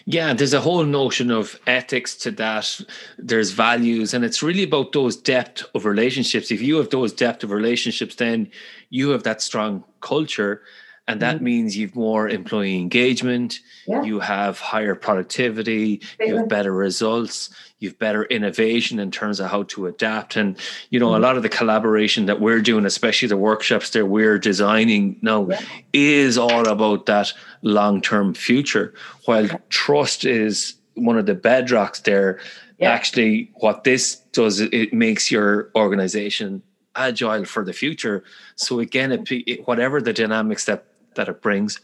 Yeah, 0.04 0.34
there's 0.34 0.54
a 0.54 0.60
whole 0.60 0.84
notion 0.84 1.30
of 1.30 1.58
ethics 1.66 2.16
to 2.16 2.30
that. 2.32 2.80
There's 3.18 3.50
values, 3.50 4.14
and 4.14 4.24
it's 4.24 4.42
really 4.42 4.64
about 4.64 4.92
those 4.92 5.16
depth 5.16 5.64
of 5.74 5.84
relationships. 5.84 6.50
If 6.50 6.62
you 6.62 6.76
have 6.76 6.90
those 6.90 7.12
depth 7.12 7.44
of 7.44 7.50
relationships, 7.50 8.16
then 8.16 8.50
you 8.90 9.10
have 9.10 9.22
that 9.24 9.42
strong 9.42 9.84
culture 10.00 10.62
and 11.08 11.20
that 11.20 11.36
mm-hmm. 11.36 11.44
means 11.44 11.76
you've 11.76 11.96
more 11.96 12.28
employee 12.28 12.78
engagement 12.78 13.60
yeah. 13.86 14.02
you 14.02 14.20
have 14.20 14.58
higher 14.58 14.94
productivity 14.94 16.00
you 16.20 16.36
have 16.36 16.48
better 16.48 16.72
results 16.72 17.50
you've 17.80 17.98
better 17.98 18.24
innovation 18.24 18.98
in 18.98 19.10
terms 19.10 19.40
of 19.40 19.50
how 19.50 19.64
to 19.64 19.86
adapt 19.86 20.36
and 20.36 20.56
you 20.90 21.00
know 21.00 21.08
mm-hmm. 21.08 21.16
a 21.16 21.26
lot 21.26 21.36
of 21.36 21.42
the 21.42 21.48
collaboration 21.48 22.26
that 22.26 22.40
we're 22.40 22.60
doing 22.60 22.86
especially 22.86 23.28
the 23.28 23.36
workshops 23.36 23.90
that 23.90 24.06
we're 24.06 24.38
designing 24.38 25.18
now 25.22 25.46
yeah. 25.48 25.60
is 25.92 26.38
all 26.38 26.68
about 26.68 27.06
that 27.06 27.32
long-term 27.62 28.34
future 28.34 28.92
while 29.24 29.48
trust 29.68 30.24
is 30.24 30.74
one 30.94 31.16
of 31.16 31.26
the 31.26 31.34
bedrocks 31.34 32.02
there 32.02 32.40
yeah. 32.78 32.90
actually 32.90 33.50
what 33.54 33.84
this 33.84 34.16
does 34.32 34.60
it 34.60 34.92
makes 34.92 35.30
your 35.30 35.70
organization 35.76 36.62
agile 36.94 37.44
for 37.44 37.64
the 37.64 37.72
future. 37.72 38.22
So 38.56 38.80
again 38.80 39.12
it, 39.12 39.30
it, 39.30 39.66
whatever 39.66 40.00
the 40.00 40.12
dynamics 40.12 40.64
that 40.66 40.86
that 41.14 41.28
it 41.28 41.40
brings 41.42 41.78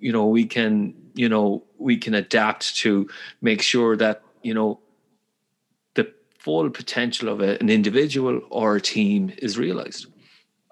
you 0.00 0.12
know 0.12 0.26
we 0.26 0.46
can 0.46 0.94
you 1.14 1.28
know 1.28 1.62
we 1.78 1.96
can 1.96 2.14
adapt 2.14 2.76
to 2.76 3.08
make 3.40 3.62
sure 3.62 3.96
that 3.96 4.22
you 4.42 4.54
know 4.54 4.80
the 5.94 6.12
full 6.38 6.70
potential 6.70 7.28
of 7.28 7.40
a, 7.40 7.58
an 7.60 7.68
individual 7.68 8.40
or 8.50 8.76
a 8.76 8.80
team 8.80 9.32
is 9.38 9.58
realized. 9.58 10.06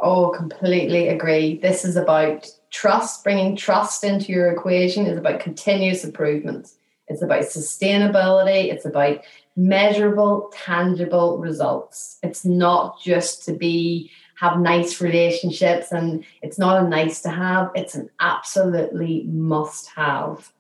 Oh 0.00 0.30
completely 0.30 1.08
agree. 1.08 1.58
This 1.58 1.84
is 1.84 1.96
about 1.96 2.46
trust 2.70 3.24
bringing 3.24 3.56
trust 3.56 4.04
into 4.04 4.32
your 4.32 4.50
equation 4.50 5.06
is 5.06 5.18
about 5.18 5.40
continuous 5.40 6.04
improvement. 6.04 6.72
It's 7.08 7.22
about 7.22 7.42
sustainability. 7.42 8.72
It's 8.72 8.84
about 8.84 9.20
measurable 9.56 10.52
tangible 10.54 11.38
results. 11.38 12.18
It's 12.22 12.44
not 12.44 13.00
just 13.00 13.44
to 13.46 13.52
be 13.52 14.10
have 14.36 14.60
nice 14.60 15.00
relationships 15.00 15.90
and 15.90 16.24
it's 16.42 16.58
not 16.58 16.84
a 16.84 16.88
nice 16.88 17.22
to 17.22 17.30
have. 17.30 17.70
It's 17.74 17.94
an 17.96 18.08
absolutely 18.20 19.24
must 19.24 19.88
have. 19.96 20.52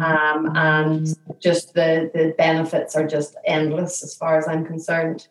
Um, 0.00 0.56
and 0.56 1.14
just 1.40 1.74
the 1.74 2.10
the 2.14 2.34
benefits 2.38 2.96
are 2.96 3.06
just 3.06 3.36
endless 3.44 4.02
as 4.02 4.14
far 4.14 4.38
as 4.38 4.48
i'm 4.48 4.64
concerned 4.64 5.28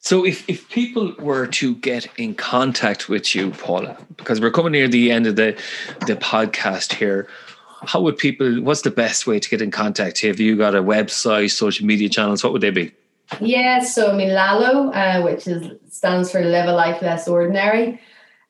so 0.00 0.24
if, 0.24 0.48
if 0.48 0.68
people 0.70 1.14
were 1.18 1.46
to 1.46 1.74
get 1.76 2.08
in 2.16 2.34
contact 2.34 3.08
with 3.08 3.34
you 3.34 3.50
paula 3.50 3.96
because 4.16 4.40
we're 4.40 4.50
coming 4.50 4.72
near 4.72 4.88
the 4.88 5.10
end 5.10 5.26
of 5.26 5.36
the 5.36 5.58
the 6.06 6.16
podcast 6.16 6.94
here 6.94 7.28
how 7.82 8.00
would 8.00 8.16
people 8.16 8.60
what's 8.62 8.82
the 8.82 8.90
best 8.90 9.26
way 9.26 9.40
to 9.40 9.48
get 9.48 9.62
in 9.62 9.70
contact? 9.70 10.20
Have 10.20 10.40
you 10.40 10.56
got 10.56 10.74
a 10.74 10.82
website 10.82 11.50
social 11.50 11.86
media 11.86 12.08
channels? 12.08 12.44
What 12.44 12.52
would 12.52 12.62
they 12.62 12.70
be? 12.70 12.92
Yeah, 13.40 13.80
so 13.80 14.12
I 14.12 14.16
mean 14.16 14.32
Lalo, 14.32 14.90
uh, 14.90 15.22
which 15.22 15.46
is 15.46 15.78
stands 15.88 16.30
for 16.30 16.42
Live 16.42 16.68
a 16.68 16.72
Life 16.72 17.00
Less 17.02 17.28
Ordinary. 17.28 18.00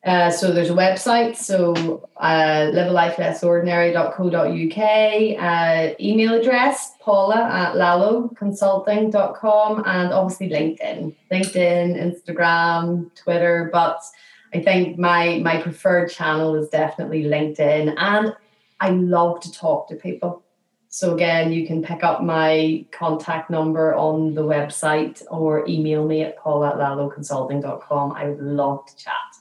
Uh, 0.03 0.31
so 0.31 0.51
there's 0.51 0.71
a 0.71 0.75
website, 0.75 1.37
so 1.37 2.09
uh, 2.17 2.71
livealifelessordinary.co.uk, 2.73 5.39
uh, 5.39 5.95
email 6.01 6.33
address, 6.33 6.93
paula 7.01 7.37
at 7.37 7.75
laloconsulting.com, 7.75 9.83
and 9.85 10.15
obviously 10.15 10.49
LinkedIn, 10.49 11.15
LinkedIn, 11.31 12.01
Instagram, 12.01 13.15
Twitter. 13.15 13.69
But 13.71 14.01
I 14.55 14.63
think 14.63 14.99
my 14.99 15.39
my 15.41 15.61
preferred 15.61 16.11
channel 16.11 16.55
is 16.55 16.71
definitely 16.71 17.25
LinkedIn, 17.25 17.93
and 17.99 18.35
I 18.81 18.91
love 18.91 19.41
to 19.41 19.53
talk 19.53 19.89
to 19.89 19.97
people. 19.97 20.43
So 20.89 21.15
again, 21.15 21.53
you 21.53 21.67
can 21.67 21.83
pick 21.83 22.03
up 22.03 22.23
my 22.23 22.87
contact 22.91 23.51
number 23.51 23.95
on 23.95 24.33
the 24.35 24.43
website 24.43 25.23
or 25.31 25.69
email 25.69 26.07
me 26.07 26.23
at 26.23 26.39
paul 26.39 26.65
at 26.65 26.77
laloconsulting.com. 26.77 28.13
I 28.13 28.31
would 28.31 28.41
love 28.41 28.87
to 28.87 28.97
chat. 28.97 29.40